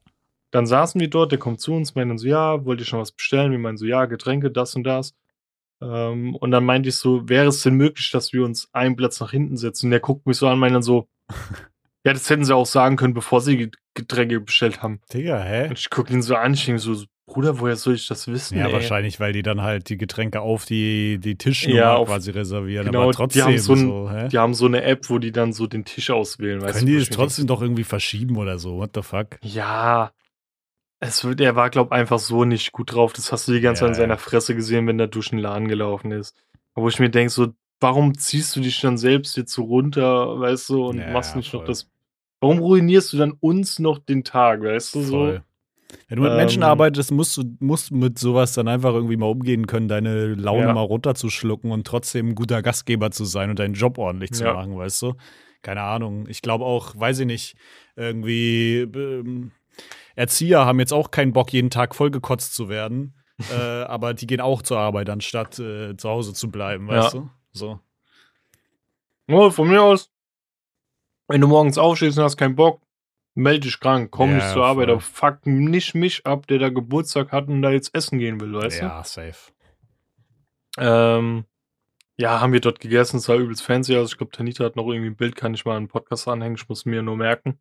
Dann 0.51 0.67
saßen 0.67 1.01
wir 1.01 1.09
dort, 1.09 1.31
der 1.31 1.39
kommt 1.39 1.59
zu 1.59 1.73
uns, 1.73 1.95
meint 1.95 2.09
dann 2.11 2.17
so, 2.17 2.27
ja, 2.27 2.63
wollt 2.63 2.79
ihr 2.79 2.85
schon 2.85 2.99
was 2.99 3.11
bestellen? 3.11 3.51
Wir 3.51 3.59
meinen 3.59 3.77
so, 3.77 3.85
ja, 3.85 4.05
Getränke, 4.05 4.51
das 4.51 4.75
und 4.75 4.83
das. 4.83 5.13
Ähm, 5.81 6.35
und 6.35 6.51
dann 6.51 6.63
meinte 6.63 6.89
ich 6.89 6.95
so, 6.95 7.27
wäre 7.27 7.47
es 7.47 7.61
denn 7.61 7.75
möglich, 7.75 8.11
dass 8.11 8.31
wir 8.31 8.43
uns 8.45 8.69
einen 8.71 8.95
Platz 8.95 9.19
nach 9.19 9.31
hinten 9.31 9.57
setzen? 9.57 9.87
Und 9.87 9.91
der 9.91 9.99
guckt 9.99 10.25
mich 10.27 10.37
so 10.37 10.47
an, 10.47 10.59
meint 10.59 10.75
dann 10.75 10.83
so, 10.83 11.09
ja, 12.05 12.13
das 12.13 12.29
hätten 12.29 12.45
sie 12.45 12.55
auch 12.55 12.65
sagen 12.65 12.95
können, 12.95 13.13
bevor 13.13 13.41
sie 13.41 13.57
Get- 13.57 13.77
Getränke 13.95 14.39
bestellt 14.39 14.83
haben. 14.83 15.01
Digga, 15.13 15.39
hä? 15.39 15.69
Und 15.69 15.79
ich 15.79 15.89
gucke 15.89 16.13
ihn 16.13 16.21
so 16.21 16.35
an, 16.35 16.53
ich 16.53 16.65
denke 16.65 16.79
so, 16.79 17.03
Bruder, 17.27 17.59
woher 17.59 17.75
soll 17.75 17.95
ich 17.95 18.07
das 18.07 18.27
wissen? 18.27 18.57
Ja, 18.57 18.67
ey? 18.67 18.73
wahrscheinlich, 18.73 19.19
weil 19.19 19.33
die 19.33 19.41
dann 19.41 19.61
halt 19.61 19.89
die 19.89 19.97
Getränke 19.97 20.41
auf 20.41 20.65
die, 20.65 21.17
die 21.17 21.35
Tischnummer 21.37 21.75
Ja, 21.79 21.95
auf- 21.95 22.07
quasi 22.07 22.29
reservieren. 22.31 22.85
genau, 22.85 23.01
aber 23.03 23.11
die 23.11 23.17
trotzdem 23.17 23.43
haben 23.45 23.57
so 23.57 23.73
ein- 23.73 23.79
so? 23.87 24.09
Die 24.31 24.37
haben 24.37 24.53
so 24.53 24.65
eine 24.67 24.83
App, 24.83 25.09
wo 25.09 25.17
die 25.17 25.31
dann 25.31 25.51
so 25.51 25.65
den 25.65 25.85
Tisch 25.85 26.11
auswählen, 26.11 26.61
weißt 26.61 26.73
Können 26.77 26.85
du? 26.85 26.91
die 26.93 26.99
das 26.99 27.09
ich 27.09 27.15
trotzdem 27.15 27.47
doch 27.47 27.61
irgendwie 27.63 27.83
verschieben 27.83 28.37
oder 28.37 28.59
so? 28.59 28.77
What 28.77 28.91
the 28.93 29.01
fuck? 29.01 29.39
Ja. 29.41 30.11
Es 30.99 31.23
wird, 31.25 31.41
er 31.41 31.55
war, 31.55 31.69
glaub 31.71 31.91
einfach 31.91 32.19
so 32.19 32.45
nicht 32.45 32.71
gut 32.71 32.93
drauf. 32.93 33.11
Das 33.13 33.31
hast 33.31 33.47
du 33.47 33.53
die 33.53 33.59
ganze 33.61 33.81
Ja, 33.85 33.87
Zeit 33.87 33.95
in 33.97 34.01
seiner. 34.01 34.17
Fresse 34.17 34.55
gesehen, 34.55 34.87
wenn 34.87 34.99
er 34.99 35.07
durch 35.07 35.29
den 35.31 35.39
Laden 35.39 35.67
gelaufen 35.67 36.11
ist. 36.11 36.35
Wo 36.75 36.87
ich 36.87 36.99
mir 36.99 37.09
denke, 37.09 37.31
so, 37.31 37.47
warum 37.79 38.15
ziehst 38.17 38.55
du 38.55 38.61
dich 38.61 38.79
dann 38.81 38.97
selbst 38.97 39.35
jetzt 39.35 39.51
so 39.51 39.63
runter, 39.63 40.39
weißt 40.39 40.69
du, 40.69 40.85
und 40.87 40.99
Ja, 40.99 41.11
machst 41.11 41.35
nicht 41.35 41.53
noch 41.53 41.61
voll. 41.61 41.67
das. 41.67 41.89
Warum 42.39 42.59
ruinierst 42.59 43.11
du 43.13 43.17
dann 43.17 43.31
uns 43.31 43.79
noch 43.79 43.97
den 43.99 44.23
Tag, 44.23 44.61
weißt 44.61 44.93
du, 44.95 45.01
so? 45.01 45.39
Wenn 46.07 46.17
du 46.17 46.23
mit 46.23 46.33
Menschen 46.35 46.63
Ähm, 46.63 46.69
arbeitest, 46.69 47.11
musst 47.11 47.37
du 47.37 47.43
musst 47.59 47.91
mit 47.91 48.19
sowas 48.19 48.53
dann 48.53 48.67
einfach 48.67 48.93
irgendwie 48.93 49.17
mal 49.17 49.27
umgehen 49.27 49.67
können, 49.67 49.87
deine 49.87 50.33
Laune 50.35 50.67
Ja. 50.67 50.73
mal 50.73 50.81
runterzuschlucken 50.81 51.71
und 51.71 51.85
trotzdem 51.87 52.29
ein 52.29 52.35
guter 52.35 52.61
Gastgeber 52.61 53.11
zu 53.11 53.25
sein 53.25 53.49
und 53.49 53.59
deinen 53.59 53.73
Job 53.73 53.97
ordentlich 53.97 54.31
zu 54.31 54.43
Ja. 54.43 54.53
machen, 54.53 54.77
weißt 54.77 55.01
du? 55.01 55.13
Keine 55.61 55.81
Ahnung. 55.81 56.27
Ich 56.27 56.41
glaube 56.41 56.63
auch, 56.65 56.95
weiß 56.95 57.19
ich 57.19 57.25
nicht, 57.25 57.57
irgendwie 57.95 58.79
ähm, 58.81 59.51
Erzieher 60.15 60.65
haben 60.65 60.79
jetzt 60.79 60.93
auch 60.93 61.11
keinen 61.11 61.33
Bock, 61.33 61.51
jeden 61.51 61.69
Tag 61.69 61.95
vollgekotzt 61.95 62.53
zu 62.55 62.69
werden. 62.69 63.15
äh, 63.49 63.53
aber 63.53 64.13
die 64.13 64.27
gehen 64.27 64.41
auch 64.41 64.61
zur 64.61 64.79
Arbeit, 64.79 65.09
anstatt 65.09 65.59
äh, 65.59 65.97
zu 65.97 66.09
Hause 66.09 66.33
zu 66.33 66.49
bleiben, 66.49 66.87
weißt 66.87 67.13
Ja. 67.13 67.19
du? 67.19 67.29
So. 67.51 67.79
Ja, 69.27 69.49
von 69.49 69.67
mir 69.67 69.81
aus, 69.81 70.11
wenn 71.27 71.41
du 71.41 71.47
morgens 71.47 71.77
aufstehst 71.77 72.17
und 72.17 72.23
hast 72.23 72.37
keinen 72.37 72.55
Bock, 72.55 72.81
melde 73.35 73.61
dich 73.61 73.79
krank, 73.79 74.09
komm 74.11 74.31
Ja, 74.31 74.35
nicht 74.37 74.49
zur 74.49 74.65
Arbeit, 74.65 74.85
voll. 74.87 74.93
aber 74.93 75.01
fuck 75.01 75.45
nicht 75.45 75.93
mich 75.95 76.25
ab, 76.25 76.47
der 76.47 76.59
da 76.59 76.69
Geburtstag 76.69 77.31
hat 77.31 77.47
und 77.47 77.61
da 77.61 77.69
jetzt 77.71 77.93
essen 77.93 78.17
gehen 78.19 78.39
will, 78.41 78.53
weißt 78.53 78.81
du? 78.81 78.85
ja, 78.85 79.03
safe. 79.03 79.51
Ähm, 80.77 81.45
ja, 82.17 82.39
haben 82.39 82.53
wir 82.53 82.61
dort 82.61 82.79
gegessen, 82.79 83.17
es 83.17 83.23
sah 83.23 83.35
übelst 83.35 83.61
fancy 83.63 83.95
aus. 83.97 84.11
Ich 84.11 84.17
glaube, 84.17 84.31
Tanita 84.31 84.63
hat 84.63 84.75
noch 84.75 84.87
irgendwie 84.87 85.09
ein 85.11 85.15
Bild, 85.17 85.35
kann 85.35 85.53
ich 85.53 85.65
mal 85.65 85.77
einen 85.77 85.87
Podcast 85.87 86.27
anhängen, 86.27 86.55
ich 86.55 86.67
muss 86.69 86.85
mir 86.85 87.01
nur 87.01 87.17
merken. 87.17 87.59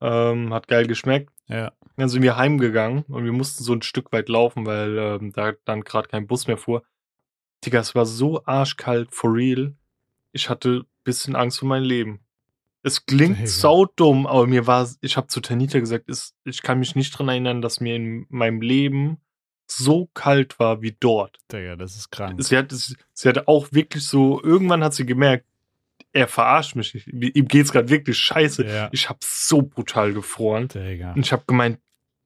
Ähm, 0.00 0.52
hat 0.52 0.68
geil 0.68 0.86
geschmeckt. 0.86 1.32
Ja. 1.46 1.72
Dann 1.96 2.08
sind 2.08 2.22
wir 2.22 2.36
heimgegangen 2.36 3.02
und 3.04 3.24
wir 3.24 3.32
mussten 3.32 3.62
so 3.62 3.72
ein 3.72 3.82
Stück 3.82 4.12
weit 4.12 4.28
laufen, 4.28 4.66
weil 4.66 4.98
ähm, 4.98 5.32
da 5.32 5.52
dann 5.64 5.82
gerade 5.82 6.08
kein 6.08 6.26
Bus 6.26 6.46
mehr 6.46 6.56
fuhr. 6.56 6.82
Digga, 7.64 7.78
es 7.80 7.94
war 7.94 8.04
so 8.06 8.44
arschkalt, 8.44 9.12
for 9.12 9.32
real. 9.32 9.74
Ich 10.32 10.48
hatte 10.50 10.84
bisschen 11.04 11.36
Angst 11.36 11.62
um 11.62 11.68
mein 11.68 11.82
Leben. 11.84 12.20
Es 12.82 13.06
klingt 13.06 13.38
Digga. 13.38 13.46
saudumm, 13.46 14.26
aber 14.26 14.46
mir 14.46 14.66
war, 14.66 14.88
ich 15.00 15.16
habe 15.16 15.28
zu 15.28 15.40
Tanita 15.40 15.78
gesagt, 15.78 16.08
ist, 16.08 16.34
ich 16.44 16.62
kann 16.62 16.78
mich 16.78 16.96
nicht 16.96 17.16
dran 17.16 17.28
erinnern, 17.28 17.62
dass 17.62 17.80
mir 17.80 17.94
in 17.94 18.26
meinem 18.28 18.60
Leben 18.60 19.18
so 19.66 20.10
kalt 20.14 20.58
war 20.58 20.82
wie 20.82 20.96
dort. 20.98 21.38
Digga, 21.50 21.76
das 21.76 21.96
ist 21.96 22.10
krank. 22.10 22.42
Sie 22.42 22.56
hat, 22.56 22.72
sie 22.72 23.28
hatte 23.28 23.46
auch 23.48 23.68
wirklich 23.70 24.06
so, 24.06 24.42
irgendwann 24.42 24.82
hat 24.82 24.94
sie 24.94 25.06
gemerkt, 25.06 25.46
er 26.12 26.28
verarscht 26.28 26.76
mich 26.76 26.94
nicht. 26.94 27.06
Ihm 27.08 27.48
geht's 27.48 27.72
gerade 27.72 27.88
wirklich 27.88 28.18
scheiße. 28.18 28.66
Ja. 28.66 28.88
Ich 28.92 29.08
habe 29.08 29.20
so 29.22 29.62
brutal 29.62 30.12
gefroren. 30.12 30.68
Digga. 30.68 31.12
Und 31.12 31.24
ich 31.24 31.32
habe 31.32 31.44
gemeint, 31.46 31.78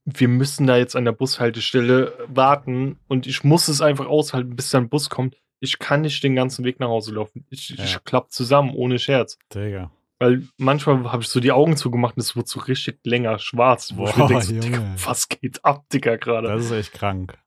wir 0.04 0.28
müssen 0.28 0.66
da 0.66 0.76
jetzt 0.76 0.96
an 0.96 1.04
der 1.04 1.12
Bushaltestelle 1.12 2.12
warten 2.28 2.98
und 3.08 3.26
ich 3.26 3.44
muss 3.44 3.68
es 3.68 3.80
einfach 3.80 4.06
aushalten, 4.06 4.56
bis 4.56 4.70
dann 4.70 4.88
Bus 4.88 5.10
kommt. 5.10 5.36
Ich 5.58 5.78
kann 5.78 6.02
nicht 6.02 6.22
den 6.22 6.36
ganzen 6.36 6.64
Weg 6.64 6.80
nach 6.80 6.88
Hause 6.88 7.14
laufen. 7.14 7.44
Ich, 7.50 7.70
ja. 7.70 7.84
ich 7.84 8.02
klapp 8.04 8.30
zusammen, 8.30 8.72
ohne 8.74 8.98
Scherz. 8.98 9.38
Digga. 9.52 9.90
Weil 10.18 10.48
manchmal 10.56 11.12
habe 11.12 11.22
ich 11.22 11.28
so 11.28 11.40
die 11.40 11.52
Augen 11.52 11.76
zugemacht 11.76 12.16
und 12.16 12.22
es 12.22 12.36
wurde 12.36 12.48
so 12.48 12.60
richtig 12.60 13.00
länger 13.04 13.38
schwarz. 13.38 13.92
Wo 13.96 14.04
Boah, 14.04 14.30
ich 14.40 14.50
mir 14.50 14.60
denke, 14.60 14.82
was 15.04 15.28
geht 15.28 15.64
ab, 15.64 15.84
Digga, 15.92 16.16
gerade? 16.16 16.48
Das 16.48 16.64
ist 16.64 16.70
echt 16.70 16.92
krank. 16.94 17.38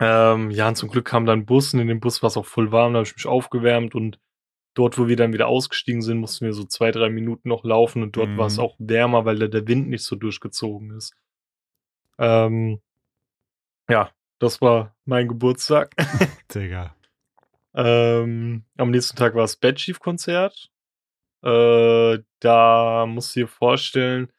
Ähm, 0.00 0.50
ja, 0.50 0.68
und 0.68 0.76
zum 0.76 0.88
Glück 0.88 1.06
kam 1.06 1.26
dann 1.26 1.40
ein 1.40 1.46
Bus 1.46 1.72
und 1.74 1.80
in 1.80 1.88
dem 1.88 2.00
Bus 2.00 2.22
war 2.22 2.28
es 2.28 2.36
auch 2.36 2.46
voll 2.46 2.72
warm, 2.72 2.92
da 2.92 2.98
habe 2.98 3.08
ich 3.08 3.16
mich 3.16 3.26
aufgewärmt 3.26 3.94
und 3.94 4.18
dort, 4.74 4.98
wo 4.98 5.06
wir 5.06 5.16
dann 5.16 5.32
wieder 5.32 5.46
ausgestiegen 5.46 6.02
sind, 6.02 6.18
mussten 6.18 6.44
wir 6.44 6.52
so 6.52 6.64
zwei, 6.64 6.90
drei 6.90 7.08
Minuten 7.10 7.48
noch 7.48 7.64
laufen 7.64 8.02
und 8.02 8.16
dort 8.16 8.30
mhm. 8.30 8.38
war 8.38 8.46
es 8.46 8.58
auch 8.58 8.74
wärmer, 8.78 9.24
weil 9.24 9.38
da 9.38 9.46
der 9.46 9.66
Wind 9.68 9.88
nicht 9.88 10.04
so 10.04 10.16
durchgezogen 10.16 10.90
ist. 10.96 11.14
Ähm, 12.18 12.80
ja, 13.88 14.10
das 14.40 14.60
war 14.60 14.96
mein 15.04 15.28
Geburtstag. 15.28 15.94
Digga. 16.54 16.94
ähm, 17.74 18.64
am 18.76 18.90
nächsten 18.90 19.16
Tag 19.16 19.34
war 19.34 19.42
das 19.42 19.56
Bad 19.56 19.76
Chief 19.76 19.98
Konzert. 20.00 20.70
Äh, 21.44 22.22
da 22.40 23.06
musst 23.06 23.36
du 23.36 23.40
dir 23.40 23.48
vorstellen, 23.48 24.32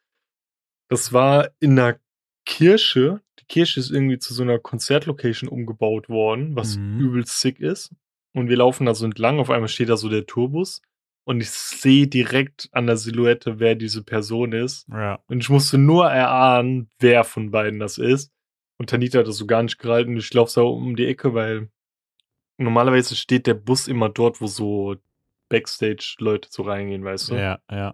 das 0.89 1.13
war 1.13 1.51
in 1.59 1.77
einer 1.79 1.99
Kirche. 2.45 3.21
Die 3.39 3.45
Kirche 3.45 3.79
ist 3.79 3.91
irgendwie 3.91 4.19
zu 4.19 4.33
so 4.33 4.43
einer 4.43 4.59
Konzertlocation 4.59 5.49
umgebaut 5.49 6.09
worden, 6.09 6.55
was 6.55 6.77
mhm. 6.77 6.99
übelst 6.99 7.39
sick 7.41 7.59
ist. 7.59 7.93
Und 8.33 8.49
wir 8.49 8.57
laufen 8.57 8.85
da 8.85 8.93
so 8.93 9.05
entlang, 9.05 9.39
auf 9.39 9.49
einmal 9.49 9.69
steht 9.69 9.89
da 9.89 9.97
so 9.97 10.09
der 10.09 10.25
Tourbus 10.25 10.81
und 11.25 11.41
ich 11.41 11.49
sehe 11.49 12.07
direkt 12.07 12.69
an 12.71 12.85
der 12.87 12.97
Silhouette, 12.97 13.59
wer 13.59 13.75
diese 13.75 14.03
Person 14.03 14.51
ist. 14.51 14.87
Ja. 14.89 15.19
Und 15.27 15.39
ich 15.41 15.49
musste 15.49 15.77
nur 15.77 16.07
erahnen, 16.07 16.89
wer 16.99 17.23
von 17.23 17.51
beiden 17.51 17.79
das 17.79 17.97
ist. 17.97 18.31
Und 18.77 18.89
Tanita 18.89 19.19
hat 19.19 19.27
das 19.27 19.37
so 19.37 19.47
gar 19.47 19.63
nicht 19.63 19.79
gehalten. 19.79 20.17
Ich 20.17 20.33
laufe 20.33 20.51
so 20.51 20.69
um 20.69 20.95
die 20.95 21.07
Ecke, 21.07 21.33
weil 21.33 21.69
normalerweise 22.57 23.15
steht 23.15 23.47
der 23.47 23.55
Bus 23.55 23.87
immer 23.87 24.09
dort, 24.09 24.39
wo 24.41 24.47
so 24.47 24.95
Backstage-Leute 25.49 26.49
so 26.51 26.63
reingehen, 26.63 27.03
weißt 27.03 27.31
du? 27.31 27.35
Ja, 27.35 27.59
ja. 27.71 27.93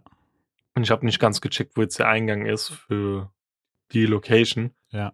Und 0.76 0.84
ich 0.84 0.92
habe 0.92 1.06
nicht 1.06 1.20
ganz 1.20 1.42
gecheckt, 1.42 1.76
wo 1.76 1.82
jetzt 1.82 2.00
der 2.00 2.08
Eingang 2.08 2.46
ist 2.46 2.70
für 2.70 3.32
die 3.92 4.06
Location. 4.06 4.72
Ja. 4.90 5.14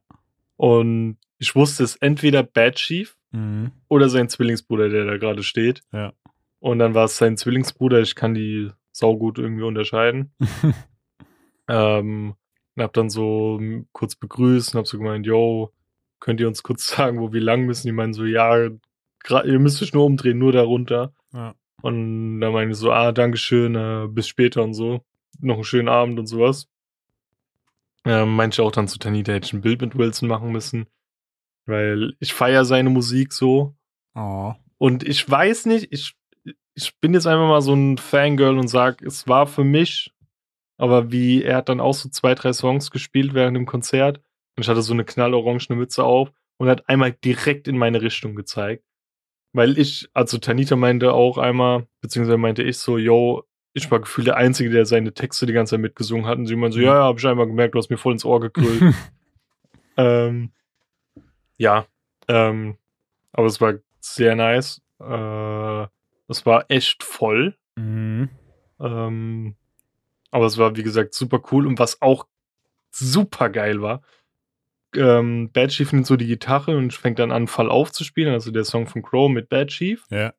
Und 0.56 1.18
ich 1.40 1.56
wusste 1.56 1.84
es 1.84 1.96
entweder 1.96 2.44
Bad 2.44 2.76
Chief 2.76 3.18
Mhm. 3.32 3.72
Oder 3.88 4.10
sein 4.10 4.30
Zwillingsbruder, 4.30 4.90
der 4.90 5.06
da 5.06 5.18
gerade 5.18 5.44
steht. 5.44 5.82
Ja. 5.92 6.14
Und 6.60 6.80
dann 6.80 6.94
war 6.94 7.06
es 7.06 7.18
sein 7.18 7.38
Zwillingsbruder, 7.38 8.02
ich 8.02 8.16
kann 8.16 8.34
die 8.34 8.72
saugut 8.92 9.38
irgendwie 9.38 9.64
unterscheiden. 9.64 10.34
ähm, 11.68 12.36
und 12.76 12.84
hab 12.84 12.94
dann 12.94 13.10
so 13.10 13.60
kurz 13.92 14.16
begrüßt 14.16 14.74
und 14.74 14.80
hab 14.80 14.88
so 14.88 14.98
gemeint, 14.98 15.26
yo, 15.26 15.72
könnt 16.20 16.40
ihr 16.40 16.48
uns 16.48 16.64
kurz 16.64 16.88
sagen, 16.96 17.20
wo 17.20 17.34
wir 17.34 17.42
lang 17.42 17.66
müssen? 17.66 17.88
Die 17.88 17.94
meinen 17.94 18.14
so, 18.14 18.26
ja, 18.26 18.70
ihr 19.30 19.60
müsst 19.60 19.82
euch 19.82 19.94
nur 19.94 20.06
umdrehen, 20.06 20.38
nur 20.38 20.52
darunter. 20.52 21.14
Ja. 21.34 21.56
Und 21.82 22.42
dann 22.42 22.54
meine 22.54 22.72
ich 22.72 22.78
so, 22.78 22.92
ah, 22.92 23.12
Dankeschön, 23.12 23.76
äh, 23.76 24.08
bis 24.10 24.28
später 24.28 24.64
und 24.64 24.74
so. 24.74 25.02
Noch 25.40 25.56
einen 25.56 25.64
schönen 25.64 25.90
Abend 25.90 26.18
und 26.20 26.28
sowas. 26.28 26.68
Ähm, 28.06 28.36
meinte 28.36 28.64
auch 28.64 28.72
dann 28.72 28.88
zu 28.88 28.98
Tanita, 29.00 29.34
hätte 29.34 29.46
ich 29.48 29.54
ein 29.54 29.62
Bild 29.62 29.82
mit 29.82 29.98
Wilson 29.98 30.28
machen 30.28 30.52
müssen. 30.52 30.88
Weil 31.66 32.16
ich 32.20 32.34
feiere 32.34 32.66
seine 32.66 32.90
Musik 32.90 33.34
so. 33.34 33.76
Oh. 34.16 34.54
Und 34.78 35.04
ich 35.08 35.30
weiß 35.30 35.66
nicht, 35.66 35.92
ich, 35.92 36.16
ich 36.74 37.00
bin 37.00 37.14
jetzt 37.14 37.28
einfach 37.28 37.48
mal 37.48 37.62
so 37.62 37.74
ein 37.74 37.98
Fangirl 37.98 38.58
und 38.58 38.68
sag, 38.68 39.02
es 39.02 39.28
war 39.28 39.48
für 39.48 39.64
mich, 39.64 40.14
aber 40.78 41.12
wie, 41.12 41.44
er 41.44 41.58
hat 41.58 41.70
dann 41.70 41.80
auch 41.80 41.94
so 41.94 42.10
zwei, 42.10 42.36
drei 42.36 42.54
Songs 42.54 42.92
gespielt 42.92 43.34
während 43.34 43.58
dem 43.58 43.66
Konzert 43.66 44.20
und 44.56 44.64
ich 44.64 44.70
hatte 44.70 44.82
so 44.82 44.94
eine 44.94 45.06
knallorangene 45.06 45.76
Mütze 45.76 46.04
auf 46.04 46.32
und 46.58 46.70
hat 46.70 46.88
einmal 46.88 47.12
direkt 47.12 47.68
in 47.68 47.78
meine 47.78 48.02
Richtung 48.02 48.36
gezeigt. 48.36 48.84
Weil 49.54 49.78
ich, 49.78 50.10
also 50.14 50.38
Tanita 50.38 50.76
meinte 50.76 51.14
auch 51.14 51.38
einmal, 51.38 51.88
beziehungsweise 52.02 52.38
meinte 52.38 52.64
ich 52.64 52.78
so, 52.78 52.98
yo, 52.98 53.44
ich 53.74 53.90
war 53.92 54.00
gefühlt 54.00 54.28
der 54.28 54.38
Einzige, 54.38 54.70
der 54.70 54.86
seine 54.86 55.14
Texte 55.14 55.46
die 55.46 55.54
ganze 55.54 55.72
Zeit 55.72 55.82
mitgesungen 55.82 56.26
hat. 56.26 56.38
Und 56.38 56.48
sie 56.48 56.56
meinte 56.56 56.78
so, 56.78 56.84
ja, 56.84 56.96
ja, 56.96 57.04
hab 57.04 57.18
ich 57.18 57.28
einmal 57.28 57.48
gemerkt, 57.48 57.76
du 57.76 57.80
hast 57.80 57.90
mir 57.90 57.98
voll 57.98 58.14
ins 58.14 58.26
Ohr 58.26 58.40
gekrüllt. 58.40 58.94
ähm, 59.98 60.52
ja, 61.58 61.86
ähm, 62.28 62.78
aber 63.32 63.48
es 63.48 63.62
war 63.62 63.76
sehr 64.00 64.36
nice. 64.36 64.82
Äh, 65.00 65.88
es 66.28 66.46
war 66.46 66.66
echt 66.70 67.04
voll. 67.04 67.56
Mhm. 67.76 68.30
Ähm, 68.80 69.56
aber 70.32 70.46
es 70.46 70.58
war, 70.58 70.76
wie 70.76 70.84
gesagt, 70.84 71.14
super 71.14 71.42
cool. 71.52 71.68
Und 71.68 71.80
was 71.80 72.02
auch 72.02 72.28
super 72.92 73.50
geil 73.50 73.82
war, 73.82 74.02
ähm, 74.98 75.52
Bad 75.54 75.70
Chief 75.70 75.92
nimmt 75.92 76.08
so 76.08 76.16
die 76.16 76.28
Gitarre 76.28 76.78
und 76.78 76.94
fängt 76.94 77.20
dann 77.20 77.32
an, 77.32 77.48
Fall 77.48 77.70
aufzuspielen, 77.70 78.34
also 78.34 78.52
der 78.52 78.66
Song 78.66 78.88
von 78.88 79.02
Crow 79.02 79.30
mit 79.30 79.50
Bad 79.50 79.70
Chief. 79.70 80.04
Ja. 80.10 80.34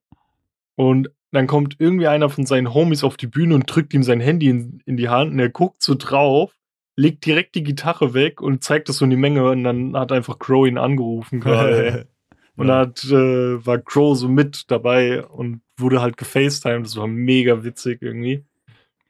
Und 0.74 1.10
dann 1.30 1.46
kommt 1.46 1.76
irgendwie 1.78 2.08
einer 2.08 2.28
von 2.30 2.46
seinen 2.46 2.74
Homies 2.74 3.04
auf 3.04 3.16
die 3.16 3.26
Bühne 3.26 3.54
und 3.54 3.64
drückt 3.66 3.94
ihm 3.94 4.02
sein 4.02 4.20
Handy 4.20 4.48
in, 4.48 4.82
in 4.86 4.96
die 4.96 5.08
Hand 5.08 5.32
und 5.32 5.38
er 5.38 5.50
guckt 5.50 5.82
so 5.82 5.94
drauf 5.94 6.58
legt 6.98 7.24
direkt 7.24 7.54
die 7.54 7.62
Gitarre 7.62 8.12
weg 8.12 8.42
und 8.42 8.64
zeigt 8.64 8.88
das 8.88 8.96
so 8.96 9.04
in 9.04 9.12
die 9.12 9.16
Menge 9.16 9.48
und 9.48 9.62
dann 9.62 9.96
hat 9.96 10.10
einfach 10.10 10.40
Crow 10.40 10.66
ihn 10.66 10.78
angerufen 10.78 11.38
gerade. 11.38 12.08
und 12.56 12.66
dann 12.66 12.88
hat, 12.88 13.04
äh, 13.04 13.64
war 13.64 13.78
Crow 13.78 14.18
so 14.18 14.28
mit 14.28 14.68
dabei 14.68 15.24
und 15.24 15.62
wurde 15.76 16.02
halt 16.02 16.16
gefacetimed. 16.16 16.84
Das 16.84 16.96
war 16.96 17.06
mega 17.06 17.62
witzig 17.62 18.02
irgendwie. 18.02 18.44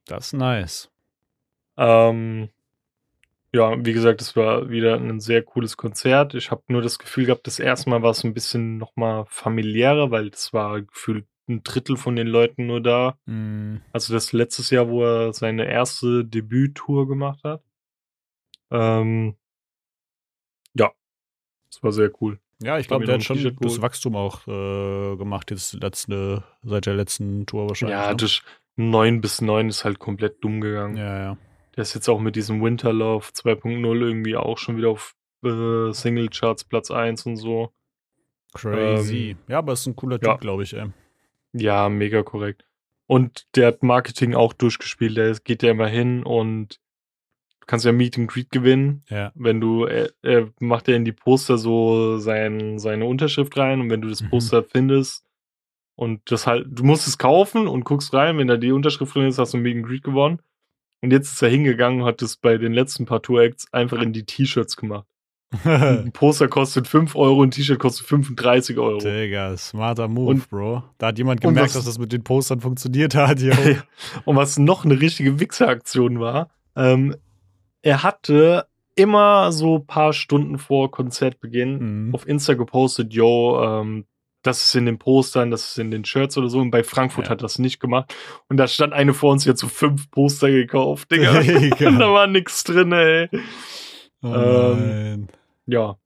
Das 0.05 0.27
ist 0.27 0.33
nice. 0.35 0.91
Ähm, 1.79 2.51
ja, 3.59 3.85
wie 3.85 3.93
gesagt, 3.93 4.21
es 4.21 4.37
war 4.37 4.71
wieder 4.71 4.95
ein 4.95 5.19
sehr 5.19 5.43
cooles 5.43 5.77
Konzert. 5.77 6.35
Ich 6.35 6.53
habe 6.53 6.63
nur 6.69 6.81
das 6.81 6.99
Gefühl 6.99 7.27
gehabt, 7.27 7.47
das 7.49 7.59
erste 7.59 7.91
Mal 7.91 8.03
war 8.03 8.13
es 8.13 8.23
ein 8.23 8.33
bisschen 8.33 8.79
nochmal 8.79 9.25
familiärer, 9.29 10.13
weil 10.13 10.31
das 10.31 10.53
war 10.53 10.83
gefühlt 10.83 11.27
ein 11.49 11.65
Drittel 11.65 11.97
von 11.97 12.15
den 12.15 12.29
Leuten 12.29 12.67
nur 12.67 12.81
da. 12.81 13.19
Mm. 13.27 13.79
Also 13.93 14.15
das 14.15 14.33
letztes 14.33 14.71
Jahr, 14.71 14.89
wo 14.89 15.03
er 15.03 15.33
seine 15.33 15.67
erste 15.67 16.25
Debüttour 16.25 17.09
gemacht 17.09 17.43
hat. 17.43 17.65
Ähm, 18.71 19.37
ja, 20.75 20.93
das 21.71 21.83
war 21.83 21.91
sehr 21.91 22.13
cool. 22.21 22.39
Ja, 22.63 22.79
ich 22.79 22.87
glaube, 22.87 23.07
der 23.07 23.17
hat 23.17 23.25
schon 23.25 23.57
das 23.61 23.83
Wachstum 23.83 24.15
auch 24.15 24.47
äh, 24.47 25.17
gemacht, 25.17 25.51
jetzt 25.51 25.73
letzte, 25.75 26.45
seit 26.63 26.87
der 26.87 26.95
letzten 26.95 27.47
Tour 27.47 27.69
wahrscheinlich. 27.69 27.99
Ja, 27.99 28.11
ne? 28.11 28.17
durch 28.17 28.43
9 28.77 29.21
bis 29.21 29.41
9 29.41 29.69
ist 29.69 29.85
halt 29.85 29.99
komplett 29.99 30.45
dumm 30.45 30.61
gegangen. 30.61 30.97
Ja, 30.97 31.19
ja. 31.19 31.39
Der 31.79 31.83
ist 31.83 31.95
jetzt 31.95 32.09
auch 32.09 32.19
mit 32.19 32.35
diesem 32.35 32.61
Winter 32.61 32.93
Love 32.93 33.27
2.0 33.27 34.01
irgendwie 34.01 34.35
auch 34.35 34.59
schon 34.59 34.77
wieder 34.77 34.89
auf 34.89 35.15
äh, 35.45 35.93
Single 35.93 36.29
Charts 36.29 36.65
Platz 36.65 36.91
1 36.91 37.25
und 37.27 37.37
so. 37.37 37.73
Crazy. 38.53 39.31
Ähm, 39.31 39.39
ja, 39.47 39.59
aber 39.59 39.75
ist 39.75 39.87
ein 39.87 39.95
cooler 39.95 40.19
Typ, 40.19 40.27
ja. 40.27 40.37
glaube 40.39 40.65
ich, 40.65 40.75
ey. 40.75 40.89
Ja, 41.53 41.89
mega 41.89 42.25
korrekt. 42.25 42.67
Und 43.07 43.47
der 43.55 43.69
hat 43.69 43.85
Marketing 43.85 44.35
auch 44.35 44.55
durchgespielt. 44.55 45.17
Der 45.17 45.33
geht 45.35 45.63
ja 45.63 45.71
immer 45.71 45.87
hin 45.87 46.25
und 46.25 46.81
kannst 47.69 47.87
ja 47.87 47.93
Meet 47.93 48.19
and 48.19 48.29
Greet 48.29 48.51
gewinnen. 48.51 49.05
Ja. 49.09 49.31
Wenn 49.37 49.61
du, 49.61 49.85
er, 49.85 50.11
er 50.23 50.51
macht 50.59 50.89
ja 50.89 50.97
in 50.97 51.05
die 51.05 51.13
Poster 51.13 51.59
so 51.59 52.19
sein, 52.19 52.81
seine 52.81 53.05
Unterschrift 53.05 53.57
rein 53.57 53.81
und 53.81 53.89
wenn 53.89 54.03
du 54.03 54.09
das 54.09 54.21
mhm. 54.21 54.31
Poster 54.31 54.63
mhm. 54.63 54.67
findest 54.73 55.25
und 55.95 56.29
das 56.29 56.49
halt, 56.49 56.67
du 56.69 56.83
musst 56.83 57.07
es 57.07 57.19
kaufen 57.19 57.69
und 57.69 57.85
guckst 57.85 58.13
rein, 58.13 58.37
wenn 58.37 58.49
da 58.49 58.57
die 58.57 58.73
Unterschrift 58.73 59.15
drin 59.15 59.29
ist, 59.29 59.39
hast 59.39 59.55
du 59.55 59.59
Meet 59.59 59.77
and 59.77 59.87
Greet 59.87 60.03
gewonnen. 60.03 60.43
Und 61.01 61.13
jetzt 61.13 61.33
ist 61.33 61.43
er 61.43 61.49
hingegangen 61.49 62.03
und 62.03 62.07
hat 62.07 62.23
es 62.23 62.37
bei 62.37 62.59
den 62.59 62.73
letzten 62.73 63.07
paar 63.07 63.23
Tour-Acts 63.23 63.73
einfach 63.73 64.01
in 64.01 64.13
die 64.13 64.25
T-Shirts 64.25 64.77
gemacht. 64.77 65.07
ein 65.65 66.13
Poster 66.13 66.49
kostet 66.49 66.87
5 66.87 67.15
Euro, 67.17 67.43
ein 67.43 67.51
T-Shirt 67.51 67.79
kostet 67.79 68.07
35 68.07 68.79
Euro. 68.79 68.99
Digga, 68.99 69.57
smarter 69.57 70.07
Move, 70.07 70.31
und, 70.31 70.51
Bro. 70.51 70.83
Da 70.99 71.07
hat 71.09 71.19
jemand 71.19 71.41
gemerkt, 71.41 71.69
was, 71.69 71.75
dass 71.75 71.85
das 71.87 71.99
mit 71.99 72.13
den 72.13 72.23
Postern 72.23 72.61
funktioniert 72.61 73.15
hat. 73.15 73.41
Jo. 73.41 73.53
und 74.25 74.37
was 74.37 74.59
noch 74.59 74.85
eine 74.85 75.01
richtige 75.01 75.41
Wichseraktion 75.41 76.21
war, 76.21 76.51
ähm, 76.77 77.17
er 77.81 78.03
hatte 78.03 78.67
immer 78.95 79.53
so 79.53 79.77
ein 79.77 79.87
paar 79.87 80.13
Stunden 80.13 80.59
vor 80.59 80.91
Konzertbeginn 80.91 82.09
mhm. 82.09 82.15
auf 82.15 82.27
Insta 82.27 82.55
gepostet, 82.55 83.15
yo, 83.15 83.63
ähm, 83.63 84.05
das 84.43 84.65
ist 84.65 84.75
in 84.75 84.87
den 84.87 84.99
Postern, 84.99 85.51
das 85.51 85.71
ist 85.71 85.79
in 85.79 85.91
den 85.91 86.05
Shirts 86.05 86.39
oder 86.39 86.49
so. 86.49 86.61
Und 86.61 86.71
bei 86.71 86.85
Frankfurt 86.85 87.27
ja. 87.27 87.31
hat 87.31 87.43
das 87.43 87.59
nicht 87.59 87.81
gemacht. 87.81 88.15
Und 88.49 88.57
da 88.57 88.69
stand 88.69 88.93
eine 88.93 89.15
vor 89.15 89.33
uns, 89.33 89.45
die 89.45 89.51
hat 89.51 89.59
so 89.59 89.69
fünf 89.69 90.11
Poster 90.11 90.51
gekauft, 90.51 91.11
Digga. 91.11 91.39
und 91.89 91.99
da 91.99 92.13
war 92.13 92.27
nix 92.27 92.65
drin, 92.65 92.93
ey. 92.93 93.29
Oh 94.23 94.35
ähm, 94.35 95.29
ja. 95.67 95.97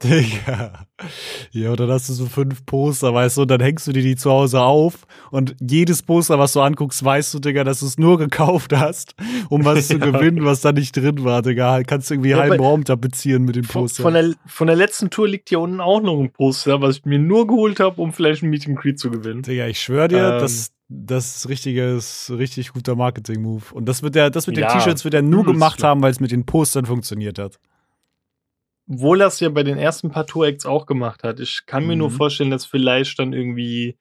Digga. 0.04 0.86
Ja, 1.52 1.76
dann 1.76 1.90
hast 1.90 2.08
du 2.08 2.14
so 2.14 2.24
fünf 2.24 2.64
Poster, 2.64 3.12
weißt 3.12 3.36
du, 3.36 3.42
und 3.42 3.50
dann 3.50 3.60
hängst 3.60 3.86
du 3.86 3.92
dir 3.92 4.02
die 4.02 4.16
zu 4.16 4.30
Hause 4.30 4.62
auf 4.62 5.06
und 5.30 5.54
jedes 5.60 6.02
Poster, 6.02 6.38
was 6.38 6.54
du 6.54 6.60
anguckst, 6.60 7.04
weißt 7.04 7.34
du, 7.34 7.38
Digga, 7.38 7.64
dass 7.64 7.80
du 7.80 7.86
es 7.86 7.98
nur 7.98 8.16
gekauft 8.18 8.72
hast, 8.72 9.14
um 9.50 9.64
was 9.64 9.88
zu 9.88 9.98
ja. 9.98 10.10
gewinnen, 10.10 10.44
was 10.44 10.62
da 10.62 10.72
nicht 10.72 10.96
drin 10.96 11.22
war, 11.24 11.42
Digga. 11.42 11.82
Kannst 11.82 12.08
du 12.08 12.14
irgendwie 12.14 12.30
ja, 12.30 12.38
halben 12.38 12.62
Raum 12.62 12.84
tapezieren 12.84 13.44
mit 13.44 13.56
dem 13.56 13.66
Poster. 13.66 14.02
Von 14.02 14.14
der, 14.14 14.34
von 14.46 14.68
der 14.68 14.76
letzten 14.76 15.10
Tour 15.10 15.28
liegt 15.28 15.50
hier 15.50 15.60
unten 15.60 15.80
auch 15.80 16.00
noch 16.00 16.18
ein 16.18 16.32
Poster, 16.32 16.80
was 16.80 16.98
ich 16.98 17.04
mir 17.04 17.18
nur 17.18 17.46
geholt 17.46 17.78
habe, 17.78 18.00
um 18.00 18.12
vielleicht 18.14 18.42
ein 18.42 18.48
Meet 18.48 18.68
and 18.68 18.78
Greet 18.78 18.98
zu 18.98 19.10
gewinnen. 19.10 19.42
Digga, 19.42 19.66
ich 19.66 19.80
schwöre 19.80 20.08
dir, 20.08 20.32
ähm, 20.32 20.40
das, 20.40 20.72
das 20.88 21.36
ist 21.36 21.48
richtiges, 21.50 22.32
richtig 22.34 22.72
guter 22.72 22.96
Marketing-Move. 22.96 23.74
Und 23.74 23.84
das 23.84 24.02
wird 24.02 24.14
der, 24.14 24.30
das 24.30 24.46
mit 24.46 24.56
den 24.56 24.64
ja, 24.64 24.72
T-Shirts 24.72 25.04
wird 25.04 25.12
er 25.12 25.22
nur 25.22 25.44
gemacht 25.44 25.82
haben, 25.82 26.00
weil 26.00 26.10
es 26.10 26.20
mit 26.20 26.30
den 26.30 26.46
Postern 26.46 26.86
funktioniert 26.86 27.38
hat. 27.38 27.58
Obwohl 28.90 29.20
er 29.20 29.28
es 29.28 29.38
ja 29.38 29.48
bei 29.50 29.62
den 29.62 29.78
ersten 29.78 30.10
paar 30.10 30.26
Tour-Acts 30.26 30.66
auch 30.66 30.84
gemacht 30.84 31.22
hat. 31.22 31.38
Ich 31.38 31.64
kann 31.66 31.86
mir 31.86 31.92
mhm. 31.92 32.00
nur 32.00 32.10
vorstellen, 32.10 32.50
dass 32.50 32.66
vielleicht 32.66 33.18
dann 33.20 33.32
irgendwie 33.32 33.96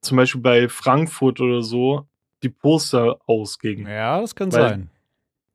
zum 0.00 0.16
Beispiel 0.16 0.40
bei 0.40 0.68
Frankfurt 0.68 1.40
oder 1.40 1.62
so 1.62 2.06
die 2.42 2.48
Poster 2.48 3.18
ausgingen. 3.26 3.86
Ja, 3.86 4.20
das 4.20 4.34
kann 4.34 4.52
Weil 4.52 4.68
sein. 4.68 4.90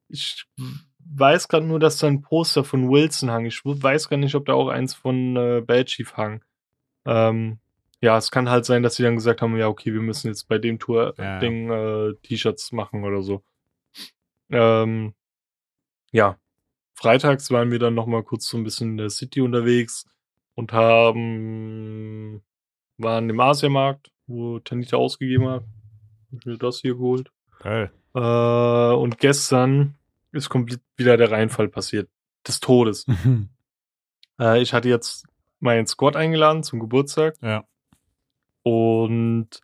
Ich 0.10 0.46
weiß 1.00 1.48
gerade 1.48 1.66
nur, 1.66 1.80
dass 1.80 1.98
da 1.98 2.08
ein 2.08 2.22
Poster 2.22 2.64
von 2.64 2.90
Wilson 2.90 3.32
hang. 3.32 3.46
Ich 3.46 3.62
weiß 3.64 4.10
gar 4.10 4.18
nicht, 4.18 4.36
ob 4.36 4.46
da 4.46 4.54
auch 4.54 4.68
eins 4.68 4.94
von 4.94 5.38
äh, 5.38 5.62
Bad 5.66 5.88
Chief 5.88 6.16
hang. 6.18 6.44
Ähm, 7.06 7.60
ja, 8.02 8.18
es 8.18 8.30
kann 8.30 8.50
halt 8.50 8.66
sein, 8.66 8.84
dass 8.84 8.96
sie 8.96 9.04
dann 9.04 9.16
gesagt 9.16 9.42
haben, 9.42 9.58
ja, 9.58 9.68
okay, 9.68 9.94
wir 9.94 10.02
müssen 10.02 10.28
jetzt 10.28 10.48
bei 10.50 10.58
dem 10.58 10.80
Tour-Ding 10.80 11.70
ja. 11.70 12.08
äh, 12.08 12.16
T-Shirts 12.24 12.72
machen 12.72 13.04
oder 13.04 13.22
so. 13.22 13.42
Ähm, 14.52 15.14
ja, 16.12 16.38
freitags 16.96 17.52
waren 17.52 17.72
wir 17.72 17.80
dann 17.80 17.94
noch 17.94 18.08
mal 18.08 18.24
kurz 18.24 18.48
so 18.48 18.58
ein 18.58 18.64
bisschen 18.64 18.92
in 18.92 18.98
der 18.98 19.10
City 19.10 19.42
unterwegs 19.42 20.06
und 20.56 20.74
haben 20.74 22.42
waren 22.98 23.30
im 23.30 23.40
Asiamarkt, 23.40 24.12
wo 24.26 24.60
Tanita 24.60 24.98
ausgegeben 24.98 25.48
hat. 25.48 25.64
Mir 26.46 26.58
das 26.58 26.80
hier 26.80 26.96
geholt. 26.96 27.32
Geil. 27.60 27.92
Äh, 28.14 28.20
und 28.20 29.20
gestern 29.20 29.96
ist 30.32 30.50
komplett 30.50 30.82
wieder 30.98 31.18
der 31.18 31.32
Reinfall 31.32 31.68
passiert. 31.68 32.10
Des 32.48 32.60
Todes. 32.60 33.06
äh, 34.40 34.62
ich 34.62 34.74
hatte 34.74 34.90
jetzt 34.90 35.26
meinen 35.60 35.88
Squad 35.88 36.16
eingeladen 36.16 36.64
zum 36.64 36.80
Geburtstag. 36.80 37.36
Ja. 37.42 37.66
Und 38.64 39.62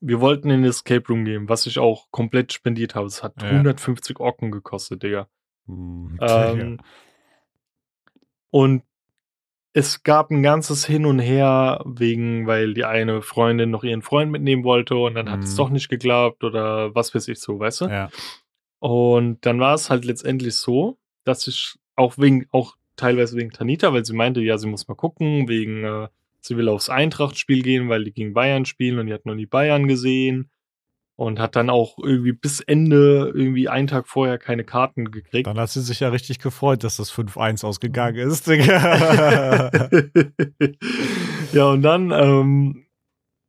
wir 0.00 0.20
wollten 0.20 0.50
in 0.50 0.62
den 0.62 0.70
Escape 0.70 1.06
Room 1.08 1.24
gehen, 1.24 1.48
was 1.48 1.66
ich 1.66 1.78
auch 1.78 2.10
komplett 2.10 2.52
spendiert 2.52 2.94
habe. 2.94 3.06
Es 3.06 3.22
hat 3.22 3.40
ja. 3.40 3.48
150 3.48 4.20
Ocken 4.20 4.50
gekostet, 4.50 5.02
Digga. 5.02 5.28
Hm, 5.66 6.18
ähm, 6.20 6.80
und 8.50 8.82
es 9.72 10.02
gab 10.02 10.30
ein 10.30 10.42
ganzes 10.42 10.84
Hin 10.84 11.06
und 11.06 11.18
Her 11.18 11.82
wegen, 11.86 12.46
weil 12.46 12.74
die 12.74 12.84
eine 12.84 13.22
Freundin 13.22 13.70
noch 13.70 13.84
ihren 13.84 14.02
Freund 14.02 14.30
mitnehmen 14.30 14.64
wollte 14.64 14.96
und 14.96 15.14
dann 15.14 15.30
hat 15.30 15.38
mhm. 15.38 15.44
es 15.44 15.56
doch 15.56 15.70
nicht 15.70 15.88
geklappt 15.88 16.44
oder 16.44 16.94
was 16.94 17.14
weiß 17.14 17.28
ich 17.28 17.40
so, 17.40 17.58
weißt 17.58 17.82
du? 17.82 17.84
Ja. 17.86 18.10
Und 18.80 19.46
dann 19.46 19.60
war 19.60 19.74
es 19.74 19.88
halt 19.88 20.04
letztendlich 20.04 20.56
so, 20.56 20.98
dass 21.24 21.46
ich 21.46 21.78
auch 21.96 22.18
wegen, 22.18 22.46
auch 22.50 22.76
teilweise 22.96 23.36
wegen 23.36 23.50
Tanita, 23.50 23.92
weil 23.92 24.04
sie 24.04 24.12
meinte, 24.12 24.40
ja, 24.40 24.58
sie 24.58 24.68
muss 24.68 24.88
mal 24.88 24.94
gucken, 24.94 25.48
wegen, 25.48 25.84
äh, 25.84 26.08
sie 26.40 26.56
will 26.56 26.68
aufs 26.68 26.90
Eintracht-Spiel 26.90 27.62
gehen, 27.62 27.88
weil 27.88 28.04
die 28.04 28.12
gegen 28.12 28.34
Bayern 28.34 28.66
spielen 28.66 28.98
und 28.98 29.06
die 29.06 29.14
hat 29.14 29.24
noch 29.24 29.34
nie 29.34 29.46
Bayern 29.46 29.88
gesehen 29.88 30.50
und 31.16 31.38
hat 31.38 31.56
dann 31.56 31.70
auch 31.70 31.98
irgendwie 31.98 32.32
bis 32.32 32.60
Ende, 32.60 33.32
irgendwie 33.34 33.68
einen 33.68 33.86
Tag 33.86 34.08
vorher 34.08 34.38
keine 34.38 34.64
Karten 34.64 35.10
gekriegt. 35.10 35.46
Dann 35.46 35.58
hat 35.58 35.70
sie 35.70 35.82
sich 35.82 36.00
ja 36.00 36.08
richtig 36.08 36.38
gefreut, 36.38 36.84
dass 36.84 36.96
das 36.96 37.12
5-1 37.12 37.64
ausgegangen 37.64 38.16
ist. 38.16 38.46
ja, 41.52 41.66
und 41.66 41.82
dann 41.82 42.10
ähm, 42.10 42.86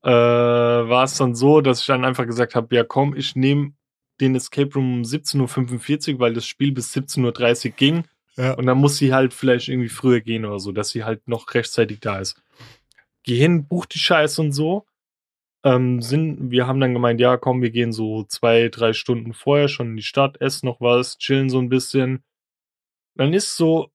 äh, 0.04 0.10
war 0.10 1.06
es 1.06 1.18
dann 1.18 1.36
so, 1.36 1.62
dass 1.62 1.80
ich 1.82 1.88
dann 1.88 2.06
einfach 2.06 2.26
gesagt 2.26 2.56
habe, 2.56 2.76
ja 2.76 2.84
komm, 2.84 3.16
ich 3.16 3.36
nehme 3.36 3.74
den 4.20 4.36
Escape 4.36 4.74
Room 4.76 4.96
um 4.96 5.02
17.45 5.02 6.14
Uhr, 6.14 6.20
weil 6.20 6.34
das 6.34 6.46
Spiel 6.46 6.74
bis 6.74 6.94
17.30 6.94 7.66
Uhr 7.66 7.72
ging. 7.72 8.04
Ja. 8.36 8.54
Und 8.54 8.66
dann 8.66 8.80
muss 8.80 8.98
sie 8.98 9.14
halt 9.14 9.34
vielleicht 9.34 9.70
irgendwie 9.70 9.90
früher 9.90 10.22
gehen 10.22 10.46
oder 10.46 10.60
so, 10.60 10.72
dass 10.72 10.90
sie 10.90 11.04
halt 11.04 11.28
noch 11.28 11.54
rechtzeitig 11.54 12.00
da 12.00 12.20
ist. 12.20 12.42
Geh 13.24 13.38
hin, 13.38 13.68
buch 13.68 13.86
die 13.86 14.00
Scheiße 14.00 14.42
und 14.42 14.52
so 14.52 14.86
ähm, 15.64 16.02
sind, 16.02 16.52
wir 16.52 16.68
haben 16.68 16.80
dann 16.80 16.94
gemeint, 16.94 17.20
ja, 17.20 17.38
komm, 17.38 17.62
wir 17.62 17.72
gehen 17.72 17.94
so 17.94 18.24
zwei, 18.24 18.70
drei 18.70 18.94
Stunden 18.94 19.34
vorher 19.34 19.68
schon 19.68 19.92
in 19.92 19.96
die 19.96 20.04
Stadt, 20.04 20.42
essen 20.42 20.66
noch 20.66 20.82
was, 20.82 21.18
chillen 21.18 21.50
so 21.50 21.60
ein 21.60 21.70
bisschen. 21.70 22.24
Dann 23.16 23.34
ist 23.34 23.56
so 23.56 23.90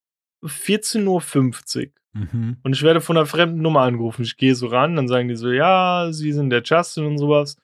14.50 0.45 1.87
Uhr. 1.87 1.93
Mhm. 2.15 2.57
Und 2.63 2.73
ich 2.75 2.83
werde 2.83 3.01
von 3.01 3.17
einer 3.17 3.27
fremden 3.27 3.61
Nummer 3.61 3.83
angerufen. 3.83 4.23
Ich 4.23 4.37
gehe 4.37 4.55
so 4.55 4.69
ran, 4.69 4.97
dann 4.97 5.09
sagen 5.09 5.29
die 5.29 5.37
so, 5.37 5.51
ja, 5.51 6.09
sie 6.11 6.33
sind 6.33 6.51
der 6.51 6.63
Justin 6.63 7.05
und 7.05 7.19
sowas. 7.19 7.57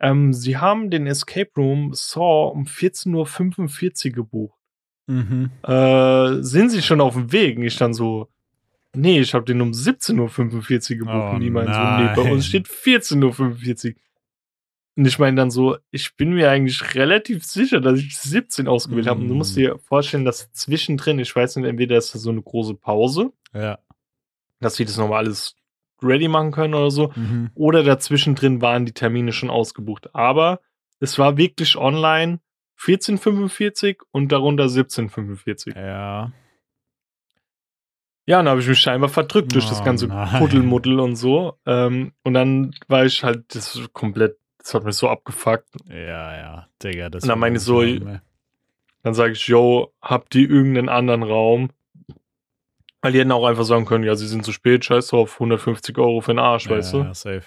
Ähm, 0.00 0.32
sie 0.32 0.56
haben 0.56 0.90
den 0.90 1.06
Escape 1.06 1.50
Room 1.56 1.92
Saw 1.94 2.52
um 2.52 2.64
14.45 2.64 4.06
Uhr 4.08 4.12
gebucht. 4.12 4.58
Mhm. 5.08 5.50
Äh, 5.62 6.42
sind 6.42 6.70
sie 6.70 6.82
schon 6.82 7.00
auf 7.00 7.14
dem 7.14 7.32
Weg? 7.32 7.58
Und 7.58 7.64
ich 7.64 7.76
dann 7.76 7.94
so, 7.94 8.28
Nee, 8.94 9.20
ich 9.20 9.34
habe 9.34 9.44
den 9.44 9.60
um 9.60 9.70
17.45 9.70 10.92
Uhr 10.92 10.98
gebucht 10.98 11.16
oh, 11.16 11.34
und 11.34 11.40
die 11.40 11.50
meinen 11.50 11.72
so, 11.72 11.80
nee, 11.80 12.14
bei 12.14 12.30
uns 12.30 12.46
steht 12.46 12.68
14.45 12.68 13.90
Uhr. 13.90 13.94
Und 14.94 15.06
ich 15.06 15.18
meine 15.18 15.36
dann 15.36 15.50
so, 15.50 15.78
ich 15.90 16.16
bin 16.16 16.34
mir 16.34 16.50
eigentlich 16.50 16.94
relativ 16.94 17.44
sicher, 17.44 17.80
dass 17.80 17.98
ich 17.98 18.18
17 18.18 18.68
ausgewählt 18.68 19.06
mm. 19.06 19.08
habe. 19.08 19.20
Und 19.22 19.28
du 19.28 19.34
musst 19.34 19.56
dir 19.56 19.78
vorstellen, 19.78 20.26
dass 20.26 20.52
zwischendrin, 20.52 21.18
ich 21.18 21.34
weiß 21.34 21.56
nicht, 21.56 21.66
entweder 21.66 21.96
ist 21.96 22.14
das 22.14 22.22
so 22.22 22.30
eine 22.30 22.42
große 22.42 22.74
Pause, 22.74 23.32
ja. 23.54 23.78
dass 24.60 24.74
sie 24.74 24.84
das 24.84 24.98
nochmal 24.98 25.24
alles 25.24 25.56
ready 26.02 26.28
machen 26.28 26.50
können 26.50 26.74
oder 26.74 26.90
so, 26.90 27.12
mhm. 27.14 27.50
oder 27.54 27.82
dazwischen 27.84 28.34
drin 28.34 28.60
waren 28.60 28.84
die 28.84 28.92
Termine 28.92 29.32
schon 29.32 29.48
ausgebucht. 29.48 30.14
Aber 30.14 30.60
es 31.00 31.18
war 31.18 31.38
wirklich 31.38 31.76
online 31.76 32.40
14.45 32.78 33.98
und 34.10 34.30
darunter 34.30 34.64
17.45. 34.64 35.74
Ja. 35.74 36.32
Ja, 38.32 38.38
dann 38.38 38.48
habe 38.48 38.62
ich 38.62 38.66
mich 38.66 38.78
scheinbar 38.78 39.10
verdrückt 39.10 39.54
durch 39.54 39.66
oh, 39.66 39.68
das 39.68 39.84
ganze 39.84 40.08
Kuddelmuddel 40.08 41.00
und 41.00 41.16
so. 41.16 41.58
Ähm, 41.66 42.14
und 42.22 42.32
dann 42.32 42.74
war 42.88 43.04
ich 43.04 43.22
halt, 43.22 43.54
das 43.54 43.78
komplett, 43.92 44.38
das 44.56 44.72
hat 44.72 44.84
mich 44.84 44.96
so 44.96 45.10
abgefuckt. 45.10 45.68
Ja, 45.90 46.34
ja, 46.34 46.68
Digga, 46.82 47.10
das 47.10 47.24
Und 47.24 47.28
dann 47.28 47.38
meine 47.38 47.58
ich 47.58 47.62
so, 47.62 47.82
dann 47.82 49.12
sage 49.12 49.32
ich, 49.32 49.46
yo, 49.48 49.92
habt 50.00 50.34
ihr 50.34 50.48
irgendeinen 50.48 50.88
anderen 50.88 51.24
Raum? 51.24 51.72
Weil 53.02 53.12
die 53.12 53.18
hätten 53.18 53.32
auch 53.32 53.44
einfach 53.44 53.64
sagen 53.64 53.84
können, 53.84 54.04
ja, 54.04 54.14
sie 54.14 54.28
sind 54.28 54.46
zu 54.46 54.52
spät, 54.52 54.86
scheiß 54.86 55.08
drauf, 55.08 55.34
150 55.34 55.98
Euro 55.98 56.22
für 56.22 56.32
den 56.32 56.38
Arsch, 56.38 56.64
ja, 56.64 56.70
weißt 56.70 56.94
du? 56.94 56.98
Ja, 57.00 57.12
safe. 57.12 57.44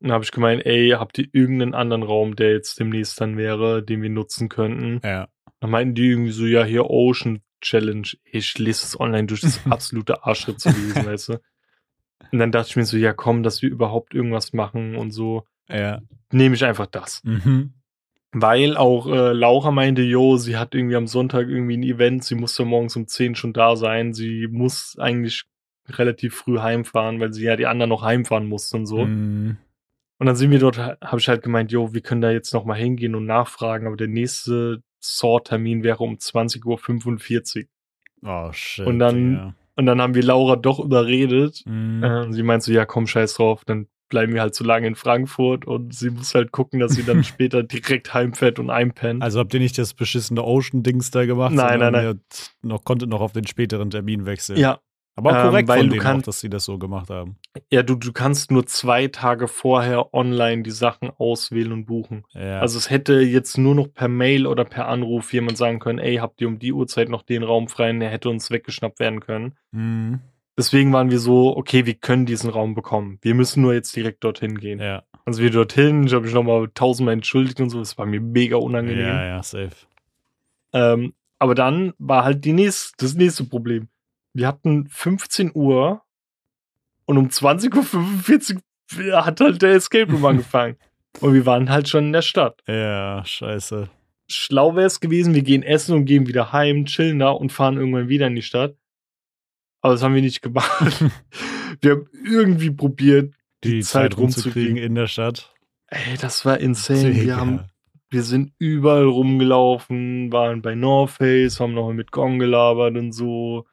Dann 0.00 0.12
habe 0.12 0.22
ich 0.22 0.32
gemeint, 0.32 0.66
ey, 0.66 0.90
habt 0.90 1.16
ihr 1.16 1.28
irgendeinen 1.32 1.72
anderen 1.72 2.02
Raum, 2.02 2.36
der 2.36 2.52
jetzt 2.52 2.78
demnächst 2.78 3.18
dann 3.22 3.38
wäre, 3.38 3.82
den 3.82 4.02
wir 4.02 4.10
nutzen 4.10 4.50
könnten? 4.50 5.00
Ja. 5.02 5.28
Dann 5.60 5.70
meinten 5.70 5.94
die 5.94 6.10
irgendwie 6.10 6.32
so, 6.32 6.44
ja, 6.44 6.62
hier 6.62 6.90
Ocean 6.90 7.40
Challenge, 7.64 8.08
ich 8.24 8.58
lese 8.58 8.84
es 8.84 8.98
online 8.98 9.26
durch, 9.26 9.40
das 9.40 9.60
absolute 9.70 10.24
Arschritt 10.24 10.60
zu 10.60 10.68
lesen, 10.68 11.06
weißt 11.06 11.28
du. 11.30 11.32
Und 12.32 12.38
dann 12.38 12.52
dachte 12.52 12.70
ich 12.70 12.76
mir 12.76 12.84
so, 12.84 12.96
ja 12.96 13.12
komm, 13.12 13.42
dass 13.42 13.62
wir 13.62 13.70
überhaupt 13.70 14.14
irgendwas 14.14 14.52
machen 14.52 14.96
und 14.96 15.10
so, 15.10 15.44
ja. 15.68 16.00
nehme 16.32 16.54
ich 16.54 16.64
einfach 16.64 16.86
das. 16.86 17.22
Mhm. 17.24 17.74
Weil 18.32 18.76
auch 18.76 19.06
äh, 19.06 19.32
Laura 19.32 19.70
meinte, 19.70 20.02
jo, 20.02 20.36
sie 20.36 20.56
hat 20.56 20.74
irgendwie 20.74 20.96
am 20.96 21.06
Sonntag 21.06 21.48
irgendwie 21.48 21.76
ein 21.76 21.82
Event, 21.84 22.24
sie 22.24 22.34
musste 22.34 22.64
morgens 22.64 22.96
um 22.96 23.06
10 23.06 23.36
schon 23.36 23.52
da 23.52 23.76
sein, 23.76 24.12
sie 24.12 24.48
muss 24.50 24.96
eigentlich 24.98 25.44
relativ 25.88 26.34
früh 26.34 26.58
heimfahren, 26.58 27.20
weil 27.20 27.32
sie 27.32 27.44
ja 27.44 27.56
die 27.56 27.66
anderen 27.66 27.90
noch 27.90 28.02
heimfahren 28.02 28.46
musste 28.46 28.76
und 28.76 28.86
so. 28.86 29.04
Mhm. 29.04 29.58
Und 30.18 30.26
dann 30.26 30.36
sind 30.36 30.50
wir 30.50 30.58
dort, 30.58 30.78
habe 30.78 31.18
ich 31.18 31.28
halt 31.28 31.42
gemeint, 31.42 31.70
jo, 31.70 31.92
wir 31.92 32.00
können 32.00 32.22
da 32.22 32.30
jetzt 32.30 32.54
noch 32.54 32.64
mal 32.64 32.78
hingehen 32.78 33.14
und 33.14 33.26
nachfragen, 33.26 33.86
aber 33.86 33.96
der 33.96 34.08
nächste 34.08 34.82
Saw-Termin 35.04 35.82
wäre 35.82 36.02
um 36.02 36.14
20.45 36.14 37.66
Uhr. 38.22 38.28
Oh, 38.28 38.52
shit. 38.52 38.86
Und 38.86 38.98
dann, 38.98 39.32
yeah. 39.32 39.54
und 39.76 39.86
dann 39.86 40.00
haben 40.00 40.14
wir 40.14 40.22
Laura 40.22 40.56
doch 40.56 40.80
überredet. 40.80 41.62
Mm. 41.66 42.02
Äh, 42.02 42.32
sie 42.32 42.42
meint 42.42 42.62
so, 42.62 42.72
ja, 42.72 42.86
komm, 42.86 43.06
scheiß 43.06 43.34
drauf, 43.34 43.64
dann 43.64 43.88
bleiben 44.08 44.32
wir 44.32 44.40
halt 44.40 44.54
so 44.54 44.64
lange 44.64 44.86
in 44.86 44.94
Frankfurt 44.94 45.66
und 45.66 45.94
sie 45.94 46.10
muss 46.10 46.34
halt 46.34 46.52
gucken, 46.52 46.80
dass 46.80 46.92
sie 46.92 47.04
dann 47.04 47.24
später 47.24 47.62
direkt 47.62 48.14
heimfährt 48.14 48.58
und 48.58 48.70
einpennt. 48.70 49.22
Also 49.22 49.40
habt 49.40 49.52
ihr 49.52 49.60
nicht 49.60 49.76
das 49.76 49.92
beschissene 49.92 50.42
Ocean-Dings 50.42 51.10
da 51.10 51.26
gemacht? 51.26 51.52
Nein, 51.52 51.80
nein, 51.80 51.92
nein. 51.92 52.20
Noch, 52.62 52.84
konntet 52.84 53.08
noch 53.08 53.20
auf 53.20 53.32
den 53.32 53.46
späteren 53.46 53.90
Termin 53.90 54.24
wechseln. 54.24 54.58
Ja, 54.58 54.80
aber 55.16 55.30
auch 55.30 55.42
korrekt 55.44 55.68
ähm, 55.70 55.76
von 55.76 55.90
denen 55.90 56.00
kann, 56.00 56.18
auch, 56.18 56.22
dass 56.22 56.40
sie 56.40 56.50
das 56.50 56.64
so 56.64 56.78
gemacht 56.78 57.08
haben. 57.08 57.36
Ja, 57.70 57.82
du, 57.82 57.94
du 57.94 58.12
kannst 58.12 58.50
nur 58.50 58.66
zwei 58.66 59.06
Tage 59.06 59.46
vorher 59.46 60.12
online 60.12 60.62
die 60.62 60.72
Sachen 60.72 61.10
auswählen 61.10 61.72
und 61.72 61.86
buchen. 61.86 62.24
Ja. 62.32 62.60
Also 62.60 62.78
es 62.78 62.90
hätte 62.90 63.20
jetzt 63.20 63.56
nur 63.56 63.76
noch 63.76 63.86
per 63.86 64.08
Mail 64.08 64.46
oder 64.46 64.64
per 64.64 64.88
Anruf 64.88 65.32
jemand 65.32 65.56
sagen 65.56 65.78
können, 65.78 66.00
ey, 66.00 66.16
habt 66.16 66.40
ihr 66.40 66.48
um 66.48 66.58
die 66.58 66.72
Uhrzeit 66.72 67.08
noch 67.08 67.22
den 67.22 67.44
Raum 67.44 67.68
frei? 67.68 67.90
Und 67.90 68.00
der 68.00 68.10
hätte 68.10 68.28
uns 68.28 68.50
weggeschnappt 68.50 68.98
werden 68.98 69.20
können. 69.20 69.54
Mhm. 69.70 70.20
Deswegen 70.56 70.92
waren 70.92 71.10
wir 71.10 71.18
so, 71.18 71.56
okay, 71.56 71.86
wir 71.86 71.94
können 71.94 72.26
diesen 72.26 72.50
Raum 72.50 72.74
bekommen. 72.74 73.18
Wir 73.22 73.34
müssen 73.34 73.62
nur 73.62 73.74
jetzt 73.74 73.94
direkt 73.94 74.22
dorthin 74.22 74.58
gehen. 74.58 74.80
Ja. 74.80 75.02
Also 75.24 75.42
wir 75.42 75.50
dorthin, 75.50 76.04
ich 76.06 76.12
habe 76.12 76.24
mich 76.24 76.34
nochmal 76.34 76.68
tausendmal 76.74 77.14
entschuldigt 77.14 77.60
und 77.60 77.70
so, 77.70 77.80
es 77.80 77.98
war 77.98 78.06
mir 78.06 78.20
mega 78.20 78.56
unangenehm. 78.56 79.06
Ja, 79.06 79.26
ja, 79.26 79.42
safe. 79.42 79.74
Ähm, 80.72 81.14
aber 81.38 81.54
dann 81.54 81.92
war 81.98 82.24
halt 82.24 82.44
die 82.44 82.52
nächste, 82.52 82.92
das 82.98 83.14
nächste 83.14 83.44
Problem 83.44 83.88
wir 84.34 84.48
hatten 84.48 84.86
15 84.88 85.52
Uhr 85.54 86.02
und 87.06 87.18
um 87.18 87.28
20.45 87.28 88.56
Uhr 88.98 89.24
hat 89.24 89.40
halt 89.40 89.62
der 89.62 89.74
Escape 89.74 90.10
Room 90.12 90.24
angefangen. 90.26 90.76
Und 91.20 91.32
wir 91.32 91.46
waren 91.46 91.70
halt 91.70 91.88
schon 91.88 92.06
in 92.06 92.12
der 92.12 92.22
Stadt. 92.22 92.60
Ja, 92.66 93.24
scheiße. 93.24 93.88
Schlau 94.28 94.74
wäre 94.74 94.86
es 94.86 95.00
gewesen, 95.00 95.34
wir 95.34 95.42
gehen 95.42 95.62
essen 95.62 95.94
und 95.94 96.06
gehen 96.06 96.26
wieder 96.26 96.52
heim, 96.52 96.86
chillen 96.86 97.20
da 97.20 97.30
und 97.30 97.52
fahren 97.52 97.76
irgendwann 97.76 98.08
wieder 98.08 98.26
in 98.26 98.34
die 98.34 98.42
Stadt. 98.42 98.76
Aber 99.80 99.92
das 99.92 100.02
haben 100.02 100.14
wir 100.14 100.22
nicht 100.22 100.42
gemacht. 100.42 101.04
wir 101.80 101.90
haben 101.92 102.08
irgendwie 102.24 102.70
probiert, 102.70 103.34
die, 103.62 103.70
die 103.70 103.80
Zeit, 103.82 104.12
Zeit 104.12 104.18
rumzukriegen 104.18 104.76
in 104.76 104.94
der 104.94 105.06
Stadt. 105.06 105.54
Ey, 105.86 106.16
das 106.20 106.44
war 106.44 106.58
insane. 106.58 107.14
Wir 107.14 107.36
haben, 107.36 107.60
wir 108.08 108.22
sind 108.22 108.52
überall 108.58 109.04
rumgelaufen, 109.04 110.32
waren 110.32 110.62
bei 110.62 110.74
North 110.74 111.10
Face, 111.10 111.60
haben 111.60 111.74
noch 111.74 111.92
mit 111.92 112.10
Gong 112.10 112.38
gelabert 112.38 112.96
und 112.96 113.12
so 113.12 113.66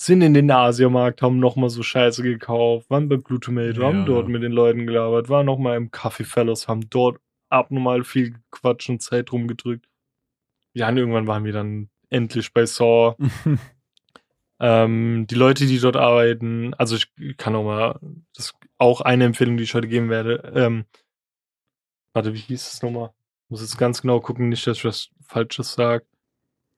sind 0.00 0.22
in 0.22 0.32
den 0.32 0.50
Asiamarkt, 0.50 1.22
haben 1.22 1.40
nochmal 1.40 1.70
so 1.70 1.82
Scheiße 1.82 2.22
gekauft, 2.22 2.88
waren 2.88 3.08
bei 3.08 3.16
Blue 3.16 3.40
Tomato, 3.40 3.80
ja. 3.80 3.88
haben 3.88 4.06
dort 4.06 4.28
mit 4.28 4.42
den 4.44 4.52
Leuten 4.52 4.86
gelabert, 4.86 5.28
waren 5.28 5.46
nochmal 5.46 5.76
im 5.76 5.90
Café 5.90 6.24
Fellows, 6.24 6.68
haben 6.68 6.88
dort 6.88 7.20
abnormal 7.48 8.04
viel 8.04 8.36
Quatsch 8.52 8.88
und 8.88 9.02
Zeit 9.02 9.32
rumgedrückt. 9.32 9.88
Ja, 10.72 10.88
und 10.88 10.98
irgendwann 10.98 11.26
waren 11.26 11.44
wir 11.44 11.52
dann 11.52 11.90
endlich 12.10 12.52
bei 12.52 12.64
Saw. 12.64 13.16
ähm, 14.60 15.26
die 15.28 15.34
Leute, 15.34 15.66
die 15.66 15.80
dort 15.80 15.96
arbeiten, 15.96 16.74
also 16.74 16.94
ich 16.94 17.36
kann 17.36 17.56
auch 17.56 17.64
mal, 17.64 17.98
das 18.36 18.46
ist 18.46 18.54
auch 18.78 19.00
eine 19.00 19.24
Empfehlung, 19.24 19.56
die 19.56 19.64
ich 19.64 19.74
heute 19.74 19.88
geben 19.88 20.10
werde. 20.10 20.52
Ähm, 20.54 20.84
warte, 22.12 22.34
wie 22.34 22.38
hieß 22.38 22.72
es 22.72 22.82
nochmal? 22.82 23.10
Muss 23.48 23.62
jetzt 23.62 23.78
ganz 23.78 24.02
genau 24.02 24.20
gucken, 24.20 24.48
nicht, 24.48 24.64
dass 24.64 24.78
ich 24.78 24.84
was 24.84 25.10
Falsches 25.26 25.72
sage. 25.72 26.04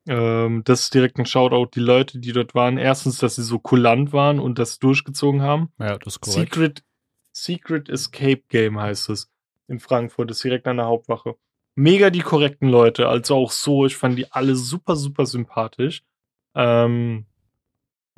Ähm, 0.06 0.62
das 0.64 0.82
ist 0.82 0.94
direkt 0.94 1.18
ein 1.18 1.26
Shoutout. 1.26 1.70
Die 1.74 1.80
Leute, 1.80 2.18
die 2.18 2.32
dort 2.32 2.54
waren, 2.54 2.78
erstens, 2.78 3.18
dass 3.18 3.36
sie 3.36 3.42
so 3.42 3.58
kulant 3.58 4.12
waren 4.12 4.38
und 4.38 4.58
das 4.58 4.78
durchgezogen 4.78 5.42
haben. 5.42 5.72
Ja, 5.78 5.98
das 5.98 6.14
ist 6.14 6.20
korrekt. 6.20 6.54
Secret, 6.54 6.84
Secret 7.32 7.88
Escape 7.88 8.42
Game 8.48 8.80
heißt 8.80 9.10
es. 9.10 9.30
In 9.68 9.78
Frankfurt, 9.78 10.30
das 10.30 10.38
ist 10.38 10.44
direkt 10.44 10.66
an 10.66 10.78
der 10.78 10.86
Hauptwache. 10.86 11.36
Mega 11.76 12.10
die 12.10 12.20
korrekten 12.20 12.68
Leute, 12.68 13.08
also 13.08 13.36
auch 13.36 13.52
so. 13.52 13.86
Ich 13.86 13.96
fand 13.96 14.18
die 14.18 14.30
alle 14.32 14.56
super, 14.56 14.96
super 14.96 15.26
sympathisch. 15.26 16.02
Ähm, 16.54 17.26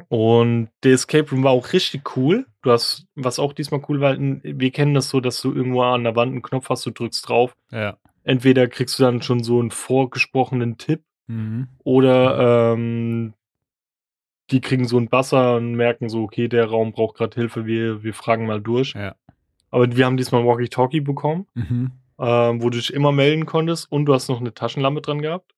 und 0.08 0.70
der 0.82 0.94
Escape 0.94 1.30
Room 1.30 1.44
war 1.44 1.52
auch 1.52 1.72
richtig 1.72 2.16
cool. 2.16 2.46
Du 2.62 2.70
hast, 2.70 3.06
was 3.14 3.38
auch 3.38 3.52
diesmal 3.52 3.82
cool 3.88 4.00
war, 4.00 4.16
wir 4.18 4.70
kennen 4.70 4.94
das 4.94 5.10
so, 5.10 5.20
dass 5.20 5.40
du 5.42 5.52
irgendwo 5.52 5.82
an 5.82 6.04
der 6.04 6.16
Wand 6.16 6.32
einen 6.32 6.42
Knopf 6.42 6.70
hast, 6.70 6.86
du 6.86 6.90
drückst 6.90 7.28
drauf. 7.28 7.56
Ja. 7.70 7.98
Entweder 8.24 8.68
kriegst 8.68 8.98
du 8.98 9.02
dann 9.02 9.20
schon 9.20 9.42
so 9.42 9.60
einen 9.60 9.70
vorgesprochenen 9.70 10.78
Tipp 10.78 11.02
Mhm. 11.26 11.68
Oder 11.84 12.74
ähm, 12.74 13.34
die 14.50 14.60
kriegen 14.60 14.86
so 14.86 14.96
einen 14.98 15.08
Basser 15.08 15.56
und 15.56 15.74
merken 15.74 16.08
so, 16.08 16.22
okay, 16.22 16.48
der 16.48 16.66
Raum 16.66 16.92
braucht 16.92 17.16
gerade 17.16 17.34
Hilfe, 17.34 17.66
wir, 17.66 18.02
wir 18.02 18.14
fragen 18.14 18.46
mal 18.46 18.60
durch. 18.60 18.94
Ja. 18.94 19.14
Aber 19.70 19.96
wir 19.96 20.04
haben 20.04 20.16
diesmal 20.16 20.44
Walkie-Talkie 20.44 21.00
bekommen, 21.00 21.46
mhm. 21.54 21.92
ähm, 22.18 22.62
wo 22.62 22.68
du 22.68 22.78
dich 22.78 22.92
immer 22.92 23.12
melden 23.12 23.46
konntest 23.46 23.90
und 23.90 24.04
du 24.04 24.14
hast 24.14 24.28
noch 24.28 24.40
eine 24.40 24.52
Taschenlampe 24.52 25.00
dran 25.00 25.22
gehabt. 25.22 25.54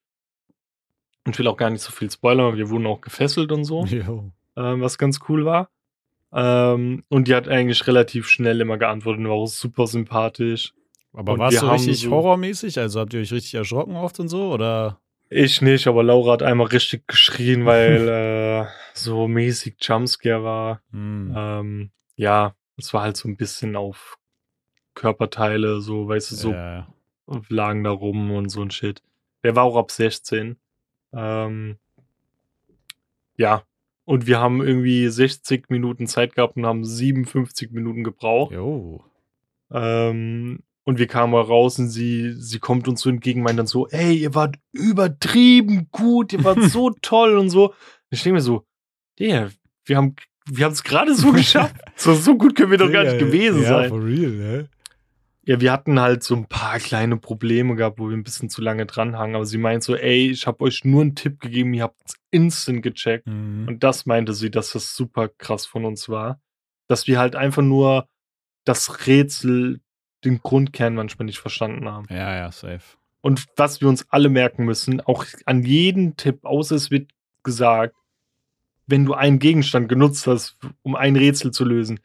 Und 1.26 1.34
ich 1.34 1.38
will 1.38 1.48
auch 1.48 1.56
gar 1.56 1.70
nicht 1.70 1.82
so 1.82 1.90
viel 1.90 2.10
spoilern, 2.10 2.46
aber 2.46 2.56
wir 2.56 2.70
wurden 2.70 2.86
auch 2.86 3.00
gefesselt 3.00 3.52
und 3.52 3.64
so. 3.64 3.86
Ähm, 4.56 4.82
was 4.82 4.98
ganz 4.98 5.18
cool 5.28 5.44
war. 5.44 5.68
Ähm, 6.32 7.02
und 7.08 7.26
die 7.26 7.34
hat 7.34 7.48
eigentlich 7.48 7.88
relativ 7.88 8.28
schnell 8.28 8.60
immer 8.60 8.78
geantwortet 8.78 9.18
und 9.18 9.28
war 9.28 9.34
auch 9.34 9.48
super 9.48 9.88
sympathisch. 9.88 10.74
Aber 11.12 11.36
war 11.38 11.48
es 11.48 11.58
so 11.58 11.70
richtig 11.70 12.00
so 12.00 12.12
horrormäßig? 12.12 12.78
Also 12.78 13.00
habt 13.00 13.14
ihr 13.14 13.20
euch 13.20 13.32
richtig 13.32 13.54
erschrocken 13.54 13.96
oft 13.96 14.20
und 14.20 14.28
so? 14.28 14.52
Oder? 14.52 15.00
Ich 15.30 15.62
nicht, 15.62 15.86
aber 15.86 16.02
Laura 16.02 16.32
hat 16.32 16.42
einmal 16.42 16.68
richtig 16.68 17.06
geschrien, 17.08 17.64
weil 17.64 18.08
äh, 18.66 18.66
so 18.94 19.26
mäßig 19.28 19.76
Jumpscare 19.80 20.44
war. 20.44 20.82
Mhm. 20.90 21.34
Ähm, 21.36 21.90
ja, 22.16 22.54
es 22.76 22.92
war 22.92 23.02
halt 23.02 23.16
so 23.16 23.28
ein 23.28 23.36
bisschen 23.36 23.76
auf 23.76 24.18
Körperteile, 24.94 25.80
so, 25.80 26.08
weißt 26.08 26.30
du, 26.30 26.34
so 26.36 26.52
ja. 26.52 26.86
lagen 27.48 27.84
da 27.84 27.90
rum 27.90 28.30
und 28.30 28.48
so 28.48 28.62
ein 28.62 28.70
Shit. 28.70 29.02
Der 29.42 29.56
war 29.56 29.64
auch 29.64 29.76
ab 29.76 29.90
16. 29.90 30.56
Ähm, 31.12 31.78
ja, 33.36 33.64
und 34.04 34.26
wir 34.26 34.38
haben 34.38 34.62
irgendwie 34.62 35.08
60 35.08 35.70
Minuten 35.70 36.06
Zeit 36.06 36.34
gehabt 36.34 36.56
und 36.56 36.66
haben 36.66 36.84
57 36.84 37.72
Minuten 37.72 38.04
gebraucht. 38.04 38.52
Jo. 38.52 39.04
Ähm, 39.70 40.62
und 40.84 40.98
wir 40.98 41.06
kamen 41.06 41.34
raus 41.34 41.78
und 41.78 41.88
sie, 41.88 42.34
sie 42.38 42.58
kommt 42.58 42.86
uns 42.88 43.00
so 43.00 43.10
entgegen, 43.10 43.42
meint 43.42 43.58
dann 43.58 43.66
so, 43.66 43.88
ey, 43.88 44.14
ihr 44.14 44.34
wart 44.34 44.56
übertrieben 44.72 45.88
gut, 45.90 46.32
ihr 46.32 46.44
wart 46.44 46.62
so 46.62 46.90
toll 47.02 47.38
und 47.38 47.50
so. 47.50 47.74
Ich 48.10 48.22
denke 48.22 48.34
mir 48.34 48.42
so, 48.42 48.66
der, 49.18 49.50
wir 49.86 49.96
haben, 49.96 50.14
wir 50.46 50.66
haben 50.66 50.72
es 50.72 50.82
gerade 50.82 51.14
so 51.14 51.32
geschafft. 51.32 51.76
so, 51.96 52.14
so 52.14 52.36
gut 52.36 52.54
können 52.54 52.70
wir 52.70 52.78
doch 52.78 52.92
gar 52.92 53.04
nicht 53.04 53.18
gewesen 53.18 53.62
ja, 53.62 53.68
sein. 53.68 53.88
For 53.88 54.04
real, 54.04 54.30
ne? 54.30 54.68
Ja, 55.46 55.60
wir 55.60 55.72
hatten 55.72 56.00
halt 56.00 56.22
so 56.22 56.34
ein 56.34 56.46
paar 56.46 56.78
kleine 56.78 57.18
Probleme 57.18 57.76
gehabt, 57.76 57.98
wo 57.98 58.08
wir 58.08 58.16
ein 58.16 58.22
bisschen 58.22 58.48
zu 58.48 58.62
lange 58.62 58.86
dranhangen. 58.86 59.36
Aber 59.36 59.44
sie 59.44 59.58
meint 59.58 59.82
so, 59.82 59.94
ey, 59.94 60.30
ich 60.30 60.46
habe 60.46 60.64
euch 60.64 60.84
nur 60.84 61.02
einen 61.02 61.14
Tipp 61.14 61.38
gegeben, 61.40 61.74
ihr 61.74 61.82
habt 61.82 62.00
es 62.06 62.14
instant 62.30 62.82
gecheckt. 62.82 63.26
Mhm. 63.26 63.68
Und 63.68 63.84
das 63.84 64.06
meinte 64.06 64.32
sie, 64.32 64.50
dass 64.50 64.72
das 64.72 64.96
super 64.96 65.28
krass 65.28 65.66
von 65.66 65.84
uns 65.84 66.08
war. 66.08 66.40
Dass 66.88 67.06
wir 67.06 67.18
halt 67.18 67.36
einfach 67.36 67.62
nur 67.62 68.08
das 68.64 69.06
Rätsel 69.06 69.80
den 70.24 70.40
Grundkern 70.40 70.94
manchmal 70.94 71.26
nicht 71.26 71.38
verstanden 71.38 71.88
haben. 71.88 72.06
Ja, 72.10 72.36
ja, 72.36 72.52
safe. 72.52 72.96
Und 73.20 73.46
was 73.56 73.80
wir 73.80 73.88
uns 73.88 74.06
alle 74.10 74.28
merken 74.28 74.64
müssen, 74.64 75.00
auch 75.00 75.24
an 75.46 75.62
jeden 75.62 76.16
Tipp, 76.16 76.40
außer 76.44 76.74
es 76.74 76.90
wird 76.90 77.10
gesagt, 77.42 77.94
wenn 78.86 79.06
du 79.06 79.14
einen 79.14 79.38
Gegenstand 79.38 79.88
genutzt 79.88 80.26
hast, 80.26 80.58
um 80.82 80.94
ein 80.94 81.16
Rätsel 81.16 81.50
zu 81.50 81.64
lösen, 81.64 82.00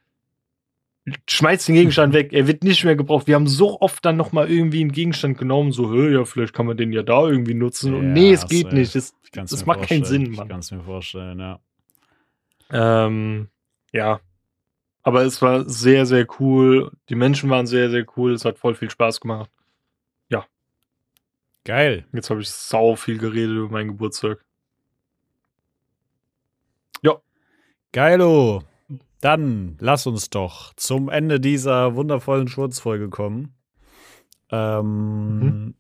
schmeiß 1.28 1.66
den 1.66 1.76
Gegenstand 1.76 2.14
weg, 2.14 2.32
er 2.32 2.48
wird 2.48 2.64
nicht 2.64 2.84
mehr 2.86 2.96
gebraucht. 2.96 3.28
Wir 3.28 3.36
haben 3.36 3.48
so 3.48 3.82
oft 3.82 4.06
dann 4.06 4.16
nochmal 4.16 4.50
irgendwie 4.50 4.82
einen 4.82 4.92
Gegenstand 4.92 5.38
genommen, 5.38 5.72
so, 5.72 5.94
ja, 6.08 6.24
vielleicht 6.24 6.54
kann 6.54 6.66
man 6.66 6.78
den 6.78 6.94
ja 6.94 7.04
da 7.04 7.28
irgendwie 7.28 7.54
nutzen. 7.54 7.94
Und 7.94 8.14
nee, 8.14 8.32
es 8.32 8.48
geht 8.48 8.68
safe. 8.68 8.76
nicht. 8.76 8.96
Das, 8.96 9.14
das 9.34 9.66
macht 9.66 9.82
keinen 9.90 10.06
Sinn, 10.06 10.32
Mann. 10.32 10.46
Ich 10.46 10.50
kann 10.52 10.60
es 10.60 10.72
mir 10.72 10.84
vorstellen, 10.84 11.40
ja. 11.40 11.60
Ähm, 12.72 13.50
ja, 13.92 14.22
aber 15.04 15.24
es 15.24 15.42
war 15.42 15.68
sehr, 15.70 16.06
sehr 16.06 16.28
cool. 16.40 16.92
Die 17.10 17.16
Menschen 17.16 17.50
waren 17.50 17.68
sehr, 17.68 17.90
sehr 17.90 18.06
cool. 18.18 18.34
Es 18.34 18.46
hat 18.46 18.58
voll 18.58 18.76
viel 18.76 18.90
Spaß 18.90 19.22
gemacht. 19.22 19.50
Ja. 20.30 20.46
Geil. 21.64 22.06
Jetzt 22.12 22.30
habe 22.30 22.42
ich 22.42 22.50
sau 22.50 22.96
viel 22.96 23.18
geredet 23.18 23.56
über 23.56 23.70
meinen 23.70 23.90
Geburtstag. 23.90 24.44
Ja. 27.02 27.16
Geilo. 27.92 28.64
Dann 29.22 29.78
lass 29.80 30.08
uns 30.08 30.30
doch 30.30 30.74
zum 30.76 31.10
Ende 31.10 31.40
dieser 31.40 31.96
wundervollen 31.96 32.48
Schurzfolge 32.48 33.10
kommen. 33.10 33.54
Ähm, 34.52 35.40
mhm. 35.40 35.76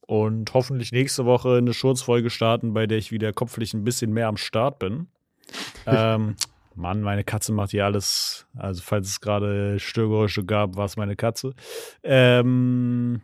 Und 0.00 0.52
hoffentlich 0.54 0.92
nächste 0.92 1.24
Woche 1.24 1.56
eine 1.56 1.72
Schurzfolge 1.72 2.30
starten, 2.30 2.74
bei 2.74 2.86
der 2.86 2.98
ich 2.98 3.10
wieder 3.10 3.32
kopflich 3.32 3.74
ein 3.74 3.84
bisschen 3.84 4.12
mehr 4.12 4.28
am 4.28 4.36
Start 4.36 4.78
bin. 4.78 5.08
ähm, 5.86 6.36
Mann, 6.76 7.02
meine 7.02 7.24
Katze 7.24 7.52
macht 7.52 7.70
hier 7.70 7.84
alles. 7.84 8.46
Also, 8.56 8.82
falls 8.84 9.08
es 9.08 9.20
gerade 9.20 9.78
Störgeräusche 9.78 10.44
gab, 10.44 10.76
war 10.76 10.86
es 10.86 10.96
meine 10.96 11.14
Katze. 11.16 11.54
Ähm, 12.02 13.22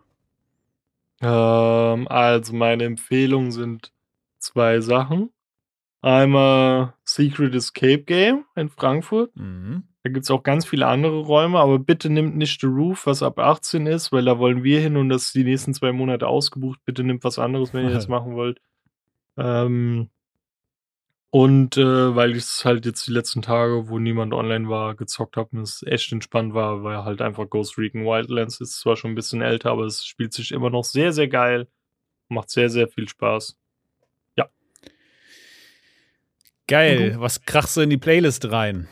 Ähm, 1.21 2.07
also, 2.07 2.53
meine 2.53 2.83
Empfehlungen 2.85 3.51
sind 3.51 3.91
zwei 4.39 4.79
Sachen. 4.81 5.29
Einmal 6.01 6.93
Secret 7.03 7.55
Escape 7.55 8.03
Game 8.03 8.45
in 8.55 8.69
Frankfurt. 8.69 9.35
Mhm. 9.35 9.83
Da 10.03 10.11
gibt 10.11 10.23
es 10.23 10.31
auch 10.31 10.43
ganz 10.43 10.65
viele 10.65 10.87
andere 10.87 11.19
Räume, 11.19 11.59
aber 11.59 11.79
bitte 11.79 12.09
nimmt 12.09 12.37
nicht 12.37 12.61
The 12.61 12.67
Roof, 12.67 13.07
was 13.07 13.23
ab 13.23 13.39
18 13.39 13.87
ist, 13.87 14.11
weil 14.11 14.23
da 14.23 14.39
wollen 14.39 14.63
wir 14.63 14.79
hin 14.79 14.95
und 14.95 15.09
das 15.09 15.23
ist 15.27 15.35
die 15.35 15.43
nächsten 15.43 15.73
zwei 15.73 15.91
Monate 15.91 16.27
ausgebucht. 16.27 16.79
Bitte 16.85 17.03
nimmt 17.03 17.23
was 17.23 17.39
anderes, 17.39 17.73
wenn 17.73 17.85
ihr 17.85 17.93
das 17.93 18.07
machen 18.07 18.35
wollt. 18.35 18.61
Ähm, 19.37 20.09
und 21.29 21.77
äh, 21.77 22.15
weil 22.15 22.31
ich 22.31 22.43
es 22.43 22.63
halt 22.63 22.85
jetzt 22.85 23.05
die 23.07 23.11
letzten 23.11 23.41
Tage, 23.41 23.89
wo 23.89 23.99
niemand 23.99 24.33
online 24.33 24.69
war, 24.69 24.95
gezockt 24.95 25.35
habe 25.35 25.49
und 25.57 25.61
es 25.63 25.83
echt 25.83 26.11
entspannt 26.11 26.53
war, 26.53 26.83
weil 26.83 27.03
halt 27.03 27.21
einfach 27.21 27.49
Ghost 27.49 27.77
Recon 27.77 28.05
Wildlands 28.05 28.61
ist 28.61 28.79
zwar 28.79 28.95
schon 28.95 29.11
ein 29.11 29.15
bisschen 29.15 29.41
älter, 29.41 29.71
aber 29.71 29.83
es 29.85 30.05
spielt 30.05 30.33
sich 30.33 30.51
immer 30.51 30.69
noch 30.69 30.85
sehr, 30.85 31.11
sehr 31.11 31.27
geil. 31.27 31.67
Macht 32.29 32.49
sehr, 32.49 32.69
sehr 32.69 32.87
viel 32.87 33.09
Spaß. 33.09 33.57
Ja. 34.37 34.49
Geil. 36.67 37.15
Was 37.19 37.43
krachst 37.43 37.77
du 37.77 37.81
in 37.81 37.89
die 37.89 37.97
Playlist 37.97 38.51
rein? 38.51 38.87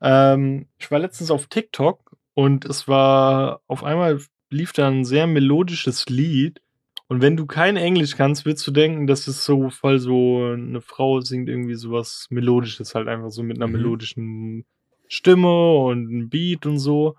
Ähm, 0.00 0.66
ich 0.78 0.90
war 0.90 0.98
letztens 1.00 1.30
auf 1.30 1.46
TikTok 1.48 2.16
und 2.34 2.64
es 2.64 2.86
war 2.86 3.60
auf 3.66 3.82
einmal 3.82 4.20
lief 4.50 4.72
da 4.72 4.88
ein 4.88 5.04
sehr 5.04 5.26
melodisches 5.26 6.06
Lied. 6.08 6.60
Und 7.08 7.22
wenn 7.22 7.36
du 7.36 7.46
kein 7.46 7.76
Englisch 7.76 8.16
kannst, 8.16 8.46
würdest 8.46 8.66
du 8.66 8.72
denken, 8.72 9.06
das 9.06 9.28
ist 9.28 9.44
so 9.44 9.70
voll 9.70 9.98
so 9.98 10.52
eine 10.52 10.80
Frau 10.80 11.20
singt 11.20 11.48
irgendwie 11.48 11.74
sowas 11.74 12.26
Melodisches, 12.30 12.94
halt 12.94 13.08
einfach 13.08 13.30
so 13.30 13.42
mit 13.42 13.56
einer 13.56 13.68
mhm. 13.68 13.74
melodischen 13.74 14.64
Stimme 15.08 15.76
und 15.76 16.10
ein 16.10 16.28
Beat 16.28 16.66
und 16.66 16.78
so. 16.78 17.16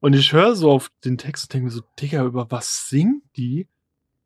Und 0.00 0.14
ich 0.14 0.32
höre 0.32 0.56
so 0.56 0.70
auf 0.70 0.90
den 1.04 1.18
Text 1.18 1.44
und 1.44 1.54
denke 1.54 1.64
mir 1.66 1.70
so, 1.70 1.82
Digga, 2.00 2.24
über 2.24 2.50
was 2.50 2.88
singt 2.88 3.22
die? 3.36 3.68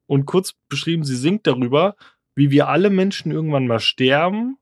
Und 0.07 0.27
kurz 0.27 0.55
beschrieben, 0.69 1.05
sie 1.05 1.17
singt 1.17 1.47
darüber, 1.47 1.97
wie 2.35 2.51
wir 2.51 2.69
alle 2.69 2.91
Menschen 2.91 3.33
irgendwann 3.33 3.67
mal 3.67 3.81
sterben, 3.81 4.57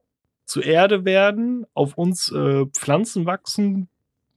zur 0.45 0.65
Erde 0.65 1.05
werden, 1.05 1.67
auf 1.75 1.97
uns 1.97 2.31
äh, 2.33 2.67
Pflanzen 2.67 3.27
wachsen, 3.27 3.89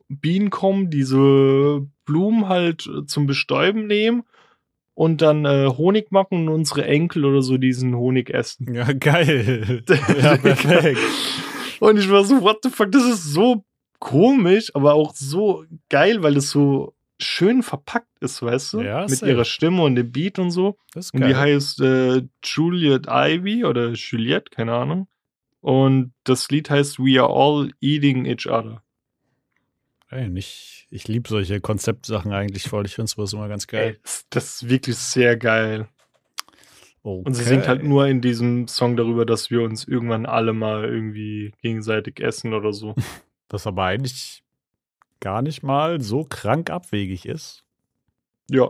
Bienen 0.08 0.50
kommen, 0.50 0.90
diese 0.90 1.86
Blumen 2.06 2.48
halt 2.48 2.88
äh, 2.88 3.06
zum 3.06 3.26
Bestäuben 3.26 3.88
nehmen 3.88 4.24
und 4.94 5.22
dann 5.22 5.46
äh, 5.46 5.68
Honig 5.68 6.12
machen 6.12 6.48
und 6.48 6.50
unsere 6.50 6.86
Enkel 6.86 7.26
oder 7.26 7.42
so 7.42 7.58
diesen 7.58 7.96
Honig 7.96 8.30
essen. 8.30 8.74
Ja, 8.74 8.92
geil. 8.94 9.84
ja, 10.22 10.38
perfekt. 10.38 11.00
und 11.80 11.98
ich 11.98 12.10
war 12.10 12.24
so, 12.24 12.42
what 12.42 12.60
the 12.64 12.70
fuck, 12.70 12.92
das 12.92 13.04
ist 13.06 13.24
so 13.24 13.64
komisch, 14.00 14.74
aber 14.76 14.94
auch 14.94 15.14
so 15.16 15.66
geil, 15.90 16.24
weil 16.24 16.38
es 16.38 16.50
so 16.52 16.94
schön 17.20 17.64
verpackt 17.64 18.20
ist, 18.20 18.42
weißt 18.42 18.74
du? 18.74 18.82
Ja, 18.82 19.06
Mit 19.08 19.22
ihrer 19.22 19.46
Stimme 19.46 19.84
und 19.84 19.96
dem 19.96 20.12
Beat 20.12 20.40
und 20.40 20.52
so. 20.52 20.78
Das 20.94 21.08
ist 21.08 21.14
geil. 21.14 21.24
Und 21.24 21.30
die 21.30 21.36
heißt 21.36 21.82
äh, 21.82 22.22
Juliet 22.44 23.08
Ivy 23.10 23.66
oder 23.66 23.92
Juliette, 23.92 24.50
keine 24.52 24.74
Ahnung. 24.74 25.08
Und 25.66 26.14
das 26.26 26.52
Lied 26.52 26.70
heißt 26.70 27.00
We 27.00 27.20
Are 27.20 27.34
All 27.34 27.72
Eating 27.82 28.26
Each 28.26 28.46
Other. 28.46 28.84
Ey, 30.12 30.30
nicht, 30.30 30.86
ich 30.92 31.08
liebe 31.08 31.28
solche 31.28 31.60
Konzeptsachen 31.60 32.34
eigentlich 32.34 32.70
voll. 32.70 32.86
Ich 32.86 32.94
finde 32.94 33.10
sowas 33.10 33.34
immer 33.34 33.48
ganz 33.48 33.66
geil. 33.66 33.96
Ey, 33.96 34.00
das, 34.04 34.28
das, 34.30 34.46
ist 34.62 34.70
wirklich 34.70 34.96
sehr 34.96 35.36
geil. 35.38 35.88
Okay. 37.02 37.24
Und 37.26 37.34
sie 37.34 37.44
singt 37.44 37.68
halt 37.68 37.82
nur 37.82 38.06
in 38.06 38.22
diesem 38.22 38.68
Song 38.68 38.96
darüber, 38.96 39.26
dass 39.26 39.50
wir 39.50 39.64
uns 39.64 39.86
irgendwann 39.88 40.28
alle 40.28 40.54
mal 40.54 40.86
irgendwie 40.86 41.52
gegenseitig 41.64 42.20
essen 42.20 42.54
oder 42.54 42.72
so. 42.72 42.94
Was 43.50 43.66
aber 43.66 43.86
eigentlich 43.86 44.44
gar 45.20 45.42
nicht 45.42 45.64
mal 45.64 46.00
so 46.00 46.26
krank 46.26 46.70
abwegig 46.70 47.26
ist. 47.26 47.64
Ja. 48.52 48.70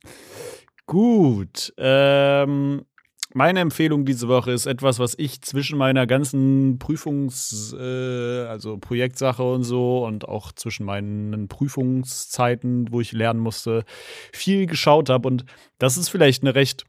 Gut. 0.86 1.74
Ähm, 1.76 2.86
meine 3.34 3.60
Empfehlung 3.60 4.04
diese 4.04 4.28
Woche 4.28 4.52
ist 4.52 4.66
etwas, 4.66 5.00
was 5.00 5.14
ich 5.18 5.42
zwischen 5.42 5.76
meiner 5.76 6.06
ganzen 6.06 6.78
Prüfungs-, 6.78 7.74
äh, 7.76 8.46
also 8.46 8.78
Projektsache 8.78 9.42
und 9.42 9.64
so 9.64 10.06
und 10.06 10.28
auch 10.28 10.52
zwischen 10.52 10.86
meinen 10.86 11.48
Prüfungszeiten, 11.48 12.92
wo 12.92 13.00
ich 13.00 13.12
lernen 13.12 13.40
musste, 13.40 13.84
viel 14.32 14.66
geschaut 14.66 15.10
habe. 15.10 15.26
Und 15.26 15.44
das 15.78 15.96
ist 15.96 16.10
vielleicht 16.10 16.44
eine 16.44 16.54
recht 16.54 16.84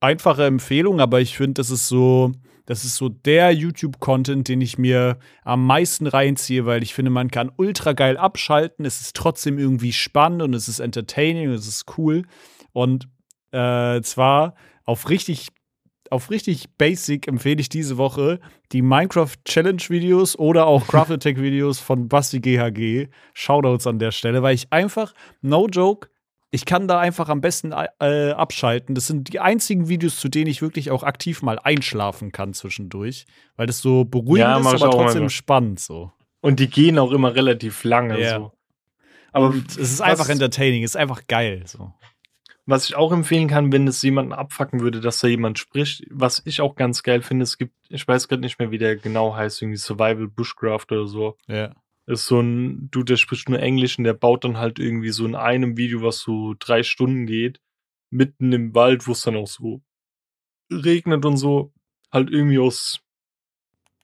einfache 0.00 0.46
Empfehlung, 0.46 0.98
aber 0.98 1.20
ich 1.20 1.36
finde, 1.36 1.54
das 1.54 1.68
ist 1.68 1.88
so, 1.88 2.32
das 2.64 2.84
ist 2.84 2.96
so 2.96 3.10
der 3.10 3.52
YouTube-Content, 3.52 4.48
den 4.48 4.62
ich 4.62 4.78
mir 4.78 5.18
am 5.44 5.66
meisten 5.66 6.06
reinziehe, 6.06 6.64
weil 6.64 6.82
ich 6.82 6.94
finde, 6.94 7.10
man 7.10 7.30
kann 7.30 7.52
ultra 7.58 7.92
geil 7.92 8.16
abschalten. 8.16 8.86
Es 8.86 9.02
ist 9.02 9.14
trotzdem 9.14 9.58
irgendwie 9.58 9.92
spannend 9.92 10.40
und 10.40 10.54
es 10.54 10.68
ist 10.68 10.80
entertaining 10.80 11.48
und 11.48 11.54
es 11.54 11.68
ist 11.68 11.98
cool. 11.98 12.22
Und 12.72 13.08
äh, 13.52 14.00
zwar 14.00 14.54
auf 14.90 15.08
richtig 15.08 15.48
auf 16.10 16.30
richtig 16.30 16.68
basic 16.76 17.28
empfehle 17.28 17.60
ich 17.60 17.68
diese 17.68 17.96
Woche 17.96 18.40
die 18.72 18.82
Minecraft 18.82 19.36
Challenge 19.44 19.82
Videos 19.88 20.36
oder 20.36 20.66
auch 20.66 20.84
Craft 20.88 21.12
Attack 21.12 21.40
Videos 21.40 21.78
von 21.78 22.08
Basti 22.08 22.40
GHG. 22.40 23.08
Shoutouts 23.32 23.86
an 23.86 24.00
der 24.00 24.10
Stelle, 24.10 24.42
weil 24.42 24.56
ich 24.56 24.72
einfach, 24.72 25.14
no 25.40 25.68
joke, 25.68 26.08
ich 26.50 26.64
kann 26.64 26.88
da 26.88 26.98
einfach 26.98 27.28
am 27.28 27.40
besten 27.40 27.72
äh, 28.00 28.32
abschalten. 28.32 28.96
Das 28.96 29.06
sind 29.06 29.32
die 29.32 29.38
einzigen 29.38 29.88
Videos, 29.88 30.16
zu 30.16 30.28
denen 30.28 30.50
ich 30.50 30.62
wirklich 30.62 30.90
auch 30.90 31.04
aktiv 31.04 31.42
mal 31.42 31.60
einschlafen 31.60 32.32
kann 32.32 32.54
zwischendurch, 32.54 33.26
weil 33.54 33.68
das 33.68 33.78
so 33.78 34.04
beruhigend 34.04 34.38
ja, 34.40 34.58
ist, 34.58 34.82
aber 34.82 34.90
trotzdem 34.90 35.28
spannend 35.28 35.78
so. 35.78 36.10
Und 36.40 36.58
die 36.58 36.68
gehen 36.68 36.98
auch 36.98 37.12
immer 37.12 37.36
relativ 37.36 37.84
lange 37.84 38.18
yeah. 38.18 38.38
so. 38.38 38.52
Aber 39.30 39.54
es 39.68 39.76
ist 39.76 40.00
einfach 40.00 40.28
entertaining, 40.28 40.82
es 40.82 40.92
ist 40.92 40.96
einfach 40.96 41.28
geil 41.28 41.62
so. 41.66 41.92
Was 42.66 42.88
ich 42.88 42.94
auch 42.94 43.12
empfehlen 43.12 43.48
kann, 43.48 43.72
wenn 43.72 43.88
es 43.88 44.02
jemanden 44.02 44.32
abfacken 44.32 44.80
würde, 44.80 45.00
dass 45.00 45.20
da 45.20 45.28
jemand 45.28 45.58
spricht, 45.58 46.04
was 46.10 46.42
ich 46.44 46.60
auch 46.60 46.76
ganz 46.76 47.02
geil 47.02 47.22
finde, 47.22 47.42
es 47.42 47.58
gibt, 47.58 47.74
ich 47.88 48.06
weiß 48.06 48.28
gerade 48.28 48.42
nicht 48.42 48.58
mehr, 48.58 48.70
wie 48.70 48.78
der 48.78 48.96
genau 48.96 49.34
heißt, 49.34 49.62
irgendwie 49.62 49.78
Survival 49.78 50.28
Bushcraft 50.28 50.86
oder 50.90 51.06
so. 51.06 51.36
Ja. 51.48 51.74
Ist 52.06 52.26
so 52.26 52.40
ein 52.40 52.90
Dude, 52.90 53.06
der 53.06 53.16
spricht 53.16 53.48
nur 53.48 53.60
Englisch 53.60 53.98
und 53.98 54.04
der 54.04 54.14
baut 54.14 54.44
dann 54.44 54.58
halt 54.58 54.78
irgendwie 54.78 55.10
so 55.10 55.24
in 55.26 55.34
einem 55.34 55.76
Video, 55.76 56.02
was 56.02 56.18
so 56.18 56.54
drei 56.58 56.82
Stunden 56.82 57.26
geht, 57.26 57.60
mitten 58.10 58.52
im 58.52 58.74
Wald, 58.74 59.06
wo 59.06 59.12
es 59.12 59.22
dann 59.22 59.36
auch 59.36 59.46
so 59.46 59.82
regnet 60.70 61.24
und 61.24 61.36
so, 61.36 61.72
halt 62.12 62.30
irgendwie 62.30 62.58
aus 62.58 63.00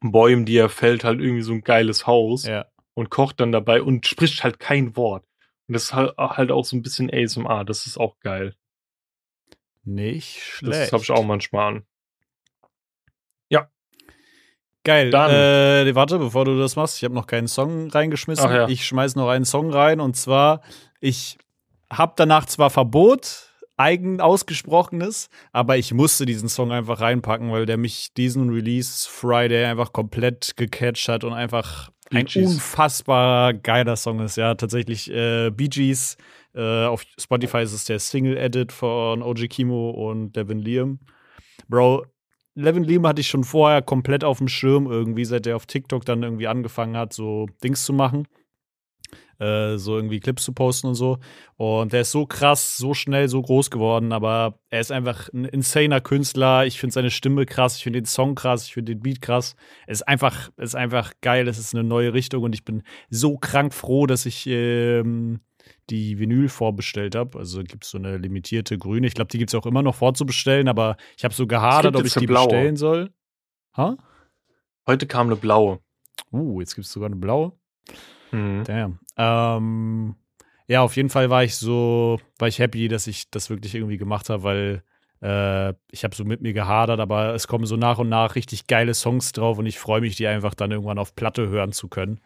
Bäumen, 0.00 0.44
die 0.44 0.57
er 0.57 0.68
fällt, 0.68 1.04
halt 1.04 1.20
irgendwie 1.20 1.42
so 1.42 1.52
ein 1.52 1.62
geiles 1.62 2.07
Haus. 2.07 2.46
Ja. 2.46 2.66
Und 2.94 3.11
kocht 3.11 3.40
dann 3.40 3.52
dabei 3.52 3.82
und 3.82 4.07
spricht 4.07 4.42
halt 4.42 4.59
kein 4.59 4.96
Wort. 4.96 5.24
Und 5.68 5.72
das 5.74 5.84
ist 5.84 5.94
halt, 5.94 6.16
halt 6.16 6.50
auch 6.50 6.64
so 6.64 6.76
ein 6.76 6.82
bisschen 6.82 7.10
ASMR. 7.12 7.64
Das 7.64 7.86
ist 7.86 7.98
auch 7.98 8.18
geil. 8.20 8.54
Nicht 9.84 10.42
schlecht. 10.42 10.82
Das 10.82 10.92
habe 10.92 11.02
ich 11.02 11.10
auch 11.10 11.24
manchmal 11.24 11.68
an. 11.68 11.86
Ja. 13.48 13.70
Geil. 14.84 15.10
Dann. 15.10 15.30
Äh, 15.30 15.94
warte, 15.94 16.18
bevor 16.18 16.44
du 16.44 16.58
das 16.58 16.76
machst, 16.76 16.96
ich 16.96 17.04
habe 17.04 17.14
noch 17.14 17.26
keinen 17.26 17.48
Song 17.48 17.88
reingeschmissen. 17.90 18.50
Ja. 18.50 18.68
Ich 18.68 18.86
schmeiß 18.86 19.16
noch 19.16 19.28
einen 19.28 19.44
Song 19.44 19.72
rein 19.72 20.00
und 20.00 20.16
zwar, 20.16 20.62
ich 21.00 21.38
habe 21.90 22.14
danach 22.16 22.46
zwar 22.46 22.70
Verbot, 22.70 23.52
eigen 23.76 24.20
ausgesprochenes, 24.20 25.28
aber 25.52 25.76
ich 25.76 25.92
musste 25.92 26.26
diesen 26.26 26.48
Song 26.48 26.72
einfach 26.72 27.00
reinpacken, 27.00 27.52
weil 27.52 27.66
der 27.66 27.76
mich 27.76 28.12
diesen 28.14 28.50
Release 28.50 29.08
Friday 29.08 29.64
einfach 29.64 29.92
komplett 29.92 30.56
gecatcht 30.56 31.08
hat 31.08 31.24
und 31.24 31.32
einfach 31.32 31.90
ein 32.10 32.26
unfassbar 32.36 33.52
geiler 33.54 33.96
Song 33.96 34.20
ist. 34.20 34.36
Ja, 34.36 34.54
tatsächlich 34.54 35.10
äh, 35.10 35.50
Bee 35.50 35.68
Gees. 35.68 36.16
Äh, 36.54 36.86
auf 36.86 37.04
Spotify 37.18 37.58
ist 37.58 37.72
es 37.72 37.84
der 37.84 37.98
Single-Edit 37.98 38.72
von 38.72 39.22
OG 39.22 39.48
Kimo 39.48 39.90
und 39.90 40.34
Devin 40.36 40.58
Liam. 40.58 41.00
Bro, 41.68 42.06
Levin 42.54 42.84
Liam 42.84 43.06
hatte 43.06 43.20
ich 43.20 43.28
schon 43.28 43.44
vorher 43.44 43.82
komplett 43.82 44.24
auf 44.24 44.38
dem 44.38 44.48
Schirm 44.48 44.90
irgendwie, 44.90 45.26
seit 45.26 45.46
er 45.46 45.56
auf 45.56 45.66
TikTok 45.66 46.04
dann 46.06 46.22
irgendwie 46.22 46.46
angefangen 46.46 46.96
hat, 46.96 47.12
so 47.12 47.46
Dings 47.62 47.84
zu 47.84 47.92
machen. 47.92 48.26
Äh, 49.39 49.76
so 49.76 49.97
irgendwie 49.97 50.20
Clips 50.20 50.45
zu 50.45 50.53
posten 50.53 50.89
und 50.89 50.95
so. 50.95 51.18
Und 51.57 51.93
der 51.93 52.03
ist 52.03 52.11
so 52.11 52.26
krass, 52.26 52.76
so 52.76 52.95
schnell, 52.95 53.28
so 53.28 53.43
groß 53.43 53.70
geworden, 53.70 54.12
aber 54.12 54.59
er 54.70 54.80
ist 54.80 54.93
einfach 54.93 55.28
ein 55.32 55.45
insaner 55.45 56.01
Künstler. 56.01 56.66
Ich 56.66 56.80
finde 56.80 56.95
seine 56.95 57.11
Stimme 57.11 57.47
krass, 57.47 57.76
ich 57.76 57.82
finde 57.82 58.01
den 58.01 58.07
Song 58.07 58.34
krass, 58.34 58.66
ich 58.66 58.74
finde 58.74 58.95
den 58.95 59.03
Beat 59.03 59.20
krass. 59.20 59.57
Es 59.87 60.01
ist 60.01 60.09
einfach, 60.09 60.51
es 60.57 60.70
ist 60.70 60.74
einfach 60.74 61.12
geil, 61.20 61.49
es 61.49 61.59
ist 61.59 61.74
eine 61.74 61.84
neue 61.84 62.14
Richtung 62.14 62.43
und 62.45 62.55
ich 62.55 62.64
bin 62.64 62.82
so 63.11 63.37
krank 63.37 63.74
froh, 63.74 64.07
dass 64.07 64.26
ich 64.26 64.47
ähm, 64.47 65.41
die 65.91 66.18
Vinyl 66.18 66.49
vorbestellt 66.49 67.14
habe. 67.14 67.39
Also 67.39 67.62
gibt 67.62 67.84
es 67.84 67.91
so 67.91 67.99
eine 67.99 68.16
limitierte 68.16 68.78
grüne. 68.78 69.07
Ich 69.07 69.14
glaube, 69.14 69.28
die 69.28 69.39
gibt 69.39 69.51
es 69.51 69.55
auch 69.55 69.66
immer 69.66 69.82
noch 69.82 69.95
vorzubestellen, 69.95 70.68
aber 70.68 70.97
ich 71.16 71.24
habe 71.24 71.34
so 71.34 71.47
gehadert, 71.47 71.97
ob 71.97 72.05
ich 72.05 72.14
die 72.14 72.26
blaue. 72.26 72.49
bestellen 72.49 72.76
soll. 72.76 73.11
Ha? 73.76 73.97
Heute 74.87 75.07
kam 75.07 75.26
eine 75.26 75.37
blaue. 75.37 75.80
Uh, 76.32 76.61
jetzt 76.61 76.74
gibt 76.74 76.87
es 76.87 76.93
sogar 76.93 77.07
eine 77.07 77.16
blaue. 77.16 77.53
Mhm. 78.37 78.64
Damn. 78.64 78.99
Ähm, 79.16 80.16
ja, 80.68 80.82
auf 80.82 80.97
jeden 80.97 81.11
Fall 81.11 81.30
war 81.30 81.45
ich 81.45 81.57
so, 81.57 82.20
war 82.39 82.49
ich 82.49 82.59
happy, 82.59 82.89
dass 82.89 83.07
ich 83.07 83.30
das 83.30 83.49
wirklich 83.51 83.74
irgendwie 83.74 83.97
gemacht 83.97 84.28
habe, 84.28 84.43
weil 84.43 84.82
äh, 85.22 85.74
ich 85.91 86.05
habe 86.05 86.14
so 86.14 86.24
mit 86.24 86.43
mir 86.43 86.53
gehadert, 86.53 87.01
aber 87.01 87.34
es 87.34 87.49
kommen 87.49 87.64
so 87.64 87.76
nach 87.76 87.99
und 87.99 88.09
nach 88.09 88.34
richtig 88.34 88.66
geile 88.66 88.93
Songs 88.93 89.32
drauf 89.32 89.59
und 89.59 89.66
ich 89.66 89.78
freue 89.78 90.01
mich, 90.03 90.16
die 90.16 90.26
einfach 90.26 90.55
dann 90.55 90.70
irgendwann 90.70 90.99
auf 90.99 91.14
Platte 91.14 91.49
hören 91.49 91.72
zu 91.72 91.89
können. 91.89 92.20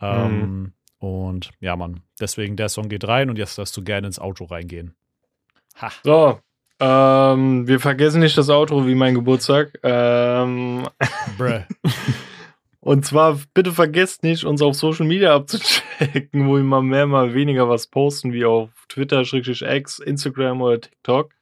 Ähm, 0.00 0.40
mhm. 0.40 0.72
Und 0.98 1.50
ja, 1.60 1.74
Mann, 1.74 2.00
deswegen 2.20 2.56
der 2.56 2.68
Song 2.68 2.88
geht 2.88 3.06
rein 3.06 3.28
und 3.28 3.36
jetzt 3.36 3.58
darfst 3.58 3.76
du 3.76 3.82
gerne 3.82 4.06
ins 4.06 4.18
Auto 4.18 4.44
reingehen. 4.44 4.94
Ha. 5.80 5.90
So, 6.04 6.38
ähm, 6.78 7.66
wir 7.66 7.80
vergessen 7.80 8.20
nicht 8.20 8.38
das 8.38 8.50
Auto 8.50 8.86
wie 8.86 8.94
mein 8.94 9.14
Geburtstag. 9.14 9.78
Ähm. 9.82 10.86
Bruh. 11.36 11.62
Und 12.86 13.04
zwar, 13.04 13.40
bitte 13.52 13.72
vergesst 13.72 14.22
nicht, 14.22 14.44
uns 14.44 14.62
auf 14.62 14.76
Social 14.76 15.06
Media 15.06 15.34
abzuchecken, 15.34 16.46
wo 16.46 16.54
wir 16.54 16.62
mal 16.62 16.82
mehr, 16.82 17.08
mal 17.08 17.34
weniger 17.34 17.68
was 17.68 17.88
posten, 17.88 18.32
wie 18.32 18.44
auf 18.44 18.70
Twitter, 18.88 19.22
X, 19.22 19.98
Instagram 19.98 20.62
oder 20.62 20.80
TikTok. 20.80 21.32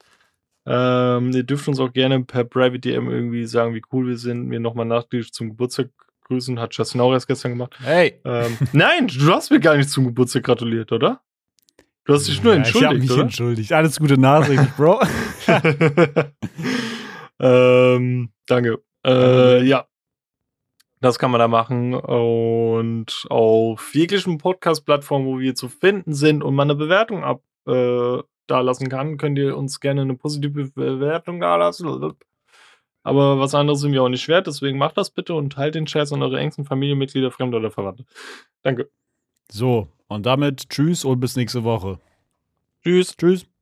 Ähm, 0.64 1.32
ihr 1.32 1.42
dürft 1.42 1.68
uns 1.68 1.80
auch 1.80 1.92
gerne 1.92 2.24
per 2.24 2.44
Private 2.44 2.78
DM 2.78 3.10
irgendwie 3.10 3.44
sagen, 3.44 3.74
wie 3.74 3.82
cool 3.92 4.06
wir 4.06 4.16
sind, 4.16 4.46
mir 4.46 4.58
nochmal 4.58 4.86
nachträglich 4.86 5.34
zum 5.34 5.50
Geburtstag 5.50 5.90
grüßen. 6.28 6.58
Hat 6.58 6.74
Justin 6.74 7.02
auch 7.02 7.12
erst 7.12 7.28
gestern 7.28 7.50
gemacht. 7.50 7.76
Hey! 7.78 8.18
Ähm, 8.24 8.56
nein, 8.72 9.08
du 9.08 9.30
hast 9.30 9.50
mir 9.50 9.60
gar 9.60 9.76
nicht 9.76 9.90
zum 9.90 10.06
Geburtstag 10.06 10.44
gratuliert, 10.44 10.92
oder? 10.92 11.20
Du 12.06 12.14
hast 12.14 12.26
dich 12.26 12.42
nur 12.42 12.54
ja, 12.54 12.60
entschuldigt, 12.60 12.84
ich 12.84 12.88
hab 12.88 13.02
mich 13.02 13.10
oder? 13.10 13.22
entschuldigt. 13.22 13.70
Alles 13.70 13.98
gute 13.98 14.18
Nachricht, 14.18 14.74
Bro. 14.78 15.02
ähm, 17.38 18.30
danke. 18.46 18.82
Äh, 19.06 19.62
ja, 19.64 19.86
das 21.04 21.18
kann 21.18 21.30
man 21.30 21.38
da 21.38 21.48
machen. 21.48 21.94
Und 21.94 23.26
auf 23.28 23.94
jeglichen 23.94 24.38
Podcast-Plattformen, 24.38 25.26
wo 25.26 25.38
wir 25.38 25.54
zu 25.54 25.68
finden 25.68 26.14
sind 26.14 26.42
und 26.42 26.54
man 26.54 26.70
eine 26.70 26.78
Bewertung 26.78 27.22
ab 27.22 27.42
äh, 27.66 28.18
da 28.46 28.60
lassen 28.60 28.88
kann, 28.88 29.16
könnt 29.16 29.38
ihr 29.38 29.56
uns 29.56 29.80
gerne 29.80 30.02
eine 30.02 30.14
positive 30.14 30.70
Bewertung 30.70 31.40
da 31.40 31.56
lassen. 31.56 32.14
Aber 33.02 33.38
was 33.38 33.54
anderes 33.54 33.80
sind 33.80 33.92
wir 33.92 34.02
auch 34.02 34.08
nicht 34.08 34.28
wert, 34.28 34.46
deswegen 34.46 34.78
macht 34.78 34.96
das 34.96 35.10
bitte 35.10 35.34
und 35.34 35.52
teilt 35.52 35.74
den 35.74 35.86
Scheiß 35.86 36.12
an 36.12 36.22
eure 36.22 36.40
engsten 36.40 36.64
Familienmitglieder, 36.64 37.30
Fremde 37.30 37.58
oder 37.58 37.70
Verwandte. 37.70 38.06
Danke. 38.62 38.90
So, 39.52 39.88
und 40.08 40.24
damit 40.24 40.70
tschüss 40.70 41.04
und 41.04 41.20
bis 41.20 41.36
nächste 41.36 41.64
Woche. 41.64 42.00
Tschüss. 42.82 43.14
Tschüss. 43.16 43.53